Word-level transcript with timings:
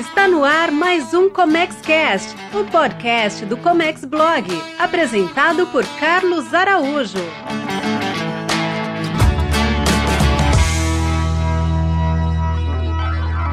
Está 0.00 0.26
no 0.26 0.42
ar 0.42 0.70
mais 0.72 1.12
um 1.12 1.28
Comex 1.28 1.76
Cast, 1.82 2.34
o 2.54 2.64
podcast 2.70 3.44
do 3.44 3.54
Comex 3.58 4.02
Blog, 4.06 4.48
apresentado 4.78 5.66
por 5.66 5.84
Carlos 5.98 6.54
Araújo. 6.54 7.18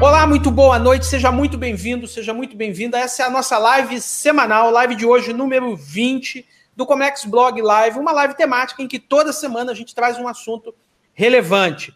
Olá, 0.00 0.26
muito 0.26 0.50
boa 0.50 0.78
noite, 0.78 1.04
seja 1.04 1.30
muito 1.30 1.58
bem-vindo, 1.58 2.08
seja 2.08 2.32
muito 2.32 2.56
bem-vinda. 2.56 2.98
Essa 2.98 3.24
é 3.24 3.26
a 3.26 3.30
nossa 3.30 3.58
live 3.58 4.00
semanal, 4.00 4.70
live 4.70 4.94
de 4.94 5.04
hoje, 5.04 5.34
número 5.34 5.76
20 5.76 6.46
do 6.74 6.86
Comex 6.86 7.26
Blog 7.26 7.60
Live, 7.60 7.98
uma 7.98 8.12
live 8.12 8.34
temática 8.34 8.82
em 8.82 8.88
que 8.88 8.98
toda 8.98 9.34
semana 9.34 9.72
a 9.72 9.74
gente 9.74 9.94
traz 9.94 10.18
um 10.18 10.26
assunto 10.26 10.74
relevante. 11.12 11.94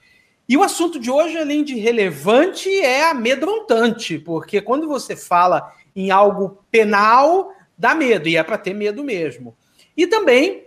E 0.48 0.56
o 0.56 0.62
assunto 0.62 0.98
de 0.98 1.10
hoje, 1.10 1.38
além 1.38 1.62
de 1.62 1.74
relevante, 1.76 2.68
é 2.80 3.10
amedrontante, 3.10 4.18
porque 4.18 4.60
quando 4.60 4.88
você 4.88 5.16
fala 5.16 5.72
em 5.94 6.10
algo 6.10 6.64
penal, 6.70 7.52
dá 7.78 7.94
medo, 7.94 8.28
e 8.28 8.36
é 8.36 8.42
para 8.42 8.58
ter 8.58 8.74
medo 8.74 9.04
mesmo. 9.04 9.56
E 9.96 10.06
também 10.06 10.66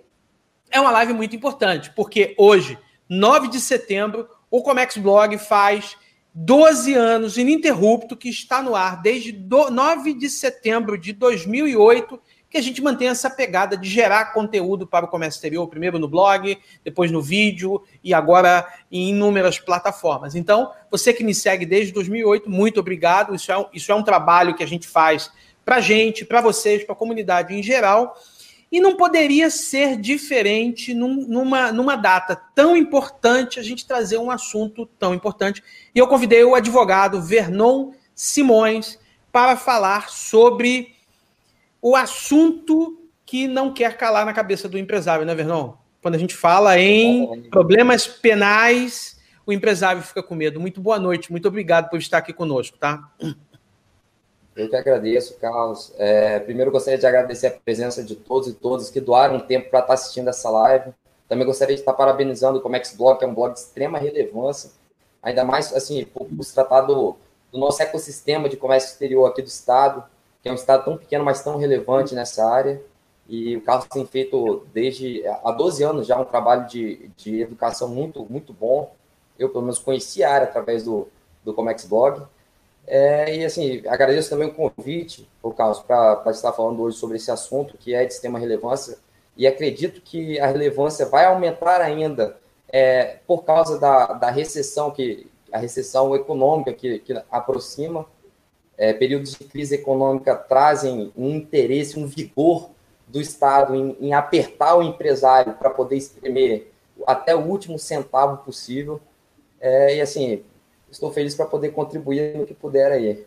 é 0.71 0.79
uma 0.79 0.91
live 0.91 1.13
muito 1.13 1.35
importante, 1.35 1.91
porque 1.95 2.35
hoje, 2.37 2.77
9 3.09 3.49
de 3.49 3.59
setembro, 3.59 4.27
o 4.49 4.61
Comex 4.61 4.97
Blog 4.97 5.37
faz 5.37 5.97
12 6.33 6.93
anos 6.93 7.37
ininterrupto, 7.37 8.15
que 8.15 8.29
está 8.29 8.61
no 8.61 8.75
ar 8.75 9.01
desde 9.01 9.31
9 9.31 10.13
de 10.13 10.29
setembro 10.29 10.97
de 10.97 11.13
2008 11.13 12.19
que 12.55 12.59
a 12.59 12.63
gente 12.63 12.81
mantenha 12.81 13.11
essa 13.11 13.29
pegada 13.29 13.75
de 13.75 13.89
gerar 13.89 14.31
conteúdo 14.31 14.87
para 14.87 15.03
o 15.03 15.09
comércio 15.09 15.39
exterior, 15.39 15.67
primeiro 15.67 15.99
no 15.99 16.07
blog, 16.07 16.57
depois 16.85 17.11
no 17.11 17.21
vídeo 17.21 17.83
e 18.01 18.13
agora 18.13 18.65
em 18.89 19.09
inúmeras 19.09 19.59
plataformas. 19.59 20.35
Então, 20.35 20.71
você 20.89 21.11
que 21.11 21.21
me 21.21 21.35
segue 21.35 21.65
desde 21.65 21.91
2008, 21.91 22.49
muito 22.49 22.79
obrigado. 22.79 23.35
Isso 23.35 23.51
é 23.51 23.57
um, 23.57 23.65
isso 23.73 23.91
é 23.91 23.95
um 23.95 24.03
trabalho 24.03 24.55
que 24.55 24.63
a 24.63 24.65
gente 24.65 24.87
faz 24.87 25.29
para 25.65 25.75
a 25.75 25.79
gente, 25.81 26.23
para 26.23 26.39
vocês, 26.39 26.81
para 26.85 26.93
a 26.93 26.97
comunidade 26.97 27.53
em 27.53 27.61
geral. 27.61 28.17
E 28.71 28.79
não 28.79 28.95
poderia 28.95 29.49
ser 29.49 29.97
diferente 29.97 30.93
num, 30.93 31.27
numa, 31.27 31.73
numa 31.73 31.97
data 31.97 32.41
tão 32.55 32.77
importante 32.77 33.59
a 33.59 33.63
gente 33.63 33.85
trazer 33.85 34.17
um 34.17 34.31
assunto 34.31 34.85
tão 34.97 35.13
importante. 35.13 35.61
E 35.93 35.99
eu 35.99 36.07
convidei 36.07 36.45
o 36.45 36.55
advogado 36.55 37.21
Vernon 37.21 37.91
Simões 38.15 38.97
para 39.29 39.57
falar 39.57 40.09
sobre 40.09 40.94
o 41.85 41.95
assunto 41.95 42.99
que 43.23 43.47
não 43.47 43.71
quer 43.71 43.95
calar 43.95 44.25
na 44.25 44.33
cabeça 44.33 44.67
do 44.67 44.75
empresário, 44.75 45.23
né, 45.23 45.35
Vernon? 45.35 45.73
Quando 46.01 46.15
a 46.15 46.17
gente 46.17 46.33
fala 46.33 46.79
em 46.79 47.43
problemas 47.51 48.07
penais, 48.07 49.19
o 49.45 49.53
empresário 49.53 50.01
fica 50.01 50.23
com 50.23 50.33
medo. 50.33 50.59
Muito 50.59 50.81
boa 50.81 50.97
noite, 50.97 51.31
muito 51.31 51.47
obrigado 51.47 51.87
por 51.91 51.99
estar 51.99 52.17
aqui 52.17 52.33
conosco, 52.33 52.75
tá? 52.79 53.07
Eu 54.55 54.67
que 54.67 54.75
agradeço, 54.75 55.37
Carlos. 55.37 55.93
É, 55.99 56.39
primeiro, 56.39 56.71
gostaria 56.71 56.97
de 56.97 57.05
agradecer 57.05 57.47
a 57.47 57.51
presença 57.51 58.03
de 58.03 58.15
todos 58.15 58.47
e 58.47 58.53
todas 58.53 58.89
que 58.89 58.99
doaram 58.99 59.39
tempo 59.39 59.69
para 59.69 59.81
estar 59.81 59.93
assistindo 59.93 60.27
essa 60.27 60.49
live. 60.49 60.91
Também 61.29 61.45
gostaria 61.45 61.75
de 61.75 61.81
estar 61.83 61.93
parabenizando 61.93 62.57
o 62.57 62.61
Comex 62.61 62.95
Blog, 62.97 63.19
que 63.19 63.25
é 63.25 63.27
um 63.27 63.35
blog 63.35 63.53
de 63.53 63.59
extrema 63.59 63.99
relevância, 63.99 64.71
ainda 65.21 65.45
mais 65.45 65.71
assim, 65.71 66.03
por 66.03 66.27
se 66.43 66.51
tratar 66.51 66.81
do, 66.81 67.15
do 67.51 67.59
nosso 67.59 67.79
ecossistema 67.83 68.49
de 68.49 68.57
comércio 68.57 68.89
exterior 68.89 69.29
aqui 69.29 69.43
do 69.43 69.47
Estado 69.47 70.03
que 70.45 70.49
é 70.49 70.51
um 70.51 70.55
estado 70.55 70.85
tão 70.85 70.95
pequeno, 70.95 71.25
mas 71.25 71.43
tão 71.43 71.57
relevante 71.57 72.13
nessa 72.13 72.45
área. 72.47 72.79
E 73.27 73.57
o 73.57 73.61
Carlos 73.61 73.87
tem 73.87 74.05
feito 74.05 74.63
desde 74.71 75.25
há 75.43 75.51
12 75.51 75.83
anos 75.83 76.05
já 76.05 76.21
um 76.21 76.23
trabalho 76.23 76.67
de, 76.67 77.09
de 77.17 77.41
educação 77.41 77.87
muito, 77.87 78.23
muito 78.29 78.53
bom. 78.53 78.93
Eu, 79.39 79.49
pelo 79.49 79.63
menos, 79.63 79.79
conheci 79.79 80.23
a 80.23 80.31
área 80.31 80.47
através 80.47 80.83
do, 80.83 81.07
do 81.43 81.51
Comex 81.51 81.85
Blog. 81.85 82.21
É, 82.85 83.35
e, 83.35 83.43
assim, 83.43 83.81
agradeço 83.87 84.29
também 84.29 84.47
o 84.49 84.53
convite, 84.53 85.27
o 85.41 85.51
Carlos, 85.51 85.79
para 85.79 86.21
estar 86.29 86.53
falando 86.53 86.79
hoje 86.83 86.97
sobre 86.97 87.17
esse 87.17 87.31
assunto, 87.31 87.75
que 87.75 87.95
é 87.95 88.05
de 88.05 88.13
extrema 88.13 88.37
relevância. 88.37 88.99
E 89.35 89.47
acredito 89.47 89.99
que 89.99 90.39
a 90.39 90.45
relevância 90.45 91.07
vai 91.07 91.25
aumentar 91.25 91.81
ainda 91.81 92.37
é, 92.69 93.17
por 93.25 93.43
causa 93.43 93.79
da, 93.79 94.13
da 94.13 94.29
recessão, 94.29 94.91
que 94.91 95.25
a 95.51 95.57
recessão 95.57 96.15
econômica 96.15 96.71
que, 96.71 96.99
que 96.99 97.19
aproxima 97.31 98.05
é, 98.77 98.93
períodos 98.93 99.35
de 99.35 99.45
crise 99.45 99.75
econômica 99.75 100.35
trazem 100.35 101.11
um 101.15 101.29
interesse, 101.29 101.99
um 101.99 102.05
vigor 102.05 102.71
do 103.07 103.21
Estado 103.21 103.75
em, 103.75 103.97
em 103.99 104.13
apertar 104.13 104.75
o 104.75 104.83
empresário 104.83 105.53
para 105.53 105.69
poder 105.69 105.95
espremer 105.95 106.71
até 107.05 107.35
o 107.35 107.39
último 107.39 107.77
centavo 107.79 108.43
possível. 108.43 108.99
É, 109.59 109.95
e 109.95 110.01
assim, 110.01 110.43
estou 110.91 111.11
feliz 111.11 111.35
para 111.35 111.45
poder 111.45 111.69
contribuir 111.69 112.35
no 112.35 112.45
que 112.45 112.53
puder 112.53 112.91
aí. 112.91 113.25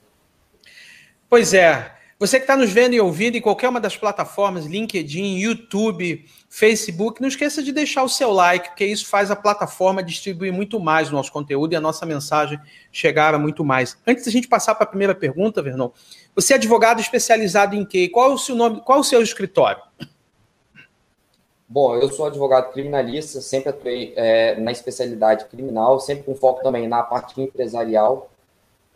Pois 1.28 1.52
é, 1.52 1.97
você 2.18 2.38
que 2.38 2.44
está 2.44 2.56
nos 2.56 2.70
vendo 2.70 2.94
e 2.94 3.00
ouvindo 3.00 3.36
em 3.36 3.40
qualquer 3.40 3.68
uma 3.68 3.80
das 3.80 3.96
plataformas, 3.96 4.66
LinkedIn, 4.66 5.38
YouTube, 5.38 6.24
Facebook, 6.48 7.20
não 7.20 7.28
esqueça 7.28 7.62
de 7.62 7.70
deixar 7.70 8.02
o 8.02 8.08
seu 8.08 8.32
like, 8.32 8.70
porque 8.70 8.84
isso 8.84 9.06
faz 9.06 9.30
a 9.30 9.36
plataforma 9.36 10.02
distribuir 10.02 10.52
muito 10.52 10.80
mais 10.80 11.10
o 11.10 11.12
nosso 11.12 11.30
conteúdo 11.30 11.74
e 11.74 11.76
a 11.76 11.80
nossa 11.80 12.04
mensagem 12.04 12.58
chegar 12.90 13.34
a 13.34 13.38
muito 13.38 13.64
mais. 13.64 13.96
Antes 14.04 14.24
da 14.24 14.32
gente 14.32 14.48
passar 14.48 14.74
para 14.74 14.84
a 14.84 14.88
primeira 14.88 15.14
pergunta, 15.14 15.62
Vernon, 15.62 15.90
você 16.34 16.54
é 16.54 16.56
advogado 16.56 17.00
especializado 17.00 17.76
em 17.76 17.84
quê? 17.84 18.08
Qual 18.08 18.32
é 18.32 18.34
o 18.34 18.38
seu 18.38 18.56
nome? 18.56 18.80
Qual 18.80 18.98
é 18.98 19.00
o 19.00 19.04
seu 19.04 19.22
escritório? 19.22 19.80
Bom, 21.68 21.94
eu 21.94 22.10
sou 22.10 22.26
advogado 22.26 22.72
criminalista, 22.72 23.40
sempre 23.40 23.68
atuei 23.68 24.14
é, 24.16 24.58
na 24.58 24.72
especialidade 24.72 25.44
criminal, 25.44 26.00
sempre 26.00 26.24
com 26.24 26.34
foco 26.34 26.62
também 26.62 26.88
na 26.88 27.02
parte 27.02 27.40
empresarial. 27.40 28.28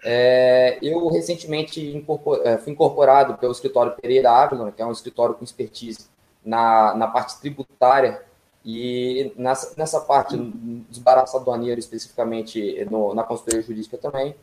É, 0.04 0.78
eu 0.82 1.06
recentemente 1.08 1.80
incorpor, 1.94 2.40
é, 2.44 2.58
fui 2.58 2.72
incorporado 2.72 3.34
pelo 3.34 3.52
escritório 3.52 3.92
Pereira 3.92 4.30
Ávila, 4.30 4.72
que 4.72 4.82
é 4.82 4.86
um 4.86 4.90
escritório 4.90 5.34
com 5.34 5.44
expertise 5.44 6.06
na, 6.44 6.94
na 6.94 7.06
parte 7.06 7.40
tributária 7.40 8.22
e 8.64 9.32
nessa, 9.36 9.74
nessa 9.76 10.00
parte 10.00 10.36
dos 10.36 10.98
baratos 10.98 11.34
aduaneiros, 11.34 11.84
especificamente 11.84 12.84
no, 12.90 13.14
na 13.14 13.22
consultoria 13.22 13.62
jurídica 13.62 13.96
também. 13.96 14.34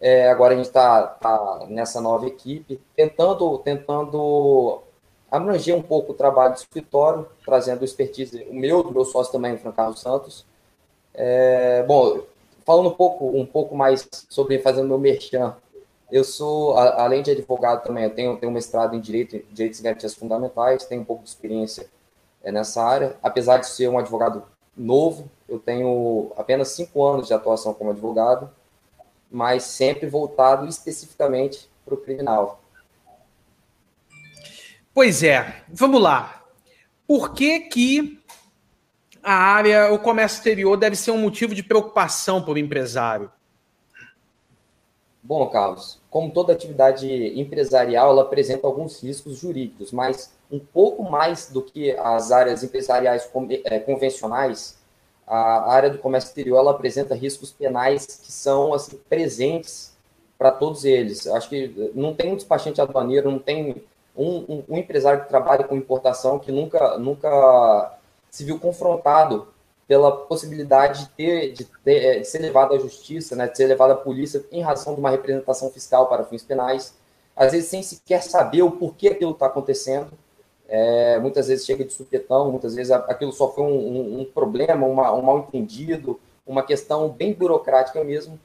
É, 0.00 0.30
agora 0.30 0.54
a 0.54 0.56
gente 0.56 0.66
está 0.66 1.02
tá 1.06 1.66
nessa 1.68 2.00
nova 2.00 2.26
equipe, 2.26 2.80
tentando, 2.94 3.58
tentando 3.58 4.82
abranger 5.30 5.74
um 5.74 5.82
pouco 5.82 6.12
o 6.12 6.14
trabalho 6.14 6.54
do 6.54 6.58
escritório, 6.58 7.26
trazendo 7.44 7.84
expertise, 7.84 8.46
o 8.48 8.54
meu, 8.54 8.82
do 8.82 8.92
meu 8.92 9.04
sócio 9.04 9.32
também, 9.32 9.54
o 9.54 9.58
Fran 9.58 9.72
Carlos 9.72 10.00
Santos. 10.00 10.46
É, 11.12 11.82
bom, 11.82 12.20
falando 12.68 12.90
um 12.90 12.94
pouco, 12.94 13.34
um 13.34 13.46
pouco 13.46 13.74
mais 13.74 14.06
sobre 14.28 14.58
fazendo 14.58 14.88
meu 14.88 14.98
merchan, 14.98 15.56
eu 16.12 16.22
sou, 16.22 16.76
além 16.76 17.22
de 17.22 17.30
advogado 17.30 17.82
também, 17.82 18.04
eu 18.04 18.10
tenho, 18.10 18.36
tenho 18.36 18.52
mestrado 18.52 18.94
em 18.94 19.00
Direito, 19.00 19.42
Direitos 19.50 19.80
e 19.80 19.82
Garantias 19.82 20.14
Fundamentais, 20.14 20.84
tenho 20.84 21.00
um 21.00 21.04
pouco 21.04 21.22
de 21.22 21.30
experiência 21.30 21.88
é, 22.44 22.52
nessa 22.52 22.82
área. 22.82 23.16
Apesar 23.22 23.56
de 23.56 23.68
ser 23.68 23.88
um 23.88 23.98
advogado 23.98 24.42
novo, 24.76 25.30
eu 25.48 25.58
tenho 25.58 26.30
apenas 26.36 26.68
cinco 26.68 27.02
anos 27.06 27.26
de 27.26 27.32
atuação 27.32 27.72
como 27.72 27.90
advogado, 27.90 28.50
mas 29.30 29.62
sempre 29.62 30.06
voltado 30.06 30.68
especificamente 30.68 31.70
para 31.86 31.94
o 31.94 31.98
criminal. 31.98 32.60
Pois 34.92 35.22
é, 35.22 35.62
vamos 35.68 36.02
lá. 36.02 36.44
Por 37.06 37.32
que 37.32 37.60
que 37.60 38.17
a 39.28 39.34
área, 39.34 39.92
o 39.92 39.98
comércio 39.98 40.38
exterior 40.38 40.74
deve 40.74 40.96
ser 40.96 41.10
um 41.10 41.18
motivo 41.18 41.54
de 41.54 41.62
preocupação 41.62 42.40
para 42.40 42.54
o 42.54 42.58
empresário? 42.58 43.30
Bom, 45.22 45.46
Carlos, 45.50 46.00
como 46.08 46.30
toda 46.30 46.54
atividade 46.54 47.06
empresarial, 47.38 48.10
ela 48.10 48.22
apresenta 48.22 48.66
alguns 48.66 49.02
riscos 49.02 49.36
jurídicos, 49.36 49.92
mas 49.92 50.32
um 50.50 50.58
pouco 50.58 51.02
mais 51.02 51.50
do 51.50 51.60
que 51.60 51.90
as 51.90 52.32
áreas 52.32 52.64
empresariais 52.64 53.30
é, 53.64 53.78
convencionais, 53.78 54.78
a 55.26 55.70
área 55.70 55.90
do 55.90 55.98
comércio 55.98 56.28
exterior 56.28 56.56
ela 56.56 56.70
apresenta 56.70 57.14
riscos 57.14 57.52
penais 57.52 58.06
que 58.06 58.32
são 58.32 58.72
assim, 58.72 58.98
presentes 59.10 59.94
para 60.38 60.50
todos 60.50 60.86
eles. 60.86 61.26
Acho 61.26 61.50
que 61.50 61.92
não 61.94 62.14
tem 62.14 62.32
um 62.32 62.36
despachante 62.36 62.80
aduaneiro, 62.80 63.30
não 63.30 63.38
tem 63.38 63.84
um, 64.16 64.36
um, 64.48 64.64
um 64.70 64.78
empresário 64.78 65.20
que 65.20 65.28
trabalha 65.28 65.64
com 65.64 65.76
importação 65.76 66.38
que 66.38 66.50
nunca, 66.50 66.96
nunca 66.96 67.97
se 68.30 68.44
viu 68.44 68.58
confrontado 68.58 69.48
pela 69.86 70.12
possibilidade 70.12 71.04
de, 71.04 71.08
ter, 71.10 71.52
de, 71.52 71.64
ter, 71.64 72.04
é, 72.04 72.18
de 72.20 72.26
ser 72.26 72.38
levado 72.40 72.74
à 72.74 72.78
justiça, 72.78 73.34
né, 73.34 73.48
de 73.48 73.56
ser 73.56 73.66
levado 73.66 73.92
à 73.92 73.96
polícia 73.96 74.44
em 74.52 74.60
razão 74.60 74.94
de 74.94 75.00
uma 75.00 75.10
representação 75.10 75.70
fiscal 75.70 76.06
para 76.08 76.24
fins 76.24 76.42
penais, 76.42 76.94
às 77.34 77.52
vezes 77.52 77.70
sem 77.70 77.82
sequer 77.82 78.22
saber 78.22 78.62
o 78.62 78.70
porquê 78.70 79.08
aquilo 79.08 79.32
está 79.32 79.46
acontecendo. 79.46 80.10
É, 80.68 81.18
muitas 81.18 81.48
vezes 81.48 81.64
chega 81.64 81.82
de 81.82 81.92
supetão, 81.92 82.50
muitas 82.50 82.74
vezes 82.74 82.92
aquilo 82.92 83.32
só 83.32 83.50
foi 83.50 83.64
um, 83.64 83.68
um, 83.68 84.20
um 84.20 84.24
problema, 84.26 84.86
uma, 84.86 85.14
um 85.14 85.22
mal 85.22 85.38
entendido, 85.38 86.20
uma 86.46 86.62
questão 86.62 87.08
bem 87.08 87.32
burocrática 87.32 88.04
mesmo. 88.04 88.38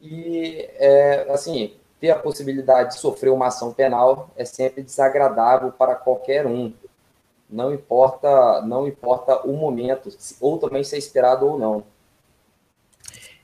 E, 0.00 0.68
é, 0.74 1.26
assim, 1.30 1.76
ter 2.00 2.10
a 2.10 2.18
possibilidade 2.18 2.94
de 2.94 3.00
sofrer 3.00 3.30
uma 3.30 3.46
ação 3.46 3.72
penal 3.72 4.30
é 4.36 4.44
sempre 4.44 4.82
desagradável 4.82 5.70
para 5.70 5.94
qualquer 5.94 6.44
um 6.44 6.72
não 7.52 7.72
importa, 7.72 8.62
não 8.62 8.88
importa 8.88 9.46
o 9.46 9.52
momento, 9.52 10.08
ou 10.40 10.58
também 10.58 10.82
ser 10.82 10.96
esperado 10.96 11.46
ou 11.46 11.58
não. 11.58 11.84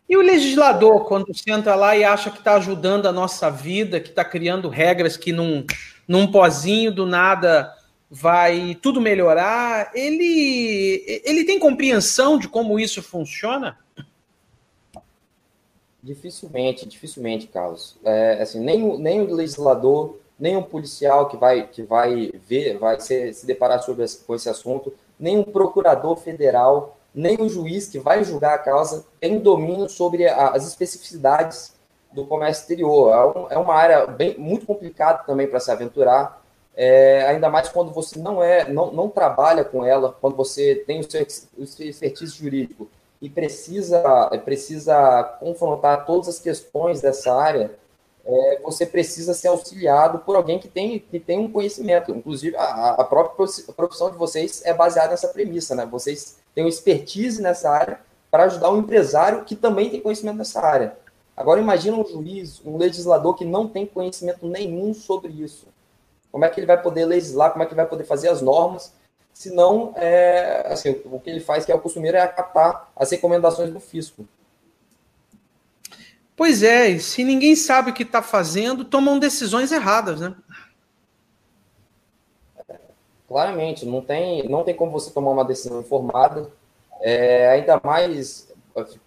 E 0.09 0.17
o 0.17 0.23
legislador, 0.23 1.05
quando 1.05 1.37
senta 1.37 1.75
lá 1.75 1.95
e 1.95 2.03
acha 2.03 2.31
que 2.31 2.39
está 2.39 2.55
ajudando 2.55 3.07
a 3.07 3.13
nossa 3.13 3.51
vida, 3.51 4.01
que 4.01 4.09
está 4.09 4.25
criando 4.25 4.71
regras 4.71 5.19
que 5.19 5.33
num, 5.33 5.67
num 6.07 6.33
pozinho 6.33 6.91
do 6.91 7.05
nada 7.05 7.75
vai 8.11 8.75
tudo 8.81 9.03
melhorar, 9.03 9.91
ele, 9.95 11.05
ele 11.25 11.45
tem 11.45 11.59
compreensão 11.59 12.39
de 12.39 12.49
como 12.49 12.81
isso 12.81 13.03
funciona? 13.03 13.79
Dificilmente, 16.03 16.89
dificilmente, 16.89 17.47
Carlos. 17.47 17.99
É, 18.03 18.41
assim, 18.41 18.61
nem, 18.61 18.99
nem 18.99 19.21
o 19.21 19.35
legislador, 19.35 20.19
nem 20.39 20.57
um 20.57 20.63
policial 20.63 21.29
que 21.29 21.37
vai, 21.37 21.67
que 21.67 21.83
vai 21.83 22.31
ver, 22.47 22.79
vai 22.79 23.01
se, 23.01 23.33
se 23.33 23.47
deparar 23.47 23.83
sobre 23.83 24.05
esse, 24.05 24.19
com 24.25 24.35
esse 24.35 24.49
assunto, 24.49 24.93
nem 25.19 25.39
um 25.39 25.45
procurador 25.45 26.17
federal, 26.17 26.97
nem 27.15 27.49
juiz 27.49 27.89
que 27.89 27.99
vai 27.99 28.23
julgar 28.23 28.55
a 28.55 28.59
causa 28.59 29.05
tem 29.21 29.39
domínio 29.39 29.89
sobre 29.89 30.29
a, 30.29 30.51
as 30.51 30.67
especificidades 30.67 31.75
do 32.13 32.27
comércio 32.27 32.63
exterior. 32.63 33.13
É, 33.13 33.39
um, 33.39 33.47
é 33.51 33.59
uma 33.59 33.75
área 33.75 34.07
bem, 34.07 34.39
muito 34.39 34.67
complicada 34.67 35.25
também 35.25 35.47
para 35.47 35.61
se 35.61 35.71
aventurar, 35.71 36.43
é, 36.77 37.27
ainda 37.27 37.51
mais 37.51 37.69
quando 37.69 37.91
você 37.91 38.21
não 38.21 38.41
é, 38.41 38.69
não, 38.69 38.93
não 38.93 39.09
trabalha 39.09 39.65
com 39.65 39.85
ela, 39.85 40.17
quando 40.21 40.37
você 40.37 40.77
tem 40.87 41.01
o 41.01 41.11
seu, 41.11 41.27
o 41.59 41.67
seu 41.67 41.89
expertise 41.89 42.37
jurídico 42.37 42.89
e 43.21 43.29
precisa, 43.29 44.01
precisa 44.45 45.25
confrontar 45.41 46.07
todas 46.07 46.29
as 46.29 46.39
questões 46.39 47.01
dessa 47.01 47.35
área, 47.35 47.73
é, 48.29 48.61
você 48.63 48.85
precisa 48.85 49.33
ser 49.33 49.49
auxiliado 49.49 50.19
por 50.19 50.37
alguém 50.37 50.59
que 50.59 50.69
tem, 50.69 50.99
que 50.99 51.19
tem 51.19 51.39
um 51.39 51.51
conhecimento. 51.51 52.15
Inclusive, 52.15 52.55
a, 52.57 52.91
a 52.91 53.05
própria 53.05 53.49
profissão 53.75 54.11
de 54.11 54.19
vocês 54.19 54.61
é 54.67 54.75
baseada 54.75 55.13
nessa 55.13 55.29
premissa, 55.29 55.75
né? 55.75 55.87
Vocês 55.87 56.37
têm 56.55 56.63
uma 56.63 56.69
expertise 56.69 57.41
nessa 57.41 57.71
área 57.71 58.01
para 58.31 58.45
ajudar 58.45 58.71
um 58.71 58.81
empresário 58.81 59.45
que 59.47 59.57
também 59.57 59.89
tem 59.89 60.03
conhecimento 60.03 60.37
nessa 60.37 60.61
área. 60.61 60.95
Agora, 61.35 61.59
imagina 61.59 61.97
um 61.97 62.05
juiz, 62.05 62.61
um 62.67 62.77
legislador 62.77 63.35
que 63.35 63.47
não 63.47 63.67
tem 63.67 63.87
conhecimento 63.87 64.47
nenhum 64.47 64.93
sobre 64.93 65.33
isso. 65.33 65.67
Como 66.31 66.45
é 66.45 66.51
que 66.51 66.61
ele 66.61 66.67
vai 66.67 66.83
poder 66.83 67.07
legislar? 67.07 67.53
Como 67.53 67.63
é 67.63 67.67
que 67.67 67.73
ele 67.73 67.81
vai 67.81 67.89
poder 67.89 68.05
fazer 68.05 68.29
as 68.29 68.43
normas 68.43 68.93
senão 69.33 69.95
é, 69.97 70.67
assim, 70.67 71.01
o 71.05 71.21
que 71.21 71.31
ele 71.31 71.39
faz, 71.39 71.65
que 71.65 71.71
é 71.71 71.75
o 71.75 71.81
costumeiro, 71.81 72.17
é 72.17 72.21
acatar 72.21 72.91
as 72.97 73.09
recomendações 73.11 73.73
do 73.73 73.79
fisco. 73.79 74.27
Pois 76.39 76.63
é, 76.63 76.91
e 76.91 77.01
se 77.01 77.25
ninguém 77.25 77.57
sabe 77.57 77.91
o 77.91 77.93
que 77.93 78.05
está 78.05 78.23
fazendo, 78.23 78.85
tomam 78.85 79.19
decisões 79.19 79.73
erradas, 79.73 80.21
né? 80.21 80.37
Claramente, 83.27 83.85
não 83.85 84.01
tem, 84.01 84.49
não 84.49 84.63
tem 84.63 84.73
como 84.73 84.93
você 84.93 85.11
tomar 85.11 85.33
uma 85.33 85.45
decisão 85.45 85.81
informada, 85.81 86.49
é, 87.01 87.49
ainda 87.49 87.81
mais 87.83 88.49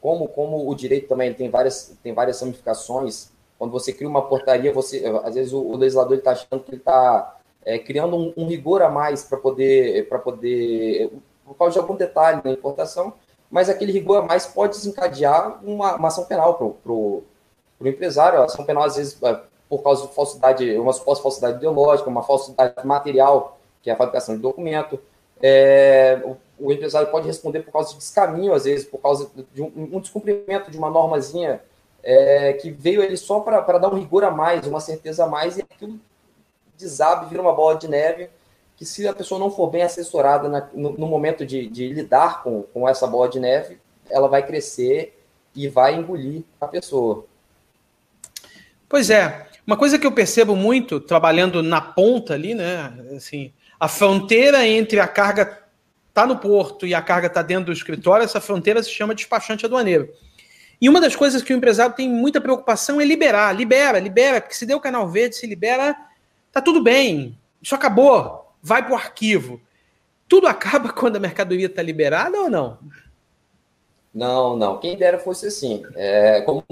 como, 0.01 0.28
como 0.28 0.69
o 0.69 0.75
direito 0.75 1.07
também 1.07 1.33
tem 1.33 1.50
várias, 1.50 1.98
tem 2.04 2.13
várias 2.13 2.42
ramificações. 2.42 3.31
Quando 3.57 3.72
você 3.72 3.94
cria 3.94 4.10
uma 4.10 4.27
portaria, 4.27 4.74
você 4.74 5.01
às 5.24 5.36
vezes 5.36 5.54
o, 5.54 5.62
o 5.62 5.77
legislador 5.77 6.18
está 6.18 6.31
achando 6.31 6.62
que 6.66 6.75
está 6.75 7.38
é, 7.63 7.80
criando 7.80 8.18
um, 8.18 8.34
um, 8.36 8.45
rigor 8.45 8.81
a 8.81 8.89
mais 8.89 9.24
para 9.24 9.38
poder, 9.38 10.06
para 10.10 10.19
poder, 10.19 11.10
por 11.45 11.56
causa 11.56 11.75
de 11.75 11.80
algum 11.80 11.95
detalhe 11.95 12.42
na 12.44 12.51
importação, 12.51 13.13
mas 13.51 13.69
aquele 13.69 13.92
rigor 13.92 14.24
a 14.24 14.25
mais 14.25 14.48
pode 14.48 14.77
desencadear 14.77 15.59
uma, 15.62 15.95
uma 15.95 16.07
ação 16.07 16.24
penal 16.24 16.56
para 16.56 16.92
o 16.94 17.24
empresário. 17.81 18.39
A 18.39 18.45
ação 18.45 18.63
penal, 18.63 18.83
às 18.83 18.95
vezes, 18.95 19.21
é, 19.21 19.42
por 19.69 19.83
causa 19.83 20.07
de 20.07 20.13
falsidade, 20.15 20.77
uma 20.77 20.94
suposta 20.94 21.21
falsidade 21.21 21.57
ideológica, 21.57 22.09
uma 22.09 22.24
falsidade 22.24 22.86
material, 22.86 23.59
que 23.83 23.89
é 23.89 23.94
a 23.94 23.98
fabricação 23.98 24.36
de 24.36 24.42
documento. 24.42 24.98
É, 25.42 26.21
o, 26.24 26.38
o, 26.68 26.71
empresário 26.71 27.09
pode 27.12 27.27
responder 27.27 27.59
por 27.62 27.74
causa 27.74 27.89
de 27.89 27.98
descaminho, 27.98 28.53
às 28.53 28.63
vezes, 28.63 28.86
por 28.86 29.00
causa 29.00 29.30
de 29.53 29.62
um, 29.62 29.71
um 29.75 30.00
descumprimento 30.00 30.71
de 30.71 30.77
uma 30.77 30.89
normazinha 30.89 31.62
é, 32.01 32.53
que 32.53 32.71
veio 32.71 33.03
ele 33.03 33.18
só 33.18 33.42
para 33.42 33.77
dar 33.77 33.89
um 33.89 33.98
rigor 33.98 34.24
a 34.24 34.31
mais, 34.31 34.65
uma 34.65 34.80
certeza 34.80 35.25
a 35.25 35.27
mais, 35.27 35.57
e 35.57 35.62
aquilo 35.62 36.00
desabe, 36.77 37.27
vira 37.27 37.42
uma 37.42 37.53
bola 37.53 37.75
de 37.75 37.88
neve, 37.88 38.30
que 38.81 38.86
se 38.88 39.07
a 39.07 39.13
pessoa 39.13 39.39
não 39.39 39.51
for 39.51 39.69
bem 39.69 39.83
assessorada 39.83 40.50
na, 40.50 40.68
no, 40.74 40.94
no, 40.98 41.06
momento 41.06 41.45
de, 41.45 41.68
de 41.68 41.89
lidar 41.94 42.42
com, 42.42 42.63
com 42.63 42.89
essa 42.89 43.06
bola 43.06 43.30
de 43.30 43.39
neve, 43.39 43.78
ela 44.10 44.28
vai 44.28 44.44
crescer 44.44 45.24
e 45.56 45.68
vai 45.68 45.94
engolir 45.94 46.42
a 46.60 46.66
pessoa. 46.66 47.28
Pois 48.89 49.12
é. 49.12 49.45
Uma 49.68 49.78
coisa 49.78 50.00
que 50.00 50.07
eu 50.07 50.12
percebo 50.12 50.56
muito 50.56 51.00
trabalhando 51.00 51.62
na 51.62 51.80
ponta 51.80 52.33
ali, 52.33 52.56
né? 52.56 52.92
Assim, 53.16 53.54
a 53.80 53.88
fronteira 53.88 54.68
entre 54.68 55.00
a 55.00 55.07
carga 55.07 55.62
tá 56.12 56.25
no 56.25 56.39
porto 56.39 56.88
e 56.88 56.95
a 56.95 57.04
carga 57.04 57.30
tá 57.30 57.44
dentro 57.44 57.66
do 57.66 57.74
escritório, 57.74 58.24
essa 58.24 58.42
fronteira 58.42 58.81
se 58.81 58.89
chama 58.89 59.13
despachante 59.13 59.63
aduaneiro. 59.63 60.12
E 60.81 60.89
uma 60.89 61.00
das 61.00 61.16
coisas 61.16 61.44
que 61.44 61.54
o 61.54 61.56
empresário 61.56 61.95
tem 61.95 62.10
muita 62.10 62.42
preocupação 62.42 63.00
é 63.00 63.06
liberar, 63.06 63.56
libera, 63.56 64.00
libera, 64.00 64.42
porque 64.42 64.56
se 64.56 64.66
deu 64.66 64.80
o 64.80 64.81
canal 64.81 65.07
verde, 65.07 65.36
se 65.36 65.45
libera, 65.45 65.95
Tá 66.51 66.60
tudo 66.60 66.84
bem, 66.84 67.38
isso 67.62 67.74
acabou, 67.74 68.50
vai 68.62 68.84
para 68.84 68.94
o 68.94 68.96
arquivo. 68.96 69.60
Tudo 70.28 70.48
acaba 70.48 70.92
quando 70.94 71.16
a 71.16 71.19
mercadoria 71.19 71.68
está 71.68 71.81
liberada 71.81 72.40
ou 72.40 72.50
não? 72.50 72.78
Não, 74.13 74.58
não. 74.58 74.78
Quem 74.78 74.98
dera 74.98 75.19
fosse 75.19 75.48
assim. 75.48 75.84
É, 75.96 76.42
como, 76.42 76.63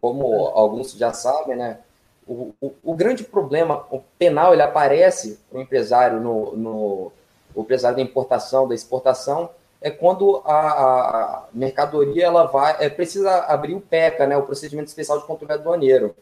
como 0.00 0.26
alguns 0.48 0.92
já 0.92 1.12
sabem, 1.12 1.56
né? 1.56 1.78
O, 2.26 2.52
o, 2.60 2.74
o, 2.82 2.94
grande 2.94 3.22
problema, 3.22 3.86
o 3.88 4.00
penal, 4.18 4.52
ele 4.52 4.62
aparece 4.62 5.38
para 5.48 5.60
o 5.60 5.62
empresário 5.62 6.20
no, 6.20 6.56
no 6.56 7.12
o 7.54 7.62
empresário 7.62 7.96
da 7.96 8.02
importação, 8.02 8.66
da 8.66 8.74
exportação, 8.74 9.48
é 9.80 9.90
quando 9.90 10.42
a, 10.44 10.58
a 10.58 11.48
mercadoria 11.54 12.26
ela 12.26 12.44
vai, 12.46 12.76
é, 12.80 12.88
precisa 12.90 13.44
abrir 13.44 13.74
o 13.74 13.80
PECA, 13.80 14.26
né, 14.26 14.36
o 14.36 14.42
procedimento 14.42 14.88
especial 14.88 15.20
de 15.20 15.26
controle 15.26 15.54
aduaneiro 15.54 16.14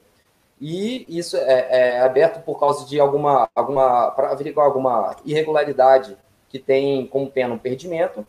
e 0.67 1.05
isso 1.19 1.37
é, 1.37 1.99
é 1.99 2.01
aberto 2.01 2.43
por 2.43 2.59
causa 2.59 2.87
de 2.87 2.99
alguma, 2.99 3.47
alguma 3.55 4.11
para 4.13 4.31
averiguar 4.31 4.67
alguma 4.67 5.15
irregularidade 5.23 6.17
que 6.49 6.59
tem 6.59 7.07
como 7.07 7.31
pena 7.31 7.53
um 7.53 7.59
perdimento. 7.59 8.27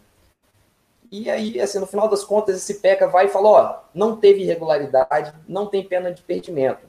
E 1.09 1.29
aí, 1.29 1.61
assim, 1.61 1.79
no 1.79 1.87
final 1.87 2.09
das 2.09 2.25
contas, 2.25 2.57
esse 2.57 2.81
PECA 2.81 3.07
vai 3.07 3.27
e 3.27 3.29
fala, 3.29 3.47
ó, 3.47 3.79
não 3.93 4.17
teve 4.17 4.41
irregularidade, 4.41 5.33
não 5.47 5.67
tem 5.67 5.81
pena 5.81 6.11
de 6.11 6.21
perdimento. 6.23 6.85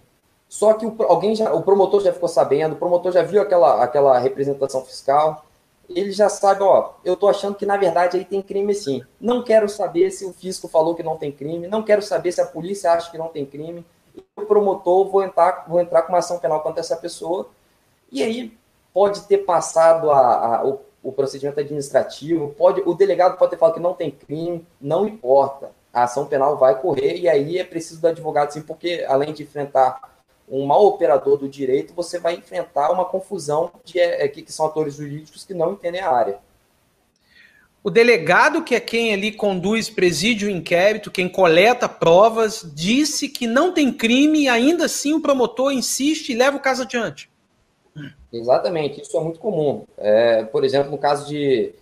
Só 0.49 0.75
que 0.75 0.85
o, 0.85 0.97
alguém 1.05 1.37
já, 1.37 1.55
o 1.55 1.63
promotor 1.63 2.01
já 2.03 2.13
ficou 2.13 2.29
sabendo, 2.29 2.73
o 2.73 2.79
promotor 2.79 3.13
já 3.13 3.23
viu 3.23 3.41
aquela, 3.41 3.85
aquela 3.85 4.19
representação 4.19 4.85
fiscal, 4.85 5.47
ele 5.89 6.11
já 6.11 6.29
sabe, 6.29 6.65
ó, 6.65 6.95
eu 7.05 7.15
tô 7.15 7.29
achando 7.29 7.55
que 7.55 7.65
na 7.65 7.77
verdade 7.77 8.17
aí 8.17 8.25
tem 8.25 8.43
crime 8.43 8.75
sim. 8.75 9.01
Não 9.21 9.45
quero 9.45 9.69
saber 9.69 10.11
se 10.11 10.25
o 10.25 10.33
fisco 10.33 10.67
falou 10.67 10.97
que 10.97 11.05
não 11.05 11.17
tem 11.17 11.31
crime, 11.31 11.69
não 11.69 11.85
quero 11.85 12.03
saber 12.03 12.33
se 12.33 12.41
a 12.41 12.47
polícia 12.47 12.91
acha 12.91 13.13
que 13.13 13.19
não 13.19 13.29
tem 13.29 13.47
crime 13.47 13.87
promotor 14.45 15.09
vou 15.09 15.23
entrar, 15.23 15.65
vou 15.67 15.81
entrar 15.81 16.03
com 16.03 16.13
uma 16.13 16.19
ação 16.19 16.39
penal 16.39 16.61
contra 16.61 16.81
essa 16.81 16.97
pessoa, 16.97 17.49
e 18.11 18.23
aí 18.23 18.57
pode 18.93 19.23
ter 19.23 19.39
passado 19.39 20.11
a, 20.11 20.57
a 20.57 20.67
o, 20.67 20.81
o, 21.03 21.13
procedimento 21.13 21.61
administrativo, 21.61 22.55
pode, 22.57 22.83
o 22.85 22.95
delegado 22.95 23.39
pode 23.39 23.53
ter 23.53 23.57
falado 23.57 23.75
que 23.75 23.81
não 23.81 23.95
tem 23.95 24.11
crime, 24.11 24.67
não 24.81 25.07
importa, 25.07 25.71
a 25.93 26.05
ação 26.05 26.27
penal 26.27 26.59
vai 26.59 26.79
correr, 26.81 27.17
e 27.17 27.29
aí 27.29 27.59
é 27.59 27.65
preciso 27.65 28.01
do 28.01 28.09
advogado, 28.09 28.53
sim, 28.53 28.63
porque 28.63 29.05
além 29.09 29.33
de 29.33 29.43
enfrentar 29.43 30.17
um 30.49 30.65
mau 30.65 30.85
operador 30.87 31.39
do 31.39 31.49
direito, 31.49 31.95
você 31.95 32.19
vai 32.19 32.35
enfrentar 32.35 32.91
uma 32.93 33.05
confusão 33.05 33.71
de 33.85 33.99
é, 33.99 34.29
que, 34.29 34.43
que 34.43 34.53
são 34.53 34.67
atores 34.67 34.95
jurídicos 34.95 35.45
que 35.45 35.55
não 35.55 35.73
entendem 35.73 36.01
a 36.01 36.11
área. 36.11 36.39
O 37.87 37.91
delegado, 37.91 38.65
que 38.65 38.75
é 38.75 38.81
quem 38.81 39.15
ali 39.15 39.31
conduz, 39.31 39.89
preside 39.89 40.45
o 40.45 40.51
inquérito, 40.51 41.09
quem 41.09 41.29
coleta 41.29 41.89
provas, 41.89 42.69
disse 42.75 43.29
que 43.29 43.47
não 43.47 43.73
tem 43.73 43.93
crime 43.93 44.43
e 44.43 44.49
ainda 44.49 44.87
assim 44.87 45.15
o 45.15 45.21
promotor 45.21 45.71
insiste 45.71 46.31
e 46.31 46.35
leva 46.35 46.57
o 46.57 46.61
caso 46.61 46.83
adiante. 46.83 47.31
Exatamente, 48.33 49.01
isso 49.01 49.17
é 49.17 49.21
muito 49.21 49.39
comum. 49.39 49.85
É, 49.99 50.43
por 50.43 50.65
exemplo, 50.65 50.91
no 50.91 50.99
caso 50.99 51.29
de 51.29 51.73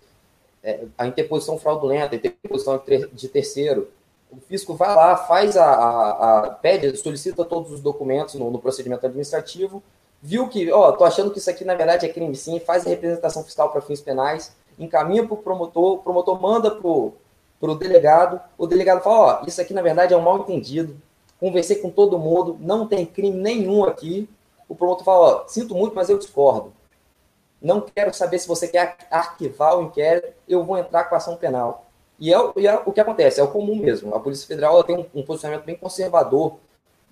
é, 0.63 0.81
a 0.95 1.07
interposição 1.07 1.57
fraudulenta, 1.57 2.13
a 2.13 2.17
interposição 2.17 2.79
de 3.11 3.27
terceiro, 3.27 3.89
o 4.29 4.37
fisco 4.47 4.75
vai 4.75 4.95
lá, 4.95 5.17
faz 5.17 5.57
a, 5.57 5.65
a, 5.65 6.39
a 6.41 6.49
pede, 6.51 6.95
solicita 6.97 7.43
todos 7.43 7.71
os 7.71 7.81
documentos 7.81 8.35
no, 8.35 8.51
no 8.51 8.59
procedimento 8.59 9.07
administrativo, 9.07 9.81
viu 10.21 10.47
que, 10.49 10.71
ó, 10.71 10.91
tô 10.91 11.03
achando 11.03 11.31
que 11.31 11.39
isso 11.39 11.49
aqui 11.49 11.65
na 11.65 11.73
verdade 11.73 12.05
é 12.05 12.09
crime 12.09 12.35
sim, 12.35 12.59
faz 12.59 12.85
a 12.85 12.91
representação 12.91 13.43
fiscal 13.43 13.71
para 13.71 13.81
fins 13.81 14.01
penais, 14.01 14.55
encaminha 14.77 15.25
para 15.25 15.33
o 15.33 15.37
promotor, 15.37 15.93
o 15.93 15.97
promotor 15.99 16.41
manda 16.41 16.71
para 16.71 16.87
o 16.87 17.75
delegado, 17.75 18.39
o 18.57 18.67
delegado 18.67 19.01
fala, 19.01 19.41
ó, 19.41 19.45
isso 19.45 19.61
aqui 19.61 19.73
na 19.73 19.81
verdade 19.81 20.13
é 20.13 20.17
um 20.17 20.21
mal 20.21 20.39
entendido, 20.39 20.99
conversei 21.39 21.77
com 21.77 21.89
todo 21.89 22.19
mundo, 22.19 22.57
não 22.59 22.87
tem 22.87 23.05
crime 23.05 23.37
nenhum 23.37 23.83
aqui, 23.83 24.29
o 24.67 24.75
promotor 24.75 25.03
fala, 25.03 25.27
ó, 25.27 25.47
sinto 25.47 25.75
muito, 25.75 25.95
mas 25.95 26.09
eu 26.09 26.17
discordo. 26.17 26.73
Não 27.61 27.81
quero 27.81 28.13
saber 28.13 28.39
se 28.39 28.47
você 28.47 28.67
quer 28.67 28.97
arquivar 29.09 29.77
o 29.77 29.83
inquérito, 29.83 30.33
eu 30.47 30.63
vou 30.63 30.77
entrar 30.77 31.05
com 31.05 31.15
ação 31.15 31.35
penal. 31.35 31.85
E 32.19 32.33
é, 32.33 32.37
e 32.55 32.67
é 32.67 32.75
o 32.85 32.91
que 32.91 32.99
acontece, 32.99 33.39
é 33.39 33.43
o 33.43 33.51
comum 33.51 33.75
mesmo. 33.75 34.13
A 34.15 34.19
Polícia 34.19 34.47
Federal 34.47 34.83
tem 34.83 34.97
um, 34.97 35.05
um, 35.19 35.23
posicionamento 35.23 35.65
bem 35.65 35.75
conservador 35.75 36.57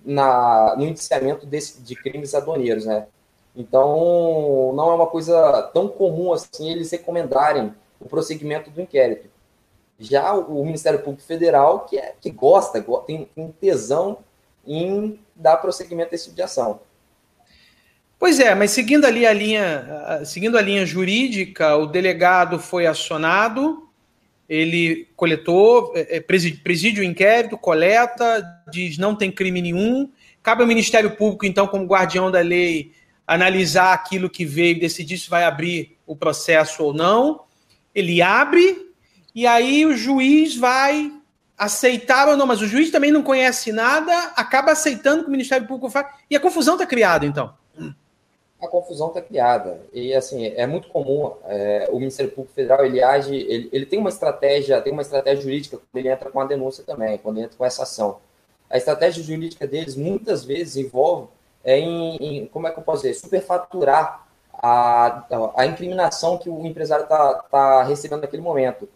na, 0.03 0.75
no 0.77 0.83
indiciamento 0.85 1.45
desse, 1.45 1.81
de 1.81 1.95
crimes 1.95 2.33
aduaneiros, 2.33 2.85
né? 2.85 3.07
Então, 3.55 4.71
não 4.75 4.91
é 4.91 4.95
uma 4.95 5.07
coisa 5.07 5.61
tão 5.73 5.87
comum 5.87 6.33
assim 6.33 6.71
eles 6.71 6.91
recomendarem 6.91 7.73
o 7.99 8.05
prosseguimento 8.07 8.69
do 8.69 8.81
inquérito. 8.81 9.29
Já 9.99 10.33
o 10.33 10.65
Ministério 10.65 10.99
Público 10.99 11.25
Federal, 11.25 11.81
que, 11.81 11.97
é, 11.97 12.13
que 12.19 12.31
gosta, 12.31 12.83
tem, 13.05 13.25
tem 13.35 13.55
tesão 13.61 14.17
em 14.65 15.19
dar 15.35 15.57
prosseguimento 15.57 16.13
a 16.13 16.15
esse 16.15 16.25
tipo 16.25 16.35
de 16.35 16.41
ação. 16.41 16.79
Pois 18.17 18.39
é, 18.39 18.55
mas 18.55 18.71
seguindo 18.71 19.05
ali 19.05 19.25
a 19.25 19.33
linha, 19.33 20.21
seguindo 20.25 20.57
a 20.57 20.61
linha 20.61 20.85
jurídica, 20.85 21.75
o 21.75 21.85
delegado 21.85 22.57
foi 22.57 22.87
acionado, 22.87 23.89
ele 24.47 25.09
coletou, 25.15 25.91
é, 25.95 26.17
é, 26.17 26.19
preside 26.21 27.01
o 27.01 27.03
inquérito, 27.03 27.57
coleta, 27.57 28.43
diz 28.71 28.97
não 28.97 29.15
tem 29.15 29.31
crime 29.31 29.61
nenhum. 29.61 30.09
Cabe 30.41 30.61
ao 30.61 30.67
Ministério 30.67 31.15
Público, 31.15 31.45
então, 31.45 31.67
como 31.67 31.85
guardião 31.85 32.29
da 32.29 32.39
lei, 32.39 32.91
analisar 33.25 33.93
aquilo 33.93 34.29
que 34.29 34.45
veio 34.45 34.79
decidir 34.79 35.17
se 35.17 35.29
vai 35.29 35.43
abrir 35.43 35.97
o 36.05 36.15
processo 36.15 36.83
ou 36.83 36.93
não. 36.93 37.41
Ele 37.93 38.21
abre, 38.21 38.91
e 39.33 39.47
aí 39.47 39.85
o 39.85 39.95
juiz 39.95 40.55
vai 40.55 41.11
aceitar 41.57 42.27
ou 42.27 42.35
não, 42.35 42.45
mas 42.45 42.61
o 42.61 42.67
juiz 42.67 42.91
também 42.91 43.11
não 43.11 43.23
conhece 43.23 43.71
nada, 43.71 44.33
acaba 44.35 44.71
aceitando 44.71 45.23
que 45.23 45.29
o 45.29 45.31
Ministério 45.31 45.67
Público 45.67 45.89
faz, 45.89 46.07
e 46.29 46.35
a 46.35 46.39
confusão 46.39 46.73
está 46.73 46.85
criada, 46.85 47.25
então 47.25 47.53
a 48.65 48.67
confusão 48.67 49.09
está 49.09 49.21
criada. 49.21 49.81
E 49.93 50.13
assim, 50.13 50.45
é 50.47 50.65
muito 50.65 50.87
comum, 50.87 51.33
é, 51.45 51.89
o 51.91 51.99
Ministério 51.99 52.31
Público 52.31 52.55
Federal, 52.55 52.85
ele 52.85 53.03
age, 53.03 53.35
ele, 53.35 53.69
ele 53.71 53.85
tem 53.85 53.99
uma 53.99 54.09
estratégia, 54.09 54.81
tem 54.81 54.93
uma 54.93 55.01
estratégia 55.01 55.43
jurídica 55.43 55.77
quando 55.77 55.97
ele 55.97 56.09
entra 56.09 56.31
com 56.31 56.39
a 56.39 56.45
denúncia 56.45 56.83
também, 56.83 57.17
quando 57.17 57.37
ele 57.37 57.45
entra 57.45 57.57
com 57.57 57.65
essa 57.65 57.83
ação. 57.83 58.19
A 58.69 58.77
estratégia 58.77 59.23
jurídica 59.23 59.67
deles 59.67 59.95
muitas 59.95 60.45
vezes 60.45 60.77
envolve 60.77 61.27
em, 61.63 62.15
em 62.17 62.45
como 62.47 62.67
é 62.67 62.71
que 62.71 62.79
eu 62.79 62.83
posso 62.83 63.03
dizer, 63.03 63.13
superfaturar 63.15 64.27
a, 64.53 65.25
a 65.55 65.65
incriminação 65.65 66.37
que 66.37 66.49
o 66.49 66.65
empresário 66.65 67.03
está 67.03 67.33
tá 67.49 67.83
recebendo 67.83 68.21
naquele 68.21 68.41
momento. 68.41 68.87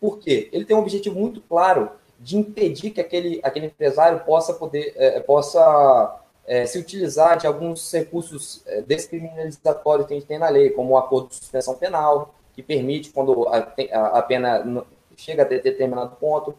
Por 0.00 0.18
quê? 0.18 0.48
Ele 0.52 0.64
tem 0.64 0.76
um 0.76 0.80
objetivo 0.80 1.18
muito 1.18 1.40
claro 1.40 1.90
de 2.18 2.36
impedir 2.36 2.90
que 2.90 3.00
aquele, 3.00 3.40
aquele 3.42 3.66
empresário 3.66 4.20
possa 4.20 4.54
poder, 4.54 4.92
é, 4.96 5.20
possa 5.20 6.20
é, 6.46 6.64
se 6.64 6.78
utilizar 6.78 7.38
de 7.38 7.46
alguns 7.46 7.92
recursos 7.92 8.62
é, 8.66 8.82
descriminalizatórios 8.82 10.06
que 10.06 10.14
a 10.14 10.16
gente 10.16 10.28
tem 10.28 10.38
na 10.38 10.48
lei, 10.48 10.70
como 10.70 10.94
o 10.94 10.96
acordo 10.96 11.28
de 11.28 11.36
suspensão 11.36 11.74
penal, 11.74 12.34
que 12.54 12.62
permite, 12.62 13.10
quando 13.10 13.48
a, 13.48 13.72
a, 13.92 14.18
a 14.18 14.22
pena 14.22 14.84
chega 15.16 15.42
a 15.42 15.46
ter 15.46 15.62
determinado 15.62 16.16
ponto. 16.16 16.54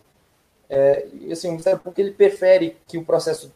É, 0.70 1.08
e 1.14 1.32
assim, 1.32 1.48
o 1.48 1.52
Ministério 1.52 1.80
ele 1.98 2.12
prefere 2.12 2.78
que 2.86 2.98
o 2.98 3.06
processo 3.06 3.52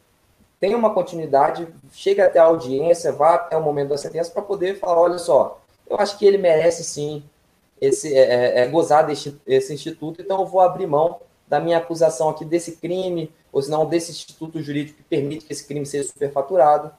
tenha 0.61 0.77
uma 0.77 0.93
continuidade, 0.93 1.67
chegue 1.91 2.21
até 2.21 2.37
a 2.37 2.43
audiência, 2.43 3.11
vá 3.11 3.33
até 3.33 3.57
o 3.57 3.63
momento 3.63 3.89
da 3.89 3.97
sentença, 3.97 4.31
para 4.31 4.43
poder 4.43 4.79
falar: 4.79 5.01
olha 5.01 5.17
só, 5.17 5.59
eu 5.89 5.97
acho 5.97 6.17
que 6.17 6.25
ele 6.25 6.37
merece 6.37 6.83
sim 6.83 7.23
esse, 7.81 8.15
é, 8.15 8.59
é, 8.59 8.59
é 8.61 8.67
gozar 8.67 9.05
desse 9.05 9.41
esse 9.45 9.73
instituto, 9.73 10.21
então 10.21 10.39
eu 10.39 10.45
vou 10.45 10.61
abrir 10.61 10.85
mão 10.85 11.19
da 11.47 11.59
minha 11.59 11.79
acusação 11.79 12.29
aqui 12.29 12.45
desse 12.45 12.77
crime, 12.77 13.33
ou 13.51 13.61
senão 13.61 13.87
desse 13.87 14.11
instituto 14.11 14.61
jurídico 14.61 14.99
que 14.99 15.03
permite 15.03 15.45
que 15.45 15.51
esse 15.51 15.65
crime 15.65 15.85
seja 15.85 16.07
superfaturado, 16.07 16.93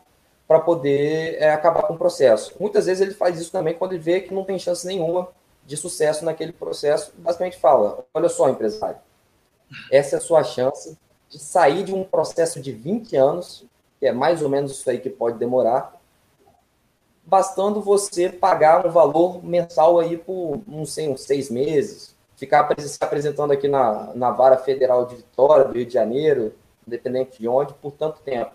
para 0.47 0.59
poder 0.59 1.37
é, 1.41 1.53
acabar 1.53 1.85
com 1.85 1.95
o 1.95 1.99
processo. 1.99 2.53
Muitas 2.59 2.87
vezes 2.87 3.01
ele 3.01 3.15
faz 3.15 3.41
isso 3.41 3.53
também 3.53 3.75
quando 3.75 3.93
ele 3.93 4.03
vê 4.03 4.21
que 4.21 4.35
não 4.35 4.45
tem 4.45 4.59
chance 4.59 4.85
nenhuma 4.85 5.29
de 5.65 5.77
sucesso 5.77 6.25
naquele 6.25 6.53
processo. 6.53 7.13
Basicamente 7.17 7.59
fala: 7.59 8.05
olha 8.13 8.29
só, 8.29 8.49
empresário, 8.51 8.99
essa 9.91 10.17
é 10.17 10.19
a 10.19 10.21
sua 10.21 10.43
chance 10.43 10.99
de 11.33 11.39
sair 11.39 11.83
de 11.83 11.95
um 11.95 12.05
processo 12.05 12.61
de 12.61 12.71
20 12.73 13.17
anos, 13.17 13.65
que 13.99 14.07
é 14.07 14.13
mais 14.13 14.43
ou 14.43 14.51
menos 14.51 14.73
isso 14.73 14.89
aí 14.91 14.99
que 14.99 15.09
pode 15.09 15.39
demorar, 15.39 15.99
bastando 17.25 17.81
você 17.81 18.29
pagar 18.29 18.87
um 18.87 18.91
valor 18.91 19.43
mensal 19.43 19.99
aí 19.99 20.19
por, 20.19 20.61
não 20.67 20.85
sei, 20.85 21.09
uns 21.09 21.23
seis 21.23 21.51
meses, 21.51 22.15
ficar 22.37 22.69
se 22.79 22.99
apresentando 23.01 23.53
aqui 23.53 23.67
na, 23.67 24.13
na 24.15 24.31
Vara 24.31 24.59
Federal 24.59 25.07
de 25.07 25.17
Vitória, 25.17 25.65
do 25.65 25.73
Rio 25.73 25.87
de 25.87 25.95
Janeiro, 25.95 26.53
independente 26.87 27.41
de 27.41 27.49
onde, 27.49 27.73
por 27.75 27.93
tanto 27.93 28.21
tempo. 28.21 28.53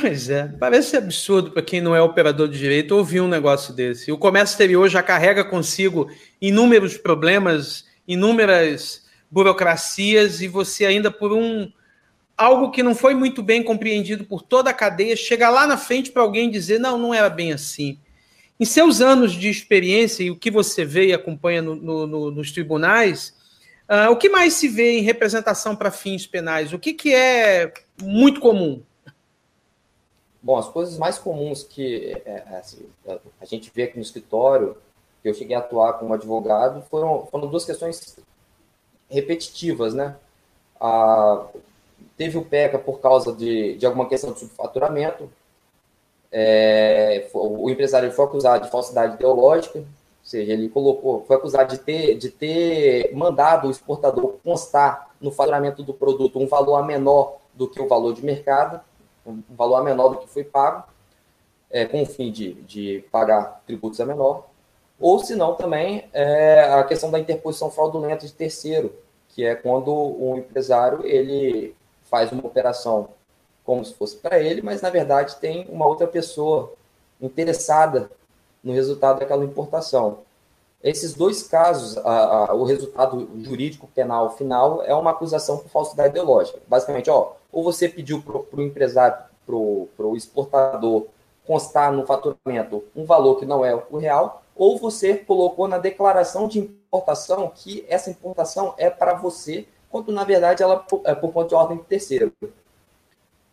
Pois 0.00 0.28
é, 0.30 0.48
parece 0.58 0.96
absurdo 0.96 1.52
para 1.52 1.62
quem 1.62 1.80
não 1.80 1.94
é 1.94 2.02
operador 2.02 2.48
de 2.48 2.58
direito 2.58 2.96
ouvir 2.96 3.20
um 3.20 3.28
negócio 3.28 3.74
desse. 3.74 4.10
O 4.10 4.18
comércio 4.18 4.54
exterior 4.54 4.88
já 4.88 5.02
carrega 5.02 5.44
consigo 5.44 6.10
inúmeros 6.40 6.96
problemas, 6.96 7.84
inúmeras 8.06 9.09
burocracias, 9.30 10.40
e 10.40 10.48
você 10.48 10.84
ainda 10.84 11.10
por 11.10 11.32
um 11.32 11.70
algo 12.40 12.70
que 12.70 12.82
não 12.82 12.94
foi 12.94 13.14
muito 13.14 13.42
bem 13.42 13.62
compreendido 13.62 14.24
por 14.24 14.40
toda 14.40 14.70
a 14.70 14.74
cadeia, 14.74 15.14
chega 15.14 15.50
lá 15.50 15.66
na 15.66 15.76
frente 15.76 16.10
para 16.10 16.22
alguém 16.22 16.50
dizer, 16.50 16.80
não, 16.80 16.96
não 16.96 17.12
era 17.12 17.28
bem 17.28 17.52
assim. 17.52 17.98
Em 18.58 18.64
seus 18.64 19.02
anos 19.02 19.32
de 19.32 19.50
experiência 19.50 20.22
e 20.22 20.30
o 20.30 20.36
que 20.36 20.50
você 20.50 20.82
vê 20.82 21.08
e 21.08 21.12
acompanha 21.12 21.60
no, 21.60 21.76
no, 21.76 22.30
nos 22.30 22.50
tribunais, 22.50 23.36
uh, 23.86 24.10
o 24.10 24.16
que 24.16 24.30
mais 24.30 24.54
se 24.54 24.68
vê 24.68 24.98
em 24.98 25.02
representação 25.02 25.76
para 25.76 25.90
fins 25.90 26.26
penais? 26.26 26.72
O 26.72 26.78
que, 26.78 26.94
que 26.94 27.14
é 27.14 27.72
muito 28.00 28.40
comum? 28.40 28.82
Bom, 30.42 30.56
as 30.56 30.68
coisas 30.68 30.96
mais 30.96 31.18
comuns 31.18 31.62
que 31.62 32.16
é, 32.24 32.44
é 32.50 32.56
assim, 32.56 32.86
a 33.38 33.44
gente 33.44 33.70
vê 33.74 33.82
aqui 33.82 33.96
no 33.96 34.02
escritório, 34.02 34.78
que 35.22 35.28
eu 35.28 35.34
cheguei 35.34 35.54
a 35.54 35.58
atuar 35.58 35.94
como 35.94 36.14
advogado, 36.14 36.82
foram, 36.88 37.26
foram 37.30 37.48
duas 37.48 37.66
questões 37.66 38.18
repetitivas, 39.10 39.94
né? 39.94 40.16
Ah, 40.80 41.46
teve 42.16 42.38
o 42.38 42.44
PECA 42.44 42.78
por 42.78 43.00
causa 43.00 43.32
de, 43.32 43.76
de 43.76 43.86
alguma 43.86 44.08
questão 44.08 44.32
de 44.32 44.40
subfaturamento, 44.40 45.28
é, 46.32 47.28
o 47.34 47.68
empresário 47.68 48.12
foi 48.12 48.24
acusado 48.24 48.64
de 48.64 48.70
falsidade 48.70 49.14
ideológica, 49.14 49.78
ou 49.78 49.84
seja, 50.22 50.52
ele 50.52 50.68
colocou, 50.68 51.24
foi 51.26 51.36
acusado 51.36 51.74
de 51.74 51.78
ter, 51.80 52.16
de 52.16 52.30
ter 52.30 53.12
mandado 53.14 53.66
o 53.66 53.70
exportador 53.70 54.36
constar 54.44 55.10
no 55.20 55.32
faturamento 55.32 55.82
do 55.82 55.92
produto 55.92 56.38
um 56.38 56.46
valor 56.46 56.76
a 56.76 56.82
menor 56.82 57.38
do 57.52 57.68
que 57.68 57.80
o 57.80 57.88
valor 57.88 58.14
de 58.14 58.24
mercado, 58.24 58.80
um 59.26 59.42
valor 59.50 59.76
a 59.76 59.82
menor 59.82 60.10
do 60.10 60.18
que 60.18 60.28
foi 60.28 60.44
pago, 60.44 60.84
é, 61.68 61.84
com 61.84 62.02
o 62.02 62.06
fim 62.06 62.30
de, 62.30 62.54
de 62.62 63.04
pagar 63.10 63.62
tributos 63.66 64.00
a 64.00 64.06
menor, 64.06 64.49
ou 65.00 65.18
se 65.18 65.34
não 65.34 65.54
também 65.54 66.04
é, 66.12 66.60
a 66.60 66.84
questão 66.84 67.10
da 67.10 67.18
interposição 67.18 67.70
fraudulenta 67.70 68.26
de 68.26 68.32
terceiro, 68.32 68.92
que 69.28 69.44
é 69.44 69.54
quando 69.54 69.92
o 69.92 70.36
empresário 70.36 71.06
ele 71.06 71.74
faz 72.04 72.30
uma 72.30 72.46
operação 72.46 73.08
como 73.64 73.84
se 73.84 73.94
fosse 73.94 74.16
para 74.16 74.38
ele, 74.38 74.60
mas 74.60 74.82
na 74.82 74.90
verdade 74.90 75.36
tem 75.36 75.66
uma 75.70 75.86
outra 75.86 76.06
pessoa 76.06 76.72
interessada 77.20 78.10
no 78.62 78.72
resultado 78.72 79.20
daquela 79.20 79.44
importação. 79.44 80.18
Esses 80.82 81.14
dois 81.14 81.42
casos, 81.42 81.96
a, 81.98 82.50
a, 82.50 82.54
o 82.54 82.64
resultado 82.64 83.28
jurídico 83.42 83.86
penal 83.94 84.30
final 84.36 84.82
é 84.82 84.94
uma 84.94 85.10
acusação 85.10 85.58
por 85.58 85.68
falsidade 85.68 86.10
ideológica. 86.10 86.58
Basicamente, 86.66 87.10
ó, 87.10 87.32
ou 87.52 87.62
você 87.62 87.88
pediu 87.88 88.22
para 88.22 88.60
o 88.60 88.62
empresário, 88.62 89.18
para 89.46 89.54
o 89.54 90.16
exportador, 90.16 91.06
constar 91.46 91.92
no 91.92 92.06
faturamento 92.06 92.84
um 92.94 93.04
valor 93.04 93.36
que 93.36 93.44
não 93.44 93.64
é 93.64 93.74
o 93.90 93.98
real, 93.98 94.42
ou 94.60 94.76
você 94.76 95.14
colocou 95.14 95.66
na 95.66 95.78
declaração 95.78 96.46
de 96.46 96.58
importação 96.58 97.50
que 97.54 97.82
essa 97.88 98.10
importação 98.10 98.74
é 98.76 98.90
para 98.90 99.14
você, 99.14 99.66
quando 99.88 100.12
na 100.12 100.22
verdade 100.22 100.62
ela 100.62 100.84
é 101.06 101.14
por 101.14 101.32
conta 101.32 101.48
de 101.48 101.54
ordem 101.54 101.78
de 101.78 101.84
terceiro. 101.84 102.30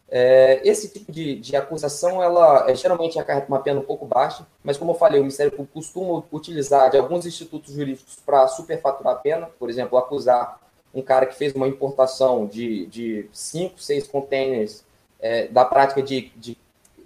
É, 0.09 0.59
esse 0.67 0.89
tipo 0.89 1.09
de, 1.09 1.39
de, 1.39 1.55
acusação, 1.55 2.21
ela 2.21 2.69
é, 2.69 2.75
geralmente 2.75 3.17
acarreta 3.17 3.47
uma 3.47 3.61
pena 3.61 3.79
um 3.79 3.83
pouco 3.83 4.05
baixa, 4.05 4.45
mas 4.61 4.75
como 4.75 4.91
eu 4.91 4.95
falei, 4.95 5.21
o 5.21 5.23
Ministério 5.23 5.51
Público 5.53 5.75
costuma 5.75 6.21
utilizar 6.29 6.91
de 6.91 6.97
alguns 6.97 7.25
institutos 7.25 7.73
jurídicos 7.73 8.17
para 8.25 8.45
superfaturar 8.49 9.13
a 9.13 9.17
pena, 9.17 9.49
por 9.57 9.69
exemplo, 9.69 9.97
acusar 9.97 10.59
um 10.93 11.01
cara 11.01 11.25
que 11.25 11.35
fez 11.35 11.55
uma 11.55 11.69
importação 11.69 12.45
de, 12.45 12.85
de 12.87 13.29
cinco, 13.31 13.81
seis 13.81 14.05
containers 14.05 14.83
é, 15.21 15.47
da 15.47 15.63
prática 15.63 16.01
de, 16.01 16.33
de 16.35 16.57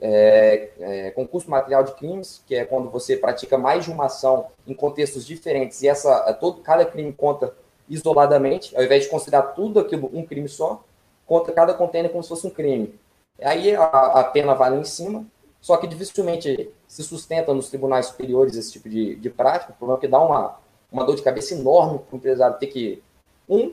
é, 0.01 0.69
é, 0.79 1.11
concurso 1.11 1.49
material 1.49 1.83
de 1.83 1.93
crimes, 1.93 2.43
que 2.47 2.55
é 2.55 2.65
quando 2.65 2.89
você 2.89 3.15
pratica 3.15 3.57
mais 3.57 3.85
de 3.85 3.91
uma 3.91 4.05
ação 4.05 4.47
em 4.65 4.73
contextos 4.73 5.25
diferentes 5.25 5.83
e 5.83 5.87
essa 5.87 6.33
todo 6.33 6.61
cada 6.61 6.83
crime 6.83 7.13
conta 7.13 7.53
isoladamente, 7.87 8.75
ao 8.75 8.83
invés 8.83 9.03
de 9.03 9.09
considerar 9.09 9.43
tudo 9.53 9.79
aquilo 9.79 10.09
um 10.11 10.25
crime 10.25 10.49
só 10.49 10.83
contra 11.27 11.53
cada 11.53 11.73
container 11.73 12.11
como 12.11 12.23
se 12.23 12.29
fosse 12.29 12.47
um 12.47 12.49
crime. 12.49 12.99
Aí 13.39 13.75
a, 13.75 13.83
a 13.83 14.23
pena 14.23 14.55
vai 14.55 14.71
lá 14.71 14.77
em 14.77 14.83
cima, 14.83 15.25
só 15.61 15.77
que 15.77 15.87
dificilmente 15.87 16.71
se 16.87 17.03
sustenta 17.03 17.53
nos 17.53 17.69
tribunais 17.69 18.07
superiores 18.07 18.55
esse 18.55 18.71
tipo 18.71 18.89
de, 18.89 19.15
de 19.15 19.29
prática, 19.29 19.73
problema 19.73 19.99
é 19.99 20.01
que 20.01 20.07
dá 20.07 20.19
uma, 20.19 20.57
uma 20.91 21.05
dor 21.05 21.15
de 21.15 21.21
cabeça 21.21 21.53
enorme 21.53 21.99
para 21.99 22.15
o 22.15 22.17
empresário 22.17 22.57
ter 22.57 22.67
que, 22.67 23.03
um, 23.47 23.71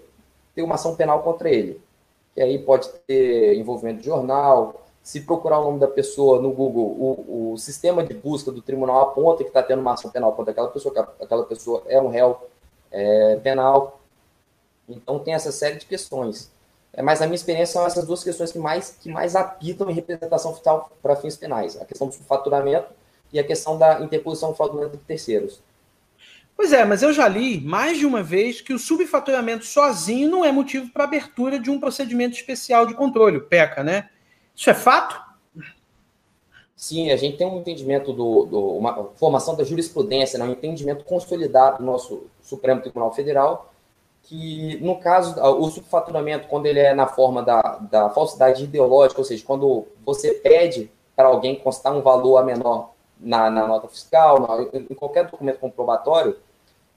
ter 0.55 0.63
uma 0.63 0.75
ação 0.75 0.95
penal 0.95 1.23
contra 1.23 1.49
ele, 1.49 1.81
que 2.35 2.43
aí 2.43 2.59
pode 2.59 2.89
ter 3.07 3.55
envolvimento 3.57 4.01
de 4.01 4.07
jornal, 4.07 4.87
se 5.09 5.23
procurar 5.23 5.59
o 5.61 5.65
nome 5.65 5.79
da 5.79 5.89
pessoa 5.89 6.39
no 6.39 6.53
Google, 6.53 6.85
o, 6.85 7.53
o 7.53 7.57
sistema 7.57 8.05
de 8.05 8.13
busca 8.13 8.53
do 8.53 8.61
tribunal 8.61 9.01
aponta 9.01 9.43
que 9.43 9.49
está 9.49 9.63
tendo 9.63 9.81
uma 9.81 9.95
ação 9.95 10.11
penal 10.11 10.35
contra 10.35 10.53
aquela 10.53 10.69
pessoa, 10.69 10.93
que 10.93 11.25
aquela 11.25 11.47
pessoa 11.47 11.83
é 11.87 11.99
um 11.99 12.09
réu 12.09 12.47
é, 12.93 13.37
penal. 13.37 14.03
Então 14.87 15.19
tem 15.19 15.33
essa 15.33 15.51
série 15.51 15.79
de 15.79 15.87
questões. 15.87 16.53
É, 16.93 17.01
mas 17.01 17.21
na 17.21 17.27
minha 17.27 17.37
experiência 17.37 17.73
são 17.73 17.87
essas 17.87 18.07
duas 18.07 18.23
questões 18.23 18.53
que 18.53 18.59
mais, 18.59 18.99
que 19.01 19.11
mais 19.11 19.35
apitam 19.35 19.89
em 19.89 19.95
representação 19.95 20.53
fiscal 20.53 20.93
para 21.01 21.17
fins 21.17 21.39
penais. 21.39 21.81
A 21.81 21.87
questão 21.87 22.09
do 22.09 22.13
faturamento 22.13 22.89
e 23.33 23.39
a 23.39 23.45
questão 23.45 23.79
da 23.79 24.03
interposição 24.03 24.55
fraudulenta 24.55 24.99
de 24.99 25.05
terceiros. 25.05 25.63
Pois 26.55 26.71
é, 26.71 26.85
mas 26.85 27.03
eu 27.03 27.15
já 27.15 27.27
li 27.27 27.63
mais 27.63 27.97
de 27.97 28.05
uma 28.05 28.23
vez 28.23 28.61
que 28.61 28.75
o 28.75 28.79
subfaturamento 28.79 29.65
sozinho 29.65 30.29
não 30.31 30.45
é 30.45 30.53
motivo 30.53 30.93
para 30.93 31.05
abertura 31.05 31.59
de 31.59 31.71
um 31.71 31.81
procedimento 31.81 32.37
especial 32.37 32.85
de 32.85 32.93
controle, 32.93 33.41
PECA, 33.41 33.83
né? 33.83 34.11
Isso 34.59 34.71
é 34.71 34.75
fato? 34.75 35.17
Sim, 36.75 37.13
a 37.13 37.17
gente 37.17 37.37
tem 37.37 37.47
um 37.47 37.59
entendimento 37.61 38.13
do, 38.13 38.45
do 38.45 38.61
uma 38.77 39.05
formação 39.15 39.55
da 39.55 39.63
jurisprudência, 39.63 40.37
né, 40.37 40.45
um 40.45 40.51
entendimento 40.51 41.05
consolidado 41.05 41.79
do 41.79 41.85
nosso 41.85 42.25
Supremo 42.43 42.81
Tribunal 42.81 43.15
Federal, 43.15 43.73
que 44.25 44.77
no 44.81 44.99
caso 44.99 45.41
o 45.41 45.71
subfaturamento, 45.71 46.49
quando 46.49 46.67
ele 46.67 46.81
é 46.81 46.93
na 46.93 47.07
forma 47.07 47.41
da, 47.41 47.79
da 47.89 48.11
falsidade 48.11 48.65
ideológica, 48.65 49.21
ou 49.21 49.25
seja, 49.25 49.45
quando 49.47 49.87
você 50.05 50.35
pede 50.35 50.91
para 51.15 51.29
alguém 51.29 51.55
constar 51.55 51.95
um 51.95 52.03
valor 52.03 52.39
a 52.39 52.43
menor 52.43 52.91
na, 53.17 53.49
na 53.49 53.65
nota 53.65 53.87
fiscal, 53.87 54.41
na, 54.41 54.63
em 54.77 54.95
qualquer 54.95 55.27
documento 55.31 55.61
comprobatório, 55.61 56.37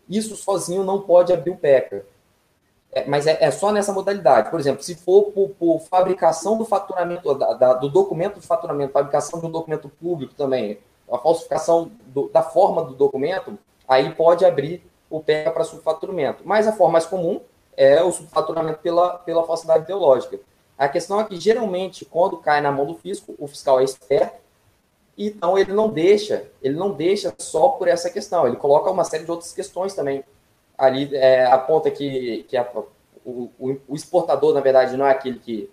isso 0.09 0.35
sozinho 0.35 0.83
não 0.83 0.99
pode 1.01 1.31
abrir 1.31 1.51
o 1.51 1.57
PECA. 1.57 2.05
É, 2.91 3.05
mas 3.07 3.25
é, 3.25 3.38
é, 3.41 3.50
só 3.51 3.71
nessa 3.71 3.93
modalidade. 3.93 4.50
Por 4.50 4.60
exemplo, 4.60 4.83
se 4.83 4.95
for 4.95 5.31
por, 5.31 5.50
por 5.51 5.79
fabricação 5.81 6.57
do 6.57 6.65
faturamento, 6.65 7.33
da, 7.33 7.53
da, 7.53 7.74
do 7.74 7.89
documento 7.89 8.39
de 8.39 8.45
faturamento, 8.45 8.91
fabricação 8.91 9.39
de 9.39 9.45
um 9.45 9.51
documento 9.51 9.88
público 9.89 10.33
também, 10.33 10.77
a 11.10 11.17
falsificação 11.17 11.91
do, 12.07 12.29
da 12.29 12.41
forma 12.41 12.83
do 12.83 12.93
documento, 12.93 13.57
aí 13.88 14.13
pode 14.13 14.45
abrir 14.45 14.83
o 15.10 15.21
PECA 15.21 15.51
para 15.51 15.63
subfaturamento. 15.63 16.41
Mas 16.45 16.67
a 16.67 16.74
forma 16.74 16.93
mais 16.93 17.05
comum 17.05 17.41
é 17.77 18.03
o 18.03 18.12
subfaturamento 18.12 18.79
pela, 18.79 19.17
pela 19.19 19.45
falsidade 19.45 19.83
ideológica. 19.83 20.39
A 20.77 20.89
questão 20.89 21.19
é 21.19 21.24
que, 21.24 21.39
geralmente, 21.39 22.05
quando 22.05 22.38
cai 22.38 22.60
na 22.60 22.71
mão 22.71 22.86
do 22.86 22.95
fisco, 22.95 23.36
o 23.38 23.48
fiscal 23.48 23.79
é 23.79 23.83
esperto, 23.83 24.41
então 25.17 25.57
ele 25.57 25.71
não 25.71 25.89
deixa, 25.89 26.50
ele 26.62 26.75
não 26.75 26.91
deixa 26.91 27.33
só 27.38 27.69
por 27.69 27.88
essa 27.88 28.10
questão, 28.10 28.48
ele 28.48 28.55
coloca 28.55 28.89
uma 28.89 29.03
série 29.03 29.24
de 29.24 29.31
outras 29.31 29.53
questões 29.53 29.93
também 29.93 30.24
ali 30.81 31.15
é, 31.15 31.45
aponta 31.45 31.91
que, 31.91 32.43
que 32.50 32.57
a, 32.57 32.67
o, 33.23 33.51
o, 33.59 33.95
exportador, 33.95 34.51
na 34.51 34.61
verdade, 34.61 34.97
não 34.97 35.05
é 35.05 35.11
aquele 35.11 35.38
que 35.38 35.69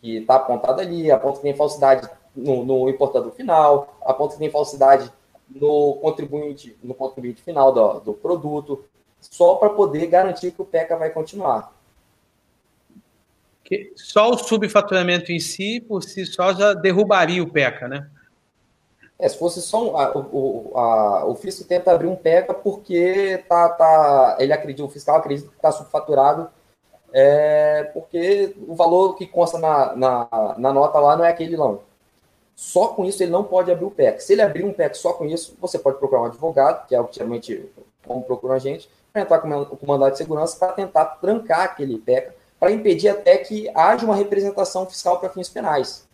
está 0.00 0.36
apontado 0.36 0.80
ali, 0.80 1.10
aponta 1.10 1.38
que 1.38 1.42
tem 1.42 1.56
falsidade 1.56 2.08
no, 2.34 2.64
no, 2.64 2.88
importador 2.88 3.32
final, 3.32 3.98
aponta 4.02 4.34
que 4.34 4.38
tem 4.38 4.50
falsidade 4.50 5.10
no 5.50 5.94
contribuinte, 6.00 6.76
no 6.80 6.94
contribuinte 6.94 7.42
final 7.42 7.72
do, 7.72 8.00
do 8.00 8.14
produto, 8.14 8.84
só 9.20 9.56
para 9.56 9.70
poder 9.70 10.06
garantir 10.06 10.52
que 10.52 10.62
o 10.62 10.64
PECA 10.64 10.96
vai 10.96 11.10
continuar. 11.10 11.74
Só 13.96 14.30
o 14.30 14.38
subfaturamento 14.38 15.32
em 15.32 15.40
si, 15.40 15.80
por 15.80 16.04
si 16.04 16.24
só, 16.24 16.54
já 16.54 16.72
derrubaria 16.72 17.42
o 17.42 17.50
PECA, 17.50 17.88
né? 17.88 18.08
É, 19.18 19.28
se 19.28 19.38
fosse 19.38 19.62
só 19.62 19.82
um, 19.82 19.96
a, 19.96 20.12
o, 20.14 20.72
a, 20.76 21.24
o 21.26 21.34
fisco 21.34 21.64
tenta 21.64 21.90
abrir 21.90 22.06
um 22.06 22.16
PECA 22.16 22.52
porque 22.52 23.42
tá, 23.48 23.68
tá, 23.70 24.36
ele 24.38 24.52
acredita, 24.52 24.84
o 24.84 24.90
fiscal 24.90 25.16
acredita 25.16 25.48
que 25.48 25.56
está 25.56 25.72
subfaturado, 25.72 26.50
é, 27.12 27.84
porque 27.94 28.54
o 28.68 28.74
valor 28.74 29.16
que 29.16 29.26
consta 29.26 29.58
na, 29.58 29.96
na, 29.96 30.54
na, 30.58 30.72
nota 30.72 30.98
lá 30.98 31.16
não 31.16 31.24
é 31.24 31.30
aquele 31.30 31.56
não. 31.56 31.80
Só 32.54 32.88
com 32.88 33.04
isso 33.04 33.22
ele 33.22 33.32
não 33.32 33.44
pode 33.44 33.70
abrir 33.70 33.86
o 33.86 33.90
PEC. 33.90 34.20
Se 34.22 34.34
ele 34.34 34.42
abrir 34.42 34.64
um 34.64 34.72
PEC 34.72 34.96
só 34.96 35.12
com 35.14 35.24
isso, 35.24 35.56
você 35.60 35.78
pode 35.78 35.98
procurar 35.98 36.22
um 36.22 36.26
advogado, 36.26 36.86
que 36.86 36.94
é 36.94 37.00
o 37.00 37.06
que 37.06 37.16
geralmente 37.16 37.70
como 38.06 38.22
procura 38.22 38.54
a 38.54 38.58
gente, 38.58 38.88
para 39.12 39.22
entrar 39.22 39.38
com 39.40 39.48
o 39.48 39.86
mandado 39.86 40.12
de 40.12 40.18
segurança 40.18 40.58
para 40.58 40.72
tentar 40.72 41.04
trancar 41.20 41.62
aquele 41.62 41.98
PECA, 41.98 42.34
para 42.60 42.70
impedir 42.70 43.08
até 43.08 43.38
que 43.38 43.70
haja 43.74 44.04
uma 44.04 44.14
representação 44.14 44.86
fiscal 44.86 45.18
para 45.18 45.30
fins 45.30 45.48
penais 45.48 46.05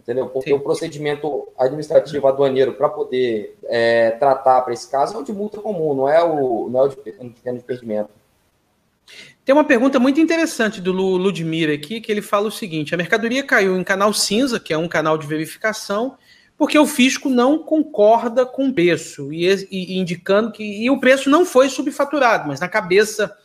entendeu? 0.00 0.26
Porque 0.28 0.50
Sim. 0.50 0.56
o 0.56 0.60
procedimento 0.60 1.48
administrativo 1.58 2.26
aduaneiro 2.26 2.72
para 2.72 2.88
poder 2.88 3.56
é, 3.64 4.10
tratar 4.12 4.62
para 4.62 4.72
esse 4.72 4.90
caso 4.90 5.16
é 5.16 5.20
o 5.20 5.24
de 5.24 5.32
multa 5.32 5.60
comum, 5.60 5.94
não 5.94 6.08
é 6.08 6.22
o, 6.22 6.68
não 6.68 6.80
é 6.80 6.82
o 6.84 6.88
de 6.88 6.96
pena 6.96 7.58
de 7.58 7.64
perdimento. 7.64 8.10
Tem 9.44 9.54
uma 9.54 9.64
pergunta 9.64 9.98
muito 9.98 10.20
interessante 10.20 10.80
do 10.80 10.92
Ludmir 10.92 11.70
aqui, 11.70 12.00
que 12.00 12.10
ele 12.10 12.22
fala 12.22 12.48
o 12.48 12.52
seguinte: 12.52 12.94
a 12.94 12.98
mercadoria 12.98 13.42
caiu 13.42 13.78
em 13.78 13.84
canal 13.84 14.12
cinza, 14.12 14.60
que 14.60 14.72
é 14.72 14.78
um 14.78 14.88
canal 14.88 15.18
de 15.18 15.26
verificação, 15.26 16.16
porque 16.56 16.78
o 16.78 16.86
fisco 16.86 17.28
não 17.28 17.58
concorda 17.58 18.46
com 18.46 18.68
o 18.68 18.72
preço, 18.72 19.32
e, 19.32 19.46
e 19.70 19.98
indicando 19.98 20.52
que 20.52 20.62
e 20.62 20.88
o 20.90 21.00
preço 21.00 21.28
não 21.28 21.44
foi 21.44 21.68
subfaturado, 21.68 22.48
mas 22.48 22.60
na 22.60 22.68
cabeça 22.68 23.36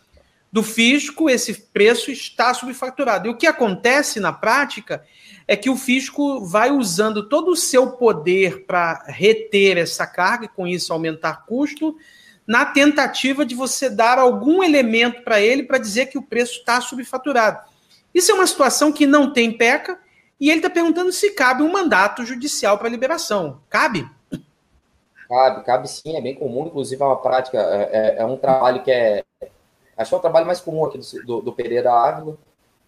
do 0.55 0.63
fisco 0.63 1.29
esse 1.29 1.53
preço 1.53 2.09
está 2.09 2.53
subfaturado. 2.53 3.27
E 3.27 3.29
o 3.29 3.35
que 3.35 3.45
acontece 3.45 4.21
na 4.21 4.31
prática 4.31 5.03
é 5.45 5.53
que 5.57 5.69
o 5.69 5.75
fisco 5.75 6.45
vai 6.45 6.71
usando 6.71 7.27
todo 7.27 7.51
o 7.51 7.57
seu 7.57 7.91
poder 7.91 8.65
para 8.65 9.03
reter 9.05 9.77
essa 9.77 10.07
carga 10.07 10.45
e 10.45 10.47
com 10.47 10.65
isso 10.65 10.93
aumentar 10.93 11.45
custo, 11.45 11.97
na 12.47 12.65
tentativa 12.65 13.45
de 13.45 13.53
você 13.53 13.89
dar 13.89 14.17
algum 14.17 14.63
elemento 14.63 15.23
para 15.23 15.41
ele 15.41 15.63
para 15.63 15.77
dizer 15.77 16.05
que 16.05 16.17
o 16.17 16.23
preço 16.23 16.59
está 16.59 16.79
subfaturado. 16.79 17.59
Isso 18.13 18.31
é 18.31 18.33
uma 18.33 18.47
situação 18.47 18.93
que 18.93 19.05
não 19.05 19.33
tem 19.33 19.51
PECA 19.51 19.99
e 20.39 20.49
ele 20.49 20.59
está 20.59 20.69
perguntando 20.69 21.11
se 21.11 21.31
cabe 21.31 21.63
um 21.63 21.71
mandato 21.73 22.25
judicial 22.25 22.77
para 22.77 22.87
liberação. 22.87 23.59
Cabe? 23.69 24.09
Cabe, 25.27 25.65
cabe 25.65 25.89
sim, 25.89 26.15
é 26.15 26.21
bem 26.21 26.33
comum, 26.33 26.67
inclusive 26.67 27.01
é 27.01 27.05
uma 27.05 27.17
prática, 27.17 27.57
é, 27.57 27.89
é, 27.91 28.15
é 28.19 28.25
um 28.25 28.37
trabalho 28.37 28.81
que 28.81 28.91
é. 28.91 29.25
Acho 29.97 30.09
que 30.09 30.15
é 30.15 30.17
o 30.17 30.21
trabalho 30.21 30.45
mais 30.45 30.59
comum 30.59 30.85
aqui 30.85 30.97
do, 30.97 31.25
do, 31.25 31.41
do 31.41 31.53
Pereira 31.53 31.91
Ávila 31.91 32.37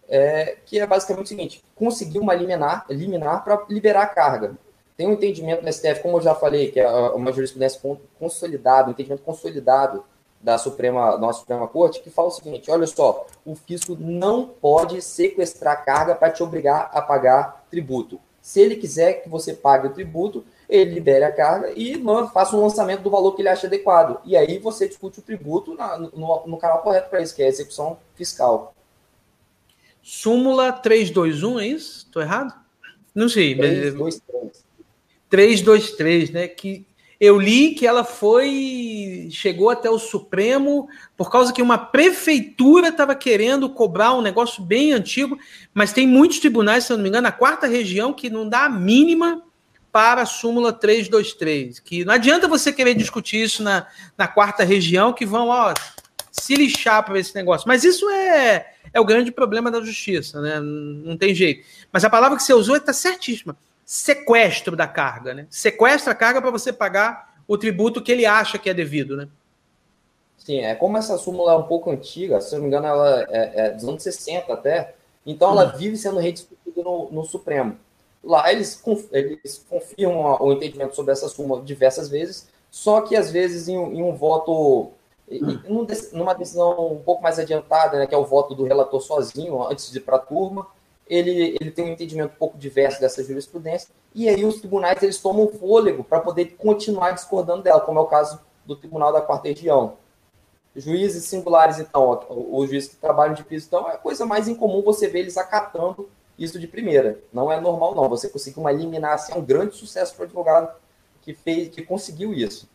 é, 0.08 0.56
que 0.64 0.80
é 0.80 0.86
basicamente 0.86 1.26
o 1.26 1.28
seguinte: 1.28 1.62
conseguir 1.74 2.18
uma 2.18 2.34
liminar, 2.34 2.86
liminar 2.88 3.44
para 3.44 3.64
liberar 3.68 4.02
a 4.02 4.06
carga. 4.06 4.56
Tem 4.96 5.06
um 5.06 5.12
entendimento 5.12 5.62
no 5.62 5.72
STF, 5.72 6.02
como 6.02 6.16
eu 6.16 6.22
já 6.22 6.34
falei, 6.34 6.72
que 6.72 6.80
é 6.80 6.88
uma 6.88 7.32
jurisprudência 7.32 7.80
consolidada, 8.18 8.88
um 8.88 8.90
entendimento 8.90 9.22
consolidado 9.22 10.02
da 10.40 10.58
Suprema, 10.58 11.16
nossa 11.18 11.40
Suprema 11.40 11.68
Corte, 11.68 12.00
que 12.00 12.10
fala 12.10 12.28
o 12.28 12.32
seguinte: 12.32 12.70
olha 12.70 12.86
só, 12.86 13.26
o 13.44 13.54
fisco 13.54 13.96
não 14.00 14.48
pode 14.48 15.02
sequestrar 15.02 15.84
carga 15.84 16.14
para 16.14 16.30
te 16.30 16.42
obrigar 16.42 16.90
a 16.92 17.02
pagar 17.02 17.64
tributo. 17.70 18.18
Se 18.40 18.60
ele 18.60 18.76
quiser 18.76 19.22
que 19.22 19.28
você 19.28 19.52
pague 19.52 19.88
o 19.88 19.92
tributo, 19.92 20.44
ele 20.68 20.94
libere 20.94 21.24
a 21.24 21.32
carga 21.32 21.72
e 21.74 22.02
faça 22.32 22.54
um 22.54 22.60
lançamento 22.60 23.02
do 23.02 23.10
valor 23.10 23.34
que 23.34 23.40
ele 23.40 23.48
acha 23.48 23.66
adequado. 23.66 24.20
E 24.24 24.36
aí 24.36 24.58
você 24.58 24.86
discute 24.86 25.18
o 25.18 25.22
tributo 25.22 25.74
na, 25.74 25.98
no, 25.98 26.46
no 26.46 26.58
canal 26.58 26.82
correto 26.82 27.08
para 27.08 27.22
isso, 27.22 27.34
que 27.34 27.42
é 27.42 27.46
a 27.46 27.48
execução 27.48 27.98
fiscal. 28.14 28.74
Súmula 30.02 30.72
321, 30.72 31.60
é 31.60 31.66
isso? 31.68 31.98
Estou 32.06 32.20
errado? 32.20 32.52
Não 33.14 33.28
sei. 33.28 33.56
323. 33.56 34.64
323, 35.30 36.30
né? 36.30 36.48
Que 36.48 36.86
eu 37.20 37.38
li 37.38 37.74
que 37.74 37.86
ela 37.86 38.04
foi. 38.04 39.28
chegou 39.30 39.70
até 39.70 39.90
o 39.90 39.98
Supremo 39.98 40.88
por 41.16 41.30
causa 41.30 41.52
que 41.52 41.62
uma 41.62 41.78
prefeitura 41.78 42.88
estava 42.88 43.14
querendo 43.14 43.70
cobrar 43.70 44.14
um 44.14 44.22
negócio 44.22 44.62
bem 44.62 44.92
antigo, 44.92 45.38
mas 45.74 45.92
tem 45.92 46.06
muitos 46.06 46.38
tribunais, 46.38 46.84
se 46.84 46.92
eu 46.92 46.96
não 46.96 47.02
me 47.02 47.08
engano, 47.08 47.24
na 47.24 47.32
quarta 47.32 47.66
região, 47.66 48.12
que 48.12 48.30
não 48.30 48.48
dá 48.48 48.66
a 48.66 48.70
mínima 48.70 49.42
para 49.92 50.22
a 50.22 50.26
súmula 50.26 50.72
323. 50.72 51.80
Que 51.80 52.04
não 52.04 52.14
adianta 52.14 52.48
você 52.48 52.72
querer 52.72 52.94
discutir 52.94 53.42
isso 53.42 53.62
na, 53.62 53.86
na 54.16 54.28
quarta 54.28 54.64
região, 54.64 55.12
que 55.12 55.26
vão, 55.26 55.48
ó, 55.48 55.74
se 56.30 56.54
lixar 56.54 57.04
para 57.04 57.18
esse 57.18 57.34
negócio. 57.34 57.66
Mas 57.66 57.84
isso 57.84 58.08
é 58.10 58.74
é 58.92 59.00
o 59.00 59.04
grande 59.04 59.30
problema 59.30 59.70
da 59.70 59.80
justiça, 59.80 60.40
né? 60.40 60.60
Não 60.60 61.16
tem 61.16 61.34
jeito. 61.34 61.64
Mas 61.92 62.04
a 62.04 62.10
palavra 62.10 62.36
que 62.36 62.42
você 62.42 62.54
usou 62.54 62.76
está 62.76 62.92
certíssima. 62.92 63.56
Sequestro 63.84 64.76
da 64.76 64.86
carga, 64.86 65.34
né? 65.34 65.46
Sequestra 65.48 66.12
a 66.12 66.16
carga 66.16 66.40
para 66.40 66.50
você 66.50 66.72
pagar 66.72 67.34
o 67.46 67.56
tributo 67.56 68.02
que 68.02 68.12
ele 68.12 68.26
acha 68.26 68.58
que 68.58 68.68
é 68.68 68.74
devido, 68.74 69.16
né? 69.16 69.28
Sim, 70.36 70.60
é 70.60 70.74
como 70.74 70.96
essa 70.96 71.16
súmula 71.18 71.52
é 71.52 71.56
um 71.56 71.64
pouco 71.64 71.90
antiga, 71.90 72.40
se 72.40 72.54
eu 72.54 72.58
não 72.58 72.62
me 72.62 72.68
engano, 72.68 72.86
ela 72.86 73.26
é, 73.30 73.66
é 73.66 73.70
dos 73.70 73.84
anos 73.84 74.02
60 74.02 74.52
até, 74.52 74.94
então 75.26 75.50
ela 75.50 75.66
vive 75.66 75.96
sendo 75.96 76.18
rediscutida 76.18 76.82
no, 76.82 77.10
no 77.10 77.24
Supremo. 77.24 77.76
Lá 78.22 78.52
eles, 78.52 78.82
eles 79.12 79.64
confirmam 79.68 80.36
o 80.40 80.52
entendimento 80.52 80.94
sobre 80.94 81.12
essa 81.12 81.28
súmula 81.28 81.62
diversas 81.62 82.08
vezes, 82.08 82.48
só 82.70 83.00
que 83.00 83.16
às 83.16 83.30
vezes 83.30 83.68
em, 83.68 83.76
em 83.76 84.02
um 84.02 84.14
voto 84.14 84.92
e, 85.30 85.40
numa 86.12 86.34
decisão 86.34 86.92
um 86.92 87.02
pouco 87.02 87.22
mais 87.22 87.38
adiantada, 87.38 87.98
né, 87.98 88.06
que 88.06 88.14
é 88.14 88.18
o 88.18 88.24
voto 88.24 88.54
do 88.54 88.64
relator 88.64 89.00
sozinho, 89.00 89.62
antes 89.62 89.90
de 89.90 89.98
ir 89.98 90.00
para 90.00 90.16
a 90.16 90.20
turma, 90.20 90.66
ele, 91.06 91.56
ele 91.60 91.70
tem 91.70 91.84
um 91.84 91.92
entendimento 91.92 92.32
um 92.34 92.38
pouco 92.38 92.58
diverso 92.58 93.00
dessa 93.00 93.22
jurisprudência, 93.22 93.88
e 94.14 94.28
aí 94.28 94.44
os 94.44 94.58
tribunais 94.58 95.02
eles 95.02 95.18
tomam 95.20 95.48
fôlego 95.48 96.02
para 96.02 96.20
poder 96.20 96.56
continuar 96.56 97.12
discordando 97.12 97.62
dela, 97.62 97.80
como 97.80 97.98
é 97.98 98.02
o 98.02 98.06
caso 98.06 98.40
do 98.64 98.76
Tribunal 98.76 99.12
da 99.12 99.20
Quarta 99.20 99.48
Região. 99.48 99.94
Juízes 100.76 101.24
singulares, 101.24 101.78
então, 101.78 102.20
os 102.28 102.68
juízes 102.68 102.90
que 102.90 102.96
trabalham 102.96 103.34
de 103.34 103.44
então 103.50 103.88
é 103.88 103.94
a 103.94 103.98
coisa 103.98 104.24
mais 104.26 104.48
incomum 104.48 104.82
você 104.82 105.08
ver 105.08 105.20
eles 105.20 105.36
acatando 105.36 106.08
isso 106.38 106.58
de 106.58 106.66
primeira. 106.66 107.18
Não 107.32 107.50
é 107.50 107.60
normal, 107.60 107.94
não. 107.94 108.08
Você 108.08 108.28
conseguir 108.28 108.60
uma 108.60 108.72
eliminar, 108.72 109.14
assim, 109.14 109.32
é 109.32 109.36
um 109.36 109.44
grande 109.44 109.74
sucesso 109.74 110.14
para 110.14 110.22
o 110.22 110.26
advogado 110.26 110.70
que 111.22 111.34
fez, 111.34 111.68
que 111.68 111.82
conseguiu 111.82 112.32
isso. 112.32 112.68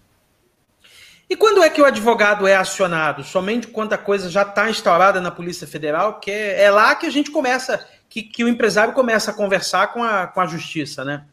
E 1.30 1.36
quando 1.36 1.64
é 1.64 1.70
que 1.70 1.82
o 1.82 1.86
advogado 1.86 2.46
é 2.46 2.56
acionado? 2.56 3.24
Somente 3.24 3.68
quando 3.68 3.94
a 3.94 3.98
coisa 3.98 4.30
já 4.30 4.44
está 4.44 4.70
instaurada 4.70 5.22
na 5.22 5.32
Polícia 5.32 5.66
Federal, 5.66 6.20
que 6.20 6.30
é, 6.30 6.64
é, 6.64 6.70
lá 6.70 6.94
que 6.96 7.06
a 7.06 7.10
gente 7.10 7.32
começa, 7.32 7.84
que, 8.10 8.22
que 8.22 8.44
o 8.44 8.48
empresário 8.48 8.94
começa 8.94 9.32
a 9.32 9.34
conversar 9.34 9.94
com 9.94 10.04
a, 10.04 10.28
com 10.28 10.42
a 10.42 10.46
justiça, 10.46 11.04
né? 11.06 11.26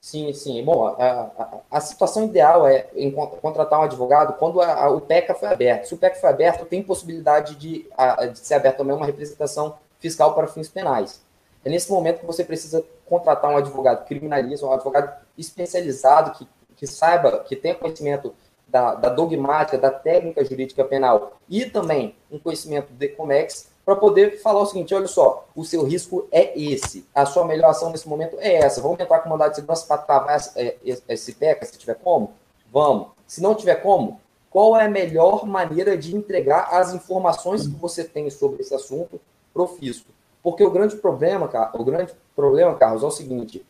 Sim, 0.00 0.32
sim. 0.32 0.64
Bom, 0.64 0.86
a, 0.86 1.04
a, 1.04 1.48
a, 1.70 1.80
situação 1.80 2.26
ideal 2.26 2.66
é 2.66 2.86
em 2.94 3.10
contratar 3.10 3.80
um 3.80 3.82
advogado 3.82 4.34
quando 4.34 4.60
a, 4.60 4.88
o 4.88 5.00
PECA 5.00 5.34
foi 5.34 5.48
aberto. 5.48 5.86
Se 5.86 5.94
o 5.94 5.98
PECA 5.98 6.20
foi 6.20 6.30
aberto, 6.30 6.64
tem 6.64 6.82
possibilidade 6.82 7.56
de, 7.56 7.86
de 8.32 8.38
ser 8.38 8.54
aberto 8.54 8.78
também 8.78 8.96
uma 8.96 9.04
representação 9.04 9.76
fiscal 9.98 10.34
para 10.34 10.46
fins 10.46 10.68
penais. 10.68 11.22
É 11.64 11.68
nesse 11.68 11.90
momento 11.90 12.20
que 12.20 12.26
você 12.26 12.44
precisa 12.44 12.84
contratar 13.04 13.50
um 13.50 13.56
advogado 13.56 14.06
criminalista, 14.06 14.66
um 14.66 14.72
advogado 14.72 15.12
especializado 15.36 16.32
que, 16.32 16.48
que 16.76 16.86
saiba, 16.86 17.40
que 17.40 17.56
tenha 17.56 17.74
conhecimento 17.74 18.34
da, 18.66 18.94
da 18.94 19.08
dogmática, 19.08 19.78
da 19.78 19.90
técnica 19.90 20.44
jurídica 20.44 20.84
penal 20.84 21.38
e 21.48 21.64
também 21.64 22.16
um 22.30 22.38
conhecimento 22.38 22.92
de 22.92 23.08
Comex 23.08 23.70
para 23.84 23.94
poder 23.94 24.40
falar 24.42 24.60
o 24.60 24.66
seguinte: 24.66 24.94
olha 24.94 25.06
só, 25.06 25.46
o 25.54 25.64
seu 25.64 25.84
risco 25.84 26.26
é 26.32 26.58
esse, 26.58 27.06
a 27.14 27.24
sua 27.24 27.44
melhor 27.44 27.70
ação 27.70 27.90
nesse 27.90 28.08
momento 28.08 28.36
é 28.40 28.56
essa. 28.56 28.80
Vamos 28.80 28.98
entrar 28.98 29.20
com 29.20 29.28
mandado 29.28 29.50
de 29.50 29.56
segurança 29.56 29.86
para 29.86 29.98
travar 29.98 30.40
é, 30.56 30.76
esse 31.08 31.32
PECA, 31.34 31.64
se 31.64 31.78
tiver 31.78 31.94
como? 31.94 32.32
Vamos. 32.72 33.08
Se 33.26 33.40
não 33.40 33.54
tiver 33.54 33.76
como, 33.76 34.20
qual 34.50 34.76
é 34.76 34.84
a 34.84 34.88
melhor 34.88 35.46
maneira 35.46 35.96
de 35.96 36.16
entregar 36.16 36.68
as 36.72 36.92
informações 36.92 37.66
que 37.66 37.74
você 37.74 38.02
tem 38.02 38.28
sobre 38.30 38.62
esse 38.62 38.74
assunto 38.74 39.20
para 39.56 39.64
o 39.64 39.68
fisco? 39.68 40.10
Porque 40.42 40.62
o 40.62 40.70
grande 40.70 40.96
problema, 40.96 41.50
o 41.74 41.84
grande 41.84 42.14
problema, 42.34 42.74
Carlos, 42.76 43.02
é 43.02 43.06
o 43.06 43.10
seguinte: 43.10 43.66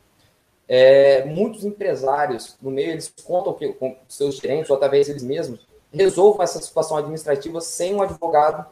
é, 0.68 1.24
muitos 1.24 1.64
empresários 1.64 2.56
no 2.60 2.70
meio 2.70 2.90
eles 2.90 3.12
contam 3.24 3.54
que 3.54 3.72
com 3.72 3.96
seus 4.08 4.36
gerentes 4.36 4.68
ou 4.68 4.76
talvez 4.76 5.08
eles 5.08 5.22
mesmos 5.22 5.66
resolvam 5.92 6.42
essa 6.42 6.60
situação 6.60 6.96
administrativa 6.96 7.60
sem 7.60 7.94
um 7.94 8.02
advogado 8.02 8.66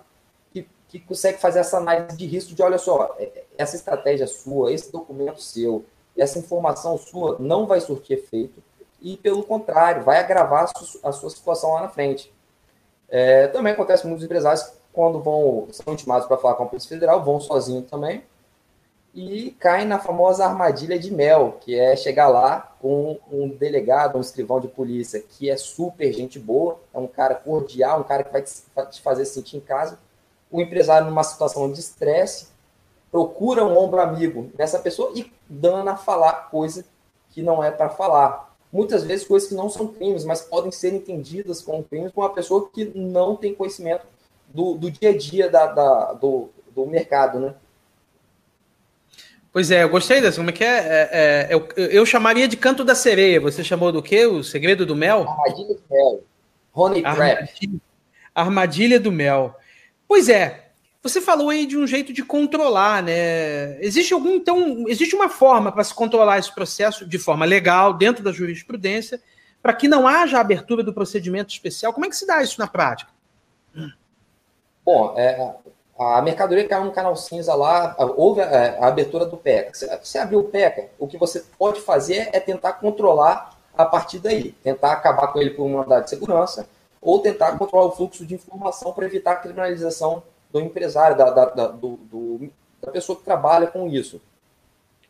que 0.95 1.01
consegue 1.01 1.39
fazer 1.39 1.59
essa 1.59 1.79
análise 1.79 2.17
de 2.17 2.25
risco 2.25 2.55
de, 2.55 2.63
olha 2.63 2.79
só, 2.79 3.17
é, 3.19 3.43
essa 3.59 3.75
estratégia 3.75 4.29
sua, 4.29 4.73
esse 4.73 4.93
documento 4.93 5.43
seu, 5.43 5.85
essa 6.17 6.39
informação 6.39 6.97
sua 6.97 7.37
não 7.41 7.67
vai 7.67 7.81
surtir 7.81 8.17
efeito 8.17 8.63
e, 9.03 9.17
pelo 9.17 9.43
contrário, 9.43 10.05
vai 10.05 10.19
agravar 10.19 10.71
a 11.03 11.13
sua 11.13 11.31
situação 11.31 11.73
lá 11.73 11.83
na 11.83 11.89
frente. 11.89 12.33
É, 13.09 13.49
também 13.49 13.73
acontece 13.73 14.03
com 14.03 14.09
muitos 14.09 14.25
empresários 14.25 14.73
quando 14.95 15.21
vão 15.21 15.67
são 15.73 15.93
intimados 15.93 16.27
para 16.27 16.39
falar 16.39 16.55
com 16.55 16.63
a 16.63 16.67
Polícia 16.67 16.89
Federal, 16.89 17.23
vão 17.23 17.41
sozinhos 17.41 17.91
também 17.91 18.23
e 19.15 19.53
caem 19.61 19.87
na 19.87 20.01
famosa 20.01 20.45
armadilha 20.45 20.99
de 20.99 21.13
mel, 21.13 21.59
que 21.61 21.79
é 21.79 21.95
chegar 21.95 22.27
lá 22.27 22.75
com 22.81 23.17
um 23.31 23.49
delegado, 23.49 24.19
um 24.19 24.21
escrivão 24.21 24.59
de 24.59 24.67
polícia 24.67 25.21
que 25.21 25.49
é 25.49 25.57
super 25.57 26.13
gente 26.13 26.37
boa, 26.39 26.81
é 26.93 26.99
um 26.99 27.07
cara 27.07 27.37
cordial, 27.37 28.01
um 28.01 28.05
cara 28.05 28.25
que 28.25 28.33
vai 28.33 28.43
te 28.43 29.01
fazer 29.01 29.25
sentir 29.25 29.57
em 29.57 29.61
casa, 29.61 30.01
o 30.51 30.61
empresário 30.61 31.07
numa 31.07 31.23
situação 31.23 31.71
de 31.71 31.79
estresse 31.79 32.49
procura 33.11 33.65
um 33.65 33.79
ombro 33.79 34.01
amigo 34.01 34.51
nessa 34.59 34.81
pessoa 34.81 35.13
e 35.15 35.33
dana 35.49 35.93
a 35.93 35.97
falar 35.97 36.51
coisa 36.51 36.85
que 37.31 37.41
não 37.41 37.63
é 37.63 37.71
para 37.71 37.89
falar. 37.89 38.53
Muitas 38.73 39.05
vezes 39.05 39.25
coisas 39.25 39.49
que 39.49 39.55
não 39.55 39.71
são 39.71 39.87
crimes, 39.87 40.25
mas 40.25 40.43
podem 40.43 40.73
ser 40.73 40.93
entendidas 40.93 41.63
como 41.63 41.85
crimes 41.85 42.11
por 42.11 42.23
uma 42.23 42.35
pessoa 42.35 42.69
que 42.73 42.85
não 42.87 43.37
tem 43.37 43.55
conhecimento 43.55 44.05
do, 44.55 44.77
do 44.77 44.91
dia 44.91 45.11
a 45.11 45.19
dia 45.19 45.51
da, 45.51 45.67
da 45.67 46.13
do, 46.13 46.49
do 46.75 46.87
mercado, 46.87 47.41
né? 47.41 47.55
Pois 49.53 49.71
é, 49.71 49.83
eu 49.83 49.89
gostei 49.89 50.21
dessa. 50.21 50.39
Como 50.39 50.51
é 50.51 50.53
que 50.53 50.65
é? 50.65 50.79
é, 50.79 51.09
é 51.13 51.49
eu, 51.51 51.69
eu, 51.77 52.07
chamaria 52.07 52.49
de 52.49 52.57
canto 52.57 52.85
da 52.85 52.95
sereia. 52.95 53.41
Você 53.41 53.63
chamou 53.63 53.93
do 53.93 54.03
quê? 54.03 54.27
O 54.27 54.43
segredo 54.43 54.87
do 54.87 54.97
mel? 54.97 55.29
Armadilha 55.29 55.75
do 55.75 55.83
mel. 55.91 56.25
Honey 56.73 57.03
Trap. 57.03 57.21
Armadilha, 57.21 57.81
armadilha 58.35 59.01
do 59.01 59.13
mel. 59.13 59.57
Pois 60.09 60.29
é. 60.29 60.63
Você 61.03 61.21
falou 61.21 61.51
aí 61.51 61.67
de 61.67 61.77
um 61.77 61.87
jeito 61.87 62.15
de 62.15 62.25
controlar, 62.25 63.03
né? 63.03 63.79
Existe 63.85 64.15
algum, 64.15 64.37
então, 64.37 64.87
existe 64.89 65.15
uma 65.15 65.29
forma 65.29 65.71
para 65.71 65.85
se 65.85 65.93
controlar 65.93 66.39
esse 66.39 66.53
processo 66.53 67.07
de 67.07 67.19
forma 67.19 67.45
legal, 67.45 67.93
dentro 67.93 68.25
da 68.25 68.33
jurisprudência, 68.33 69.21
para 69.63 69.75
que 69.75 69.87
não 69.87 70.09
haja 70.09 70.41
abertura 70.41 70.83
do 70.83 70.95
procedimento 70.95 71.53
especial. 71.53 71.93
Como 71.93 72.07
é 72.07 72.09
que 72.09 72.17
se 72.17 72.27
dá 72.27 72.43
isso 72.43 72.59
na 72.59 72.67
prática? 72.67 73.13
Bom, 74.85 75.15
é, 75.17 75.55
a 75.99 76.21
mercadoria 76.21 76.69
caiu 76.69 76.85
no 76.85 76.93
canal 76.93 77.17
cinza 77.17 77.55
lá, 77.55 77.97
houve 78.17 78.41
a, 78.41 78.79
a 78.81 78.89
abertura 78.89 79.25
do 79.25 79.37
PECA. 79.37 79.73
Você, 79.73 79.99
você 79.99 80.19
abriu 80.19 80.41
o 80.41 80.45
PECA, 80.45 80.89
o 80.99 81.07
que 81.07 81.17
você 81.17 81.45
pode 81.59 81.81
fazer 81.81 82.29
é 82.33 82.41
tentar 82.41 82.75
controlar 82.75 83.57
a 83.77 83.85
partir 83.85 84.19
daí, 84.19 84.53
tentar 84.63 84.93
acabar 84.93 85.29
com 85.29 85.41
ele 85.41 85.51
por 85.51 85.65
uma 85.65 85.79
mandado 85.79 86.05
de 86.05 86.11
segurança, 86.11 86.69
ou 87.01 87.21
tentar 87.21 87.57
controlar 87.59 87.87
o 87.87 87.93
fluxo 87.93 88.25
de 88.25 88.35
informação 88.35 88.93
para 88.93 89.07
evitar 89.07 89.33
a 89.33 89.37
criminalização 89.37 90.23
do 90.51 90.61
empresário, 90.61 91.17
da, 91.17 91.31
da, 91.31 91.45
da, 91.47 91.67
do, 91.69 91.97
do, 91.97 92.51
da 92.81 92.91
pessoa 92.93 93.17
que 93.17 93.25
trabalha 93.25 93.67
com 93.67 93.89
isso. 93.89 94.21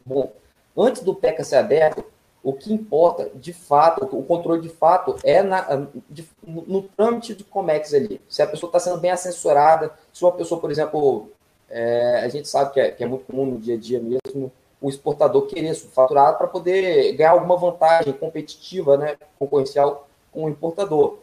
Bom, 0.04 0.32
antes 0.76 1.02
do 1.02 1.14
PECA 1.14 1.44
ser 1.44 1.56
aberto, 1.56 2.04
o 2.44 2.52
que 2.52 2.72
importa 2.72 3.30
de 3.34 3.54
fato, 3.54 4.04
o 4.04 4.22
controle 4.22 4.60
de 4.60 4.68
fato 4.68 5.16
é 5.24 5.42
na, 5.42 5.86
de, 6.10 6.28
no, 6.46 6.82
trâmite 6.82 7.32
do 7.32 7.42
COMEX 7.42 7.94
ali. 7.94 8.20
Se 8.28 8.42
a 8.42 8.46
pessoa 8.46 8.68
está 8.68 8.78
sendo 8.78 8.98
bem 8.98 9.10
assessorada, 9.10 9.90
se 10.12 10.22
uma 10.22 10.32
pessoa, 10.32 10.60
por 10.60 10.70
exemplo, 10.70 11.30
é, 11.70 12.20
a 12.22 12.28
gente 12.28 12.46
sabe 12.46 12.74
que 12.74 12.80
é, 12.80 12.90
que 12.90 13.02
é, 13.02 13.06
muito 13.06 13.24
comum 13.24 13.46
no 13.46 13.58
dia 13.58 13.76
a 13.76 13.78
dia 13.78 13.98
mesmo, 13.98 14.52
o 14.78 14.90
exportador 14.90 15.46
querer 15.46 15.74
faturar 15.74 16.36
para 16.36 16.46
poder 16.46 17.14
ganhar 17.14 17.30
alguma 17.30 17.56
vantagem 17.56 18.12
competitiva, 18.12 18.98
né, 18.98 19.16
concorrencial 19.38 20.06
com 20.30 20.44
o 20.44 20.48
importador. 20.50 21.20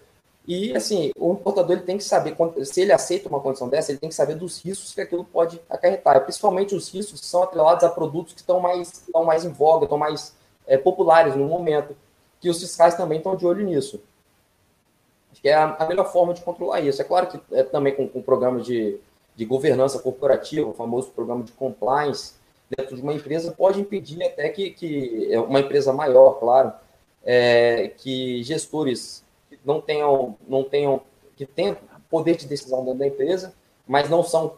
E, 0.47 0.75
assim, 0.75 1.11
o 1.15 1.33
importador 1.33 1.73
ele 1.73 1.85
tem 1.85 1.99
que 1.99 2.03
saber, 2.03 2.35
se 2.65 2.81
ele 2.81 2.91
aceita 2.91 3.29
uma 3.29 3.39
condição 3.39 3.69
dessa, 3.69 3.91
ele 3.91 3.99
tem 3.99 4.09
que 4.09 4.15
saber 4.15 4.33
dos 4.33 4.59
riscos 4.65 4.91
que 4.91 5.01
aquilo 5.01 5.23
pode 5.23 5.61
acarretar. 5.69 6.19
Principalmente 6.23 6.73
os 6.73 6.89
riscos 6.91 7.19
que 7.19 7.27
são 7.27 7.43
atrelados 7.43 7.83
a 7.83 7.89
produtos 7.89 8.33
que 8.33 8.39
estão 8.39 8.59
mais, 8.59 8.91
estão 8.91 9.23
mais 9.23 9.45
em 9.45 9.49
voga, 9.49 9.83
estão 9.83 9.99
mais 9.99 10.33
é, 10.71 10.77
populares 10.77 11.35
no 11.35 11.45
momento, 11.45 11.93
que 12.39 12.49
os 12.49 12.61
fiscais 12.61 12.95
também 12.95 13.17
estão 13.17 13.35
de 13.35 13.45
olho 13.45 13.65
nisso. 13.65 14.01
Acho 15.29 15.41
que 15.41 15.49
é 15.49 15.53
a, 15.53 15.75
a 15.75 15.85
melhor 15.85 16.09
forma 16.09 16.33
de 16.33 16.41
controlar 16.41 16.79
isso. 16.79 17.01
É 17.01 17.03
claro 17.03 17.27
que 17.27 17.39
é 17.51 17.61
também 17.61 17.93
com, 17.93 18.09
o 18.17 18.23
programa 18.23 18.61
de, 18.61 18.97
de 19.35 19.43
governança 19.43 19.99
corporativa, 19.99 20.69
o 20.69 20.73
famoso 20.73 21.09
programa 21.09 21.43
de 21.43 21.51
compliance, 21.51 22.35
dentro 22.69 22.95
de 22.95 23.01
uma 23.01 23.13
empresa, 23.13 23.51
pode 23.51 23.81
impedir 23.81 24.23
até 24.23 24.47
que, 24.47 24.69
que 24.71 25.27
é 25.29 25.37
uma 25.41 25.59
empresa 25.59 25.91
maior, 25.91 26.39
claro, 26.39 26.71
é, 27.21 27.89
que 27.97 28.41
gestores 28.43 29.25
não 29.65 29.81
tenham, 29.81 30.37
não 30.47 30.63
tenham, 30.63 31.01
que 31.35 31.45
tenham 31.45 31.75
poder 32.09 32.37
de 32.37 32.47
decisão 32.47 32.85
dentro 32.85 32.99
da 32.99 33.07
empresa, 33.07 33.53
mas 33.85 34.09
não 34.09 34.23
são 34.23 34.57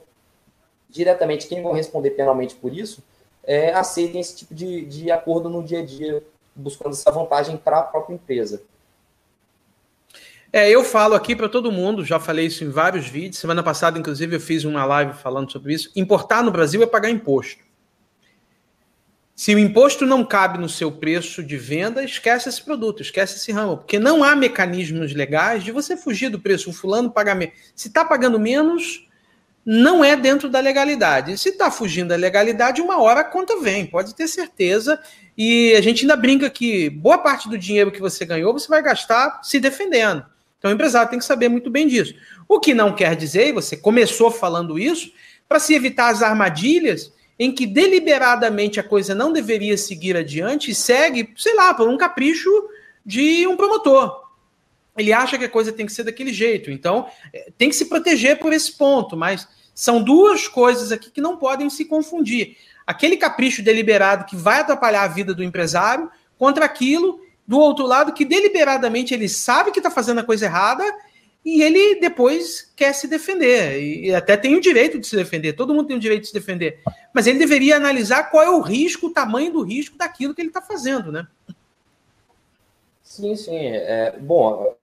diretamente 0.88 1.48
quem 1.48 1.64
vão 1.64 1.74
responder 1.74 2.12
penalmente 2.12 2.54
por 2.54 2.72
isso, 2.72 3.02
é, 3.44 3.74
aceitem 3.74 4.22
esse 4.22 4.36
tipo 4.38 4.54
de, 4.54 4.86
de 4.86 5.12
acordo 5.12 5.50
no 5.50 5.64
dia 5.64 5.80
a 5.80 5.86
dia, 5.86 6.24
buscando 6.56 6.92
essa 6.92 7.12
vantagem 7.12 7.58
para 7.58 7.80
a 7.80 7.84
própria 7.84 8.16
empresa. 8.16 8.62
É, 10.52 10.70
eu 10.70 10.84
falo 10.84 11.16
aqui 11.16 11.36
para 11.36 11.50
todo 11.50 11.72
mundo, 11.72 12.06
já 12.06 12.20
falei 12.20 12.46
isso 12.46 12.64
em 12.64 12.70
vários 12.70 13.08
vídeos. 13.08 13.40
Semana 13.40 13.64
passada, 13.64 13.98
inclusive, 13.98 14.36
eu 14.36 14.40
fiz 14.40 14.64
uma 14.64 14.86
live 14.86 15.14
falando 15.14 15.52
sobre 15.52 15.74
isso. 15.74 15.92
Importar 15.96 16.44
no 16.44 16.52
Brasil 16.52 16.84
é 16.84 16.86
pagar 16.86 17.10
imposto. 17.10 17.64
Se 19.36 19.56
o 19.56 19.58
imposto 19.58 20.06
não 20.06 20.24
cabe 20.24 20.60
no 20.60 20.70
seu 20.70 20.92
preço 20.92 21.44
de 21.44 21.58
venda, 21.58 22.04
esquece 22.04 22.48
esse 22.48 22.62
produto, 22.62 23.02
esquece 23.02 23.38
esse 23.38 23.52
ramo, 23.52 23.78
porque 23.78 23.98
não 23.98 24.24
há 24.24 24.36
mecanismos 24.36 25.12
legais 25.16 25.64
de 25.64 25.72
você 25.72 25.98
fugir 25.98 26.30
do 26.30 26.40
preço. 26.40 26.70
O 26.70 26.74
fulano 26.74 27.10
paga 27.10 27.34
menos. 27.34 27.56
Se 27.76 27.88
está 27.88 28.06
pagando 28.06 28.40
menos, 28.40 29.08
não 29.66 30.04
é 30.04 30.16
dentro 30.16 30.50
da 30.50 30.60
legalidade. 30.60 31.38
Se 31.38 31.50
está 31.50 31.72
fugindo 31.72 32.10
da 32.10 32.16
legalidade, 32.16 32.82
uma 32.82 33.02
hora 33.02 33.22
a 33.22 33.24
conta 33.24 33.60
vem, 33.60 33.86
pode 33.86 34.14
ter 34.14 34.28
certeza. 34.28 35.00
E 35.38 35.74
a 35.74 35.82
gente 35.82 36.02
ainda 36.02 36.16
brinca 36.16 36.50
que 36.50 36.90
boa 36.90 37.18
parte 37.18 37.50
do 37.50 37.58
dinheiro 37.58 37.92
que 37.92 38.02
você 38.02 38.26
ganhou 38.26 38.54
você 38.54 38.68
vai 38.68 38.82
gastar 38.82 39.40
se 39.44 39.60
defendendo. 39.60 40.26
Então 40.60 40.72
o 40.72 40.74
empresário 40.74 41.10
tem 41.10 41.20
que 41.20 41.26
saber 41.26 41.50
muito 41.50 41.70
bem 41.70 41.88
disso. 41.88 42.14
O 42.48 42.60
que 42.60 42.74
não 42.74 42.94
quer 42.94 43.16
dizer, 43.16 43.48
e 43.48 43.52
você 43.52 43.76
começou 43.76 44.32
falando 44.32 44.78
isso, 44.78 45.12
para 45.48 45.60
se 45.60 45.74
evitar 45.74 46.10
as 46.10 46.22
armadilhas 46.22 47.12
em 47.38 47.52
que 47.52 47.66
deliberadamente 47.66 48.80
a 48.80 48.84
coisa 48.84 49.16
não 49.16 49.34
deveria 49.34 49.78
seguir 49.78 50.16
adiante 50.16 50.72
e 50.72 50.76
segue, 50.76 51.34
sei 51.36 51.56
lá, 51.56 51.74
por 51.74 51.90
um 51.90 51.98
capricho 51.98 52.50
de 53.06 53.46
um 53.48 53.58
promotor. 53.58 54.23
Ele 54.98 55.12
acha 55.12 55.38
que 55.38 55.46
a 55.46 55.50
coisa 55.50 55.72
tem 55.72 55.86
que 55.86 55.92
ser 55.92 56.04
daquele 56.04 56.32
jeito. 56.32 56.70
Então, 56.70 57.08
é, 57.34 57.52
tem 57.58 57.70
que 57.70 57.76
se 57.76 57.86
proteger 57.86 58.40
por 58.40 58.54
esse 58.54 58.72
ponto, 58.74 59.18
mas 59.18 59.48
são 59.74 60.04
duas 60.04 60.48
coisas 60.48 60.92
aqui 60.92 61.10
que 61.10 61.22
não 61.22 61.38
podem 61.38 61.70
se 61.70 61.86
confundir. 61.86 62.58
Aquele 62.86 63.18
capricho 63.18 63.64
deliberado 63.64 64.26
que 64.26 64.36
vai 64.36 64.60
atrapalhar 64.60 65.04
a 65.04 65.08
vida 65.08 65.34
do 65.34 65.44
empresário 65.44 66.12
contra 66.38 66.66
aquilo 66.66 67.20
do 67.48 67.60
outro 67.60 67.86
lado 67.86 68.14
que 68.14 68.26
deliberadamente 68.26 69.14
ele 69.14 69.28
sabe 69.28 69.72
que 69.72 69.80
está 69.80 69.90
fazendo 69.90 70.20
a 70.20 70.24
coisa 70.24 70.46
errada 70.46 70.84
e 71.46 71.62
ele 71.62 72.00
depois 72.00 72.72
quer 72.76 72.94
se 72.94 73.08
defender. 73.08 73.82
E 73.82 74.16
até 74.16 74.38
tem 74.38 74.56
o 74.56 74.62
direito 74.62 74.98
de 75.00 75.08
se 75.08 75.16
defender, 75.16 75.54
todo 75.54 75.74
mundo 75.74 75.88
tem 75.88 75.98
o 75.98 76.00
direito 76.00 76.22
de 76.22 76.28
se 76.28 76.34
defender. 76.34 76.80
Mas 77.14 77.28
ele 77.28 77.40
deveria 77.40 77.76
analisar 77.76 78.30
qual 78.30 78.44
é 78.44 78.50
o 78.50 78.62
risco, 78.62 79.08
o 79.08 79.14
tamanho 79.14 79.52
do 79.52 79.62
risco 79.62 79.98
daquilo 79.98 80.34
que 80.34 80.42
ele 80.42 80.50
está 80.50 80.62
fazendo, 80.62 81.12
né? 81.12 81.28
Sim, 83.04 83.36
sim. 83.36 83.68
É, 83.68 84.18
bom, 84.18 84.74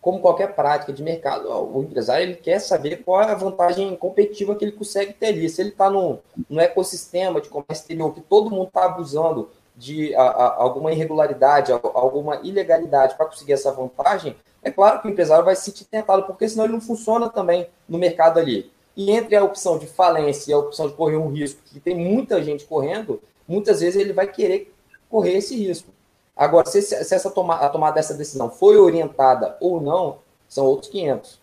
como 0.00 0.20
qualquer 0.20 0.54
prática 0.54 0.92
de 0.92 1.02
mercado, 1.02 1.48
o 1.50 1.82
empresário 1.82 2.22
ele 2.22 2.36
quer 2.36 2.60
saber 2.60 3.02
qual 3.02 3.22
é 3.22 3.32
a 3.32 3.34
vantagem 3.34 3.94
competitiva 3.96 4.54
que 4.54 4.64
ele 4.64 4.72
consegue 4.72 5.12
ter 5.12 5.26
ali. 5.26 5.48
Se 5.48 5.60
ele 5.60 5.70
está 5.70 5.90
no, 5.90 6.20
no 6.48 6.60
ecossistema 6.60 7.40
de 7.40 7.48
comércio 7.48 7.82
exterior 7.82 8.14
que 8.14 8.20
todo 8.20 8.48
mundo 8.48 8.68
está 8.68 8.84
abusando 8.84 9.50
de 9.74 10.14
a, 10.14 10.22
a, 10.22 10.62
alguma 10.62 10.92
irregularidade, 10.92 11.72
alguma 11.72 12.36
ilegalidade 12.36 13.16
para 13.16 13.26
conseguir 13.26 13.54
essa 13.54 13.72
vantagem, 13.72 14.36
é 14.62 14.70
claro 14.70 15.02
que 15.02 15.08
o 15.08 15.10
empresário 15.10 15.44
vai 15.44 15.56
se 15.56 15.64
sentir 15.64 15.84
tentado, 15.84 16.22
porque 16.22 16.48
senão 16.48 16.64
ele 16.64 16.72
não 16.74 16.80
funciona 16.80 17.28
também 17.28 17.68
no 17.88 17.98
mercado 17.98 18.38
ali. 18.38 18.70
E 18.96 19.10
entre 19.10 19.36
a 19.36 19.44
opção 19.44 19.76
de 19.76 19.86
falência 19.86 20.50
e 20.50 20.54
a 20.54 20.58
opção 20.58 20.88
de 20.88 20.94
correr 20.94 21.16
um 21.16 21.28
risco, 21.28 21.60
que 21.66 21.80
tem 21.80 21.94
muita 21.94 22.42
gente 22.42 22.64
correndo, 22.64 23.20
muitas 23.46 23.80
vezes 23.80 24.00
ele 24.00 24.12
vai 24.12 24.26
querer 24.26 24.72
correr 25.10 25.34
esse 25.36 25.56
risco. 25.56 25.90
Agora, 26.36 26.68
se, 26.68 26.82
se 26.82 27.14
essa 27.14 27.30
toma, 27.30 27.54
a 27.54 27.68
tomada 27.68 27.94
dessa 27.94 28.12
decisão 28.12 28.50
foi 28.50 28.76
orientada 28.76 29.56
ou 29.58 29.80
não, 29.80 30.18
são 30.48 30.66
outros 30.66 30.90
500. 30.90 31.40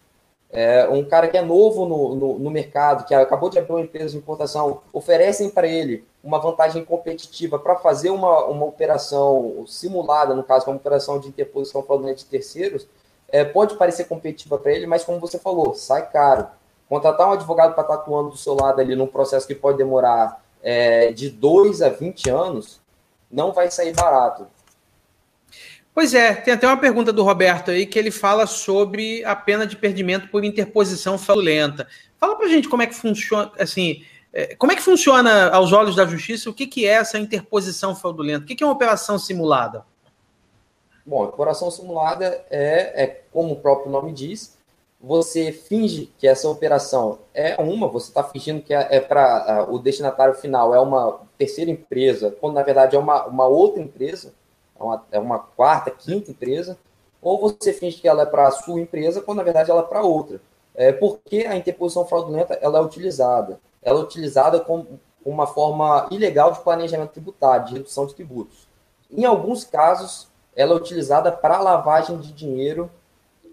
É, 0.52 0.88
um 0.88 1.04
cara 1.04 1.28
que 1.28 1.36
é 1.36 1.42
novo 1.42 1.84
no, 1.88 2.14
no, 2.14 2.40
no, 2.40 2.52
mercado, 2.52 3.06
que 3.06 3.16
acabou 3.16 3.50
de 3.50 3.58
abrir 3.58 3.72
uma 3.72 3.82
empresa 3.82 4.12
de 4.12 4.18
importação, 4.18 4.82
oferecem 4.94 5.50
para 5.50 5.68
ele 5.68 6.06
uma 6.24 6.40
vantagem 6.40 6.86
competitiva 6.86 7.58
para 7.58 7.76
fazer 7.78 8.12
uma, 8.12 8.46
uma 8.46 8.66
operação 8.68 9.66
simulada, 9.66 10.36
no 10.36 10.44
caso, 10.44 10.68
uma 10.68 10.76
operação 10.76 11.20
de 11.20 11.28
interposição 11.28 11.82
fraudulenta 11.82 12.20
de 12.20 12.26
terceiros, 12.26 12.88
é, 13.30 13.44
pode 13.44 13.76
parecer 13.78 14.04
competitiva 14.04 14.60
para 14.60 14.72
ele, 14.72 14.86
mas 14.86 15.04
como 15.04 15.20
você 15.20 15.40
falou, 15.40 15.74
sai 15.74 16.08
caro. 16.12 16.46
Contratar 16.88 17.28
um 17.28 17.32
advogado 17.32 17.74
para 17.74 17.82
estar 17.82 17.96
atuando 17.96 18.30
do 18.30 18.38
seu 18.38 18.54
lado 18.54 18.80
ali 18.80 18.96
num 18.96 19.08
processo 19.08 19.48
que 19.48 19.56
pode 19.56 19.80
demorar 19.80 20.40
é, 20.62 21.12
de 21.12 21.32
2 21.32 21.82
a 21.82 21.90
20 21.90 22.30
anos, 22.30 22.80
não 23.32 23.52
vai 23.52 23.72
sair 23.72 23.92
barato. 23.92 24.46
Pois 25.94 26.14
é, 26.14 26.34
tem 26.34 26.54
até 26.54 26.66
uma 26.66 26.78
pergunta 26.78 27.14
do 27.14 27.24
Roberto 27.24 27.70
aí 27.70 27.86
que 27.86 28.00
ele 28.00 28.10
fala 28.10 28.48
sobre 28.48 29.24
a 29.26 29.36
pena 29.36 29.68
de 29.68 29.76
perdimento 29.76 30.28
por 30.30 30.44
interposição 30.44 31.20
fraudulenta. 31.20 31.88
Fala 32.18 32.36
pra 32.36 32.48
gente 32.48 32.68
como 32.68 32.82
é 32.82 32.88
que 32.88 32.96
funciona, 32.96 33.52
assim, 33.60 34.04
é, 34.34 34.56
como 34.56 34.72
é 34.72 34.76
que 34.76 34.82
funciona 34.82 35.50
aos 35.52 35.72
olhos 35.72 35.96
da 35.96 36.06
justiça, 36.06 36.50
o 36.50 36.54
que, 36.54 36.66
que 36.66 36.88
é 36.88 36.94
essa 36.94 37.20
interposição 37.20 37.96
fraudulenta? 37.96 38.44
O 38.44 38.48
que, 38.48 38.56
que 38.56 38.64
é 38.64 38.68
uma 38.68 38.74
operação 38.74 39.20
simulada? 39.20 39.86
Bom, 41.06 41.22
a 41.22 41.28
operação 41.28 41.70
simulada 41.70 42.44
é, 42.50 43.04
é, 43.04 43.22
como 43.32 43.54
o 43.54 43.60
próprio 43.60 43.92
nome 43.92 44.12
diz, 44.12 44.58
você 45.00 45.52
finge 45.52 46.12
que 46.18 46.28
essa 46.28 46.50
operação 46.50 47.20
é 47.34 47.62
uma, 47.62 47.88
você 47.88 48.08
está 48.08 48.24
fingindo 48.24 48.64
que 48.64 48.74
é, 48.74 48.88
é 48.90 49.00
para 49.00 49.68
o 49.70 49.78
destinatário 49.78 50.34
final 50.34 50.74
é 50.74 50.80
uma 50.80 51.20
terceira 51.38 51.70
empresa, 51.70 52.36
quando 52.40 52.56
na 52.56 52.64
verdade 52.64 52.96
é 52.96 53.00
uma, 53.00 53.26
uma 53.26 53.46
outra 53.46 53.82
empresa, 53.82 54.34
é 54.80 54.84
uma, 54.84 55.06
é 55.12 55.20
uma 55.20 55.40
quarta, 55.40 55.92
quinta 55.92 56.32
empresa, 56.32 56.78
ou 57.22 57.40
você 57.40 57.72
finge 57.72 58.02
que 58.02 58.08
ela 58.08 58.24
é 58.24 58.26
para 58.26 58.48
a 58.48 58.52
sua 58.52 58.82
empresa, 58.82 59.22
quando 59.22 59.38
na 59.38 59.44
verdade 59.44 59.72
ela 59.72 59.82
é 59.82 59.86
para 59.86 60.04
outra. 60.04 60.42
É 60.76 60.92
porque 60.92 61.46
a 61.48 61.56
interposição 61.56 62.06
fraudulenta 62.06 62.56
ela 62.56 62.80
é 62.80 62.82
utilizada. 62.82 63.60
Ela 63.82 64.00
é 64.00 64.04
utilizada 64.04 64.60
como 64.60 65.00
uma 65.26 65.48
forma 65.48 66.08
ilegal 66.12 66.52
de 66.52 66.62
planejamento 66.62 67.12
tributário, 67.12 67.68
de 67.68 67.74
redução 67.74 68.06
de 68.06 68.16
tributos. 68.16 68.68
Em 69.10 69.26
alguns 69.26 69.64
casos, 69.64 70.28
ela 70.56 70.74
é 70.74 70.76
utilizada 70.76 71.32
para 71.32 71.60
lavagem 71.60 72.18
de 72.18 72.32
dinheiro, 72.34 72.90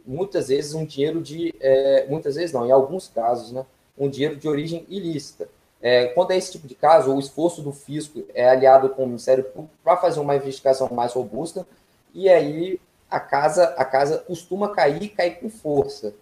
muitas 0.06 0.48
vezes 0.48 0.74
um 0.74 0.84
dinheiro 0.84 1.20
de, 1.20 1.54
é, 1.60 2.06
muitas 2.08 2.34
vezes 2.34 2.52
não, 2.52 2.66
em 2.66 2.72
alguns 2.72 3.08
casos, 3.08 3.52
né, 3.52 3.64
um 3.96 4.08
dinheiro 4.08 4.36
de 4.36 4.48
origem 4.48 4.84
ilícita. 4.88 5.48
É, 5.82 6.06
quando 6.08 6.32
é 6.32 6.36
esse 6.36 6.52
tipo 6.52 6.68
de 6.68 6.74
caso, 6.74 7.14
o 7.14 7.18
esforço 7.18 7.62
do 7.62 7.72
fisco 7.72 8.22
é 8.34 8.48
aliado 8.48 8.90
com 8.90 9.04
o 9.04 9.06
Ministério 9.06 9.44
Público 9.44 9.74
para 9.82 9.96
fazer 9.96 10.20
uma 10.20 10.36
investigação 10.36 10.88
mais 10.92 11.12
robusta, 11.12 11.66
e 12.12 12.28
aí 12.28 12.78
a 13.10 13.18
casa, 13.18 13.64
a 13.76 13.84
casa 13.84 14.18
costuma 14.18 14.68
cair 14.68 15.02
e 15.02 15.08
cair 15.08 15.40
com 15.40 15.48
força. 15.48 16.14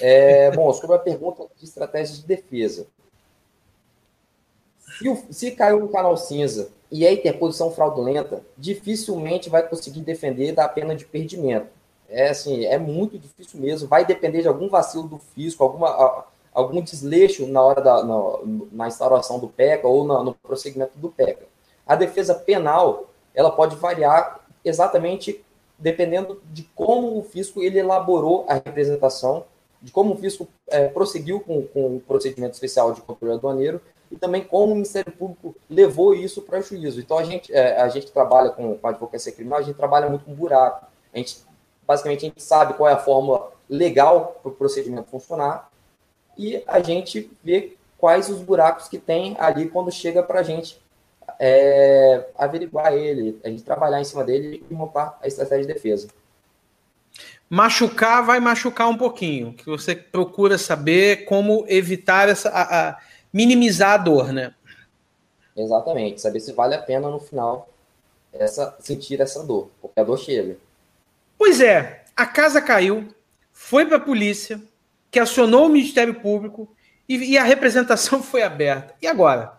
É, 0.00 0.50
bom, 0.56 0.72
sobre 0.72 0.96
a 0.96 0.98
pergunta 0.98 1.46
de 1.56 1.64
estratégia 1.64 2.16
de 2.16 2.26
defesa. 2.26 2.86
Se, 4.98 5.08
o, 5.08 5.16
se 5.30 5.52
caiu 5.52 5.78
no 5.78 5.88
canal 5.88 6.16
cinza 6.16 6.70
e 6.90 7.06
é 7.06 7.12
interposição 7.12 7.70
fraudulenta, 7.70 8.42
dificilmente 8.56 9.48
vai 9.48 9.62
conseguir 9.62 10.00
defender 10.00 10.52
da 10.52 10.68
pena 10.68 10.94
de 10.94 11.04
perdimento. 11.04 11.68
É 12.08 12.30
assim, 12.30 12.64
é 12.64 12.78
muito 12.78 13.18
difícil 13.18 13.60
mesmo. 13.60 13.86
Vai 13.86 14.04
depender 14.04 14.42
de 14.42 14.48
algum 14.48 14.68
vacilo 14.68 15.06
do 15.06 15.18
fisco, 15.18 15.62
alguma 15.62 16.24
algum 16.52 16.82
desleixo 16.82 17.46
na 17.46 17.62
hora 17.62 17.80
da 17.80 18.02
na, 18.02 18.16
na 18.72 18.88
instauração 18.88 19.38
do 19.38 19.48
PECA 19.48 19.86
ou 19.86 20.04
na, 20.04 20.22
no 20.22 20.34
prosseguimento 20.34 20.92
do 20.96 21.08
PECA. 21.08 21.46
A 21.86 21.94
defesa 21.94 22.34
penal 22.34 23.08
ela 23.34 23.50
pode 23.50 23.76
variar 23.76 24.40
exatamente 24.64 25.44
dependendo 25.78 26.42
de 26.52 26.64
como 26.74 27.16
o 27.18 27.22
fisco 27.22 27.62
ele 27.62 27.78
elaborou 27.78 28.44
a 28.48 28.54
representação, 28.54 29.44
de 29.80 29.92
como 29.92 30.14
o 30.14 30.16
fisco 30.16 30.48
é, 30.66 30.88
prosseguiu 30.88 31.38
com, 31.38 31.62
com 31.62 31.96
o 31.96 32.00
procedimento 32.00 32.54
especial 32.54 32.92
de 32.92 33.00
controle 33.00 33.34
aduaneiro 33.34 33.80
e 34.10 34.16
também 34.16 34.42
como 34.42 34.72
o 34.72 34.74
Ministério 34.74 35.12
Público 35.12 35.54
levou 35.70 36.14
isso 36.14 36.42
para 36.42 36.60
juízo. 36.60 36.98
Então 36.98 37.16
a 37.16 37.22
gente 37.22 37.54
é, 37.54 37.80
a 37.80 37.88
gente 37.88 38.10
trabalha 38.10 38.50
com, 38.50 38.76
com 38.76 38.86
a 38.86 38.90
advocacia 38.90 39.32
criminal, 39.32 39.60
a 39.60 39.62
gente 39.62 39.76
trabalha 39.76 40.08
muito 40.08 40.24
com 40.24 40.34
buraco. 40.34 40.86
A 41.14 41.18
gente 41.18 41.38
basicamente 41.86 42.26
a 42.26 42.28
gente 42.28 42.42
sabe 42.42 42.74
qual 42.74 42.88
é 42.88 42.92
a 42.92 42.98
fórmula 42.98 43.52
legal 43.68 44.40
para 44.42 44.50
o 44.50 44.54
procedimento 44.54 45.10
funcionar 45.10 45.70
e 46.38 46.62
a 46.66 46.80
gente 46.80 47.30
vê 47.42 47.76
quais 47.98 48.30
os 48.30 48.40
buracos 48.40 48.88
que 48.88 48.98
tem 48.98 49.36
ali 49.38 49.68
quando 49.68 49.90
chega 49.90 50.22
para 50.22 50.40
a 50.40 50.42
gente 50.42 50.78
é, 51.38 52.28
averiguar 52.36 52.92
ele, 52.92 53.38
a 53.44 53.48
gente 53.48 53.64
trabalhar 53.64 54.00
em 54.00 54.04
cima 54.04 54.24
dele 54.24 54.64
e 54.70 54.74
montar 54.74 55.18
a 55.20 55.26
estratégia 55.26 55.66
de 55.66 55.74
defesa. 55.74 56.08
Machucar 57.50 58.24
vai 58.24 58.38
machucar 58.38 58.88
um 58.88 58.96
pouquinho, 58.96 59.52
que 59.52 59.66
você 59.66 59.96
procura 59.96 60.56
saber 60.58 61.24
como 61.24 61.64
evitar 61.66 62.28
essa, 62.28 62.50
a, 62.50 62.90
a 62.90 62.98
minimizar 63.32 63.94
a 63.94 63.96
dor, 63.96 64.32
né? 64.32 64.54
Exatamente, 65.56 66.20
saber 66.20 66.40
se 66.40 66.52
vale 66.52 66.74
a 66.74 66.82
pena 66.82 67.10
no 67.10 67.18
final 67.18 67.68
essa 68.32 68.76
sentir 68.80 69.20
essa 69.20 69.42
dor, 69.42 69.70
porque 69.80 69.98
a 69.98 70.04
dor 70.04 70.18
chega. 70.18 70.56
Pois 71.36 71.60
é, 71.60 72.04
a 72.14 72.26
casa 72.26 72.60
caiu, 72.60 73.08
foi 73.52 73.86
para 73.86 73.96
a 73.96 74.00
polícia, 74.00 74.60
que 75.10 75.18
acionou 75.18 75.66
o 75.66 75.68
Ministério 75.68 76.20
Público 76.20 76.68
e, 77.08 77.32
e 77.32 77.38
a 77.38 77.44
representação 77.44 78.20
foi 78.24 78.42
aberta. 78.42 78.94
E 79.00 79.06
agora? 79.06 79.58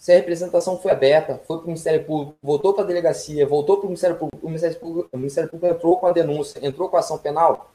se 0.00 0.12
a 0.12 0.14
representação 0.14 0.78
foi 0.78 0.90
aberta, 0.92 1.38
foi 1.46 1.58
para 1.58 1.64
o 1.64 1.66
Ministério 1.66 2.02
Público, 2.06 2.34
voltou 2.42 2.72
para 2.72 2.84
a 2.84 2.86
delegacia, 2.86 3.46
voltou 3.46 3.76
para 3.76 3.84
o 3.84 3.88
Ministério 3.88 4.16
Público, 4.16 4.46
o 4.46 4.48
Ministério 4.48 4.78
Público, 4.78 5.08
o 5.12 5.18
Ministério 5.18 5.50
Público 5.50 5.74
entrou 5.74 5.98
com 5.98 6.06
a 6.06 6.12
denúncia, 6.12 6.66
entrou 6.66 6.88
com 6.88 6.96
a 6.96 7.00
ação 7.00 7.18
penal, 7.18 7.70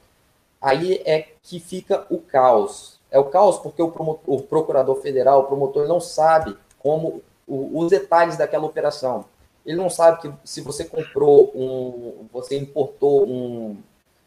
aí 0.60 1.04
é 1.06 1.28
que 1.44 1.60
fica 1.60 2.08
o 2.10 2.18
caos. 2.18 3.00
É 3.12 3.20
o 3.20 3.26
caos 3.26 3.60
porque 3.60 3.80
o, 3.80 3.92
promotor, 3.92 4.24
o 4.26 4.42
procurador 4.42 4.96
federal, 5.04 5.42
o 5.42 5.44
promotor, 5.44 5.88
não 5.88 6.02
sabe 6.02 6.58
como 6.80 7.22
o, 7.48 7.80
os 7.80 7.92
detalhes 7.92 8.38
daquela 8.38 8.66
operação. 8.66 9.26
Ele 9.64 9.78
não 9.78 9.90
sabe 9.92 10.22
que 10.22 10.34
se 10.44 10.62
você 10.62 10.84
comprou 10.84 11.52
um, 11.54 12.26
você 12.34 12.58
importou 12.58 13.30
um, 13.30 13.78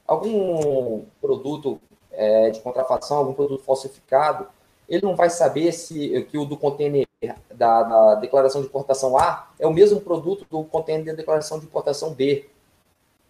algum 0.09 1.05
produto 1.21 1.79
é, 2.11 2.51
de 2.51 2.61
contrafação, 2.61 3.19
algum 3.19 3.35
produto 3.35 3.63
falsificado, 3.63 4.49
ele 4.89 5.05
não 5.05 5.15
vai 5.15 5.29
saber 5.29 5.71
se 5.73 6.27
que 6.31 6.39
o 6.39 6.47
do 6.47 6.57
container 6.57 7.07
da, 7.55 7.83
da, 7.83 8.15
declaração 8.15 8.63
de 8.63 8.69
importação 8.69 9.19
A 9.19 9.51
é 9.59 9.67
o 9.67 9.73
mesmo 9.73 10.01
produto 10.01 10.47
do 10.51 10.65
container 10.65 11.05
da 11.05 11.13
declaração 11.13 11.59
de 11.59 11.67
importação 11.67 12.15
B. 12.15 12.49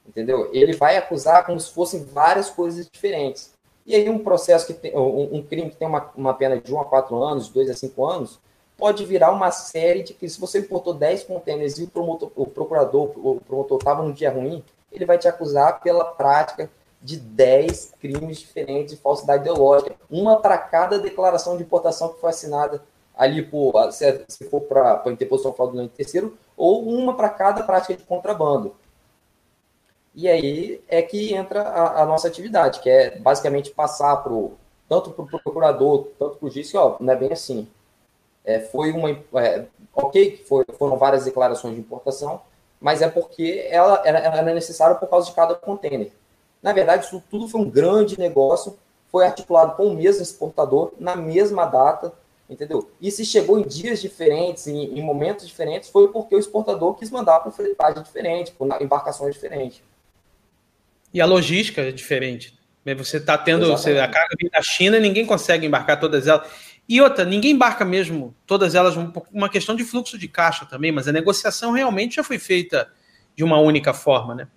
Entendeu? 0.07 0.49
Ele 0.55 0.75
vai 0.75 0.97
acusar 0.97 1.45
como 1.45 1.59
se 1.59 1.71
fossem 1.71 2.05
várias 2.05 2.49
coisas 2.49 2.89
diferentes. 2.89 3.53
E 3.85 3.95
aí 3.95 4.09
um 4.09 4.21
processo 4.21 4.67
que 4.67 4.73
tem, 4.73 4.97
um, 4.97 5.37
um 5.37 5.43
crime 5.43 5.71
que 5.71 5.77
tem 5.77 5.89
uma, 5.89 6.11
uma 6.15 6.35
pena 6.35 6.61
de 6.61 6.73
1 6.73 6.81
a 6.81 6.85
4 6.85 7.23
anos, 7.23 7.47
de 7.49 7.55
2 7.55 7.71
a 7.71 7.75
5 7.75 8.07
anos, 8.07 8.39
pode 8.77 9.05
virar 9.05 9.33
uma 9.33 9.51
série 9.51 10.03
de 10.03 10.15
que 10.15 10.29
se 10.29 10.41
você 10.41 10.61
importou 10.61 10.95
10 10.95 11.25
containers 11.25 11.79
e 11.79 11.85
o, 11.85 11.89
promotor, 11.89 12.31
o 12.37 12.47
procurador, 12.47 13.11
o 13.17 13.41
promotor 13.41 13.79
estava 13.79 14.03
num 14.03 14.13
dia 14.13 14.31
ruim, 14.31 14.63
ele 14.93 15.05
vai 15.05 15.19
te 15.19 15.29
acusar 15.29 15.81
pela 15.81 16.05
prática 16.05 16.71
de 17.01 17.17
10 17.17 17.95
crimes 18.01 18.39
diferentes 18.39 18.97
de 18.97 19.01
falsidade 19.01 19.43
ideológica, 19.43 19.95
uma 20.11 20.41
para 20.41 20.59
cada 20.59 20.99
declaração 20.99 21.57
de 21.57 21.63
importação 21.63 22.13
que 22.13 22.21
foi 22.21 22.31
assinada 22.31 22.83
ali 23.17 23.43
por, 23.43 23.93
se, 23.93 24.25
se 24.29 24.45
for 24.49 24.61
para 24.63 25.03
interposição 25.07 25.53
fraudulenta 25.53 25.93
terceiro, 25.97 26.37
ou 26.57 26.89
uma 26.89 27.17
para 27.17 27.29
cada 27.29 27.63
prática 27.63 27.95
de 27.95 28.05
contrabando. 28.05 28.75
E 30.15 30.29
aí 30.29 30.83
é 30.89 31.03
que 31.03 31.35
entra 31.35 31.63
a, 31.63 32.03
a 32.03 32.07
nossa 32.07 32.27
atividade, 32.27 32.81
que 32.81 32.91
é 32.91 33.19
basicamente 33.19 33.71
passar 33.71 34.17
pro, 34.19 34.53
tanto 34.89 35.11
para 35.11 35.25
o 35.25 35.29
procurador, 35.29 36.09
tanto 36.19 36.37
para 36.37 36.47
o 36.47 36.51
juiz, 36.51 36.71
que 36.71 36.77
ó, 36.77 36.97
não 36.99 37.13
é 37.13 37.17
bem 37.17 37.33
assim. 37.33 37.69
É, 38.45 38.61
foi 38.61 38.93
uma. 38.93 39.11
É, 39.11 39.67
ok, 39.95 40.43
foi, 40.49 40.65
foram 40.79 40.97
várias 40.97 41.25
declarações 41.25 41.75
de 41.75 41.81
importação, 41.81 42.41
mas 42.81 43.03
é 43.03 43.09
porque 43.09 43.67
ela, 43.71 44.03
é 44.05 44.55
necessária 44.55 44.97
por 44.97 45.09
causa 45.09 45.29
de 45.29 45.35
cada 45.35 45.55
container. 45.55 46.11
Na 46.63 46.73
verdade, 46.73 47.07
isso 47.07 47.23
tudo 47.31 47.49
foi 47.49 47.61
um 47.61 47.71
grande 47.71 48.19
negócio, 48.19 48.79
foi 49.11 49.25
articulado 49.25 49.77
com 49.77 49.87
o 49.87 49.95
mesmo 49.95 50.23
exportador, 50.23 50.93
na 50.99 51.17
mesma 51.17 51.65
data, 51.65 52.13
entendeu? 52.49 52.91
E 53.01 53.11
se 53.11 53.25
chegou 53.25 53.59
em 53.59 53.63
dias 53.67 54.01
diferentes, 54.01 54.67
em, 54.67 54.99
em 54.99 55.03
momentos 55.03 55.47
diferentes, 55.47 55.89
foi 55.89 56.09
porque 56.09 56.35
o 56.35 56.39
exportador 56.39 56.95
quis 56.95 57.11
mandar 57.11 57.41
com 57.41 57.51
fretagem 57.51 58.03
diferente, 58.03 58.53
com 58.53 58.67
embarcações 58.81 59.35
diferentes. 59.35 59.83
E 61.13 61.21
a 61.21 61.27
logística 61.27 61.83
é 61.83 61.93
diferente. 61.93 62.59
Você 62.97 63.19
está 63.19 63.37
tendo 63.37 63.67
você, 63.67 63.99
a 63.99 64.09
carga 64.09 64.35
da 64.51 64.63
China 64.63 64.97
e 64.97 65.01
ninguém 65.01 65.27
consegue 65.27 65.67
embarcar 65.67 66.01
todas 66.01 66.27
elas. 66.27 66.49
E 66.89 67.03
outra, 67.03 67.25
ninguém 67.25 67.53
embarca 67.53 67.85
mesmo, 67.85 68.35
todas 68.47 68.75
elas, 68.75 68.95
uma 69.31 69.49
questão 69.51 69.77
de 69.77 69.85
fluxo 69.85 70.17
de 70.17 70.27
caixa 70.27 70.65
também, 70.65 70.91
mas 70.91 71.07
a 71.07 71.13
negociação 71.13 71.73
realmente 71.73 72.17
já 72.17 72.25
foi 72.25 72.39
feita 72.39 72.91
de 73.37 73.45
uma 73.45 73.61
única 73.61 73.93
forma, 73.93 74.35
né? 74.35 74.49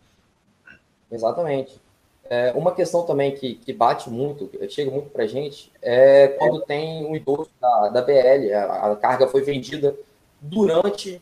Exatamente. 1.12 1.82
É, 2.30 2.54
uma 2.54 2.74
questão 2.74 3.04
também 3.04 3.36
que, 3.36 3.56
que 3.56 3.74
bate 3.74 4.10
muito, 4.10 4.50
chega 4.70 4.90
muito 4.90 5.10
para 5.10 5.28
gente, 5.28 5.70
é 5.82 6.30
quando 6.30 6.62
tem 6.62 7.06
o 7.06 7.14
endosso 7.14 7.52
da, 7.60 7.90
da 7.90 8.02
BL, 8.02 8.54
a, 8.54 8.94
a, 8.94 8.96
carga 8.96 9.28
foi 9.28 9.42
vendida 9.42 9.94
durante 10.40 11.22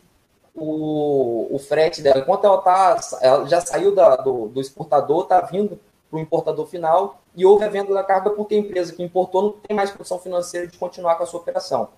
o, 0.54 1.48
o 1.50 1.58
frete 1.58 2.00
dela. 2.00 2.20
Enquanto 2.20 2.44
ela, 2.44 2.58
tá, 2.58 3.00
ela 3.20 3.48
já 3.48 3.60
saiu 3.60 3.92
da, 3.92 4.14
do, 4.14 4.46
do 4.46 4.60
exportador, 4.60 5.24
está 5.24 5.40
vindo 5.40 5.80
para 6.10 6.18
o 6.18 6.20
importador 6.20 6.66
final 6.66 7.20
e 7.36 7.46
houve 7.46 7.64
a 7.64 7.68
venda 7.68 7.94
da 7.94 8.02
carga 8.02 8.30
porque 8.30 8.54
a 8.54 8.58
empresa 8.58 8.92
que 8.92 9.02
importou 9.02 9.42
não 9.42 9.50
tem 9.52 9.76
mais 9.76 9.90
condição 9.90 10.18
financeira 10.18 10.66
de 10.66 10.76
continuar 10.76 11.14
com 11.14 11.22
a 11.22 11.26
sua 11.26 11.40
operação. 11.40 11.88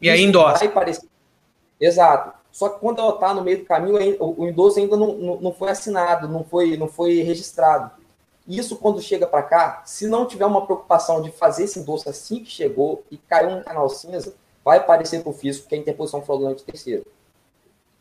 E 0.00 0.08
aí 0.08 0.22
endossa. 0.22 0.66
Parecer... 0.68 1.06
Exato. 1.78 2.32
Só 2.50 2.68
que 2.68 2.80
quando 2.80 3.00
ela 3.00 3.14
está 3.14 3.32
no 3.32 3.42
meio 3.42 3.58
do 3.58 3.64
caminho, 3.64 3.98
o 4.20 4.46
endosso 4.46 4.78
ainda 4.78 4.96
não, 4.96 5.14
não, 5.14 5.40
não 5.40 5.52
foi 5.52 5.70
assinado, 5.70 6.28
não 6.28 6.44
foi, 6.44 6.76
não 6.76 6.88
foi 6.88 7.22
registrado. 7.22 7.90
Isso, 8.46 8.76
quando 8.76 9.00
chega 9.00 9.26
para 9.26 9.42
cá, 9.42 9.82
se 9.84 10.06
não 10.06 10.26
tiver 10.26 10.44
uma 10.44 10.64
preocupação 10.64 11.22
de 11.22 11.30
fazer 11.30 11.64
esse 11.64 11.78
endosso 11.78 12.08
assim 12.08 12.42
que 12.42 12.50
chegou 12.50 13.04
e 13.10 13.16
caiu 13.16 13.50
um 13.50 13.62
canal 13.62 13.88
cinza, 13.88 14.34
vai 14.64 14.78
aparecer 14.78 15.22
para 15.22 15.30
o 15.30 15.34
fisco 15.34 15.68
que 15.68 15.74
é 15.74 15.78
interposição 15.78 16.22
fraudulenta 16.22 16.56
de 16.56 16.64
terceiro. 16.64 17.06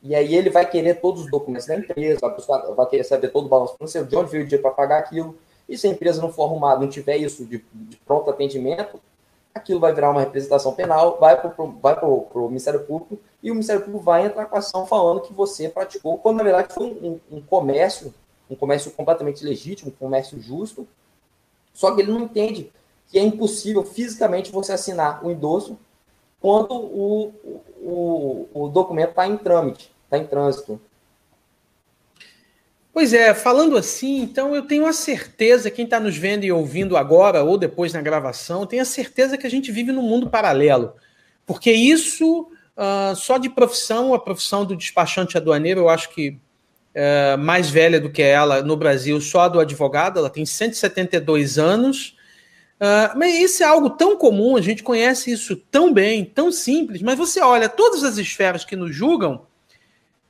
E 0.04 0.16
aí 0.16 0.36
ele 0.36 0.50
vai 0.50 0.68
querer 0.70 0.96
todos 0.96 1.26
os 1.26 1.32
documentos 1.32 1.68
da 1.68 1.76
empresa, 1.76 2.20
a 2.26 2.74
vai 2.74 2.86
querer 2.88 3.04
saber 3.04 3.30
todo 3.30 3.46
o 3.46 3.50
balanço 3.50 3.76
financeiro, 3.76 4.08
de 4.08 4.16
onde 4.16 4.32
veio 4.32 4.44
o 4.44 4.48
dinheiro 4.48 4.64
para 4.64 4.72
pagar 4.72 5.00
aquilo. 5.00 5.38
E 5.70 5.78
se 5.78 5.88
a 5.88 5.92
empresa 5.92 6.22
não 6.22 6.32
for 6.32 6.46
arrumada, 6.46 6.82
não 6.82 6.90
tiver 6.90 7.18
isso 7.18 7.46
de, 7.46 7.64
de 7.72 7.98
pronto 7.98 8.30
atendimento, 8.30 9.00
aquilo 9.54 9.80
vai 9.80 9.94
virar 9.94 10.10
uma 10.10 10.22
representação 10.22 10.74
penal, 10.74 11.18
vai 11.20 11.40
para 11.40 11.54
vai 11.82 11.98
o 12.02 12.48
Ministério 12.48 12.82
Público 12.82 13.20
e 13.44 13.52
o 13.52 13.54
Ministério 13.54 13.82
Público 13.82 14.04
vai 14.04 14.26
entrar 14.26 14.46
com 14.46 14.56
a 14.56 14.60
ação 14.60 14.88
falando 14.88 15.22
que 15.22 15.34
você 15.34 15.70
praticou, 15.70 16.18
quando 16.18 16.38
na 16.38 16.44
verdade 16.44 16.74
foi 16.74 16.86
um, 16.86 17.20
um, 17.32 17.38
um 17.38 17.42
comércio 17.42 18.14
um 18.52 18.56
comércio 18.56 18.92
completamente 18.92 19.46
legítimo, 19.46 19.92
um 19.92 19.96
comércio 19.96 20.40
justo, 20.42 20.86
só 21.74 21.96
que 21.96 22.02
ele 22.02 22.12
não 22.12 22.20
entende 22.20 22.70
que 23.08 23.18
é 23.18 23.22
impossível 23.22 23.84
fisicamente 23.84 24.52
você 24.52 24.74
assinar 24.74 25.26
o 25.26 25.32
endosso 25.32 25.78
quando 26.42 26.74
o, 26.74 27.34
o, 27.82 28.50
o 28.54 28.68
documento 28.68 29.12
está 29.12 29.28
em 29.28 29.38
trâmite, 29.38 29.92
está 30.06 30.18
em 30.18 30.26
trânsito. 30.26 30.82
Pois 32.94 33.14
é, 33.14 33.34
falando 33.34 33.78
assim, 33.78 34.22
então 34.22 34.54
eu 34.54 34.64
tenho 34.64 34.86
a 34.86 34.92
certeza, 34.92 35.72
quem 35.72 35.86
está 35.86 36.00
nos 36.00 36.18
vendo 36.18 36.44
e 36.44 36.52
ouvindo 36.52 36.98
agora 36.98 37.42
ou 37.44 37.58
depois 37.58 37.94
na 37.94 38.02
gravação, 38.02 38.66
tem 38.66 38.82
a 38.82 38.86
certeza 38.86 39.38
que 39.38 39.48
a 39.48 39.50
gente 39.50 39.72
vive 39.72 39.94
num 39.94 40.02
mundo 40.02 40.30
paralelo. 40.30 40.94
Porque 41.46 41.72
isso, 41.72 42.48
uh, 42.76 43.16
só 43.16 43.38
de 43.38 43.50
profissão, 43.50 44.14
a 44.14 44.20
profissão 44.20 44.66
do 44.66 44.76
despachante 44.76 45.38
aduaneiro, 45.38 45.82
eu 45.82 45.90
acho 45.90 46.10
que 46.10 46.38
é, 46.94 47.38
mais 47.38 47.70
velha 47.70 48.02
do 48.02 48.10
que 48.10 48.22
ela 48.22 48.62
no 48.62 48.76
Brasil, 48.76 49.20
só 49.22 49.42
a 49.42 49.48
do 49.48 49.60
advogado, 49.60 50.20
ela 50.20 50.30
tem 50.30 50.46
172 50.46 51.58
anos. 51.58 52.18
Uh, 52.82 53.16
mas 53.16 53.36
isso 53.36 53.62
é 53.62 53.66
algo 53.68 53.92
tão 53.92 54.18
comum, 54.18 54.58
a 54.58 54.62
gente 54.62 54.82
conhece 54.82 55.32
isso 55.32 55.56
tão 55.56 55.94
bem, 55.94 56.26
tão 56.26 56.52
simples, 56.52 57.04
mas 57.04 57.16
você 57.16 57.40
olha 57.40 57.70
todas 57.70 58.04
as 58.04 58.18
esferas 58.18 58.66
que 58.66 58.76
nos 58.76 58.96
julgam, 58.96 59.46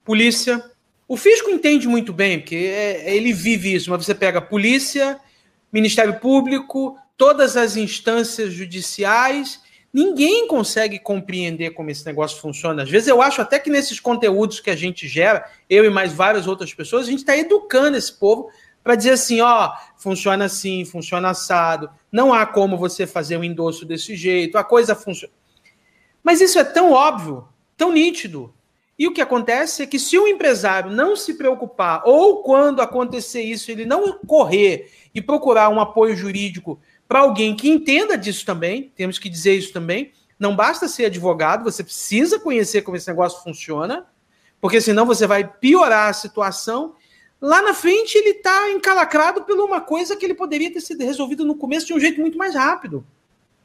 polícia, 0.04 0.62
o 1.08 1.16
fisco 1.16 1.50
entende 1.50 1.88
muito 1.88 2.12
bem, 2.12 2.40
porque 2.40 2.56
é, 2.56 3.16
ele 3.16 3.32
vive 3.32 3.74
isso, 3.74 3.90
mas 3.90 4.04
você 4.06 4.14
pega 4.14 4.42
polícia, 4.42 5.18
Ministério 5.72 6.20
Público, 6.20 6.98
todas 7.16 7.56
as 7.56 7.78
instâncias 7.78 8.52
judiciais, 8.52 9.62
Ninguém 9.94 10.48
consegue 10.48 10.98
compreender 11.00 11.72
como 11.72 11.90
esse 11.90 12.06
negócio 12.06 12.40
funciona. 12.40 12.84
Às 12.84 12.90
vezes 12.90 13.10
eu 13.10 13.22
acho 13.22 13.42
até 13.42 13.60
que 13.60 13.70
nesses 13.70 14.00
conteúdos 14.00 14.62
que 14.62 14.70
a 14.70 14.76
gente 14.76 15.06
gera, 15.06 15.46
eu 15.70 15.84
e 15.84 15.90
mais 15.90 16.14
várias 16.14 16.48
outras 16.48 16.74
pessoas, 16.74 17.08
a 17.08 17.10
gente 17.10 17.20
está 17.20 17.36
educando 17.36 17.98
esse 17.98 18.14
povo 18.14 18.50
para 18.84 18.96
dizer 18.96 19.12
assim, 19.12 19.42
ó, 19.42 19.74
funciona 19.98 20.46
assim, 20.46 20.86
funciona 20.86 21.30
assado, 21.30 21.90
não 22.12 22.34
há 22.34 22.46
como 22.46 22.78
você 22.78 23.06
fazer 23.06 23.38
um 23.38 23.44
endosso 23.44 23.86
desse 23.86 24.16
jeito, 24.16 24.58
a 24.58 24.64
coisa 24.64 24.96
funciona. 24.96 25.34
Mas 26.24 26.42
isso 26.42 26.60
é 26.60 26.64
tão 26.64 26.92
óbvio, 26.92 27.48
tão 27.78 27.92
nítido. 27.92 28.54
E 28.98 29.08
o 29.08 29.14
que 29.14 29.22
acontece 29.22 29.82
é 29.82 29.88
que 29.88 29.98
se 29.98 30.18
o 30.18 30.28
empresário 30.28 30.92
não 30.92 31.16
se 31.16 31.34
preocupar, 31.34 32.04
ou 32.06 32.44
quando 32.44 32.82
acontecer 32.82 33.42
isso, 33.42 33.72
ele 33.72 33.86
não 33.86 34.20
correr 34.20 34.92
e 35.14 35.22
procurar 35.22 35.70
um 35.70 35.80
apoio 35.80 36.16
jurídico 36.16 36.80
para 37.08 37.20
alguém 37.20 37.56
que 37.56 37.70
entenda 37.70 38.18
disso 38.18 38.46
também, 38.46 38.92
temos 38.96 39.18
que 39.18 39.28
dizer 39.28 39.56
isso 39.56 39.74
também. 39.74 40.12
Não 40.40 40.56
basta 40.56 40.88
ser 40.88 41.06
advogado, 41.06 41.64
você 41.64 41.84
precisa 41.84 42.40
conhecer 42.40 42.84
como 42.84 42.96
esse 42.96 43.08
negócio 43.08 43.44
funciona, 43.44 44.06
porque 44.62 44.80
senão 44.80 45.06
você 45.06 45.26
vai 45.26 45.44
piorar 45.48 46.10
a 46.10 46.14
situação. 46.14 46.96
Lá 47.42 47.62
na 47.62 47.74
frente 47.74 48.18
ele 48.18 48.30
está 48.30 48.70
encalacrado 48.70 49.44
por 49.44 49.60
uma 49.60 49.82
coisa 49.82 50.16
que 50.16 50.24
ele 50.24 50.36
poderia 50.36 50.72
ter 50.72 50.82
sido 50.82 51.04
resolvido 51.04 51.44
no 51.44 51.56
começo 51.56 51.88
de 51.88 51.94
um 51.94 52.00
jeito 52.00 52.22
muito 52.22 52.38
mais 52.38 52.54
rápido. 52.54 53.04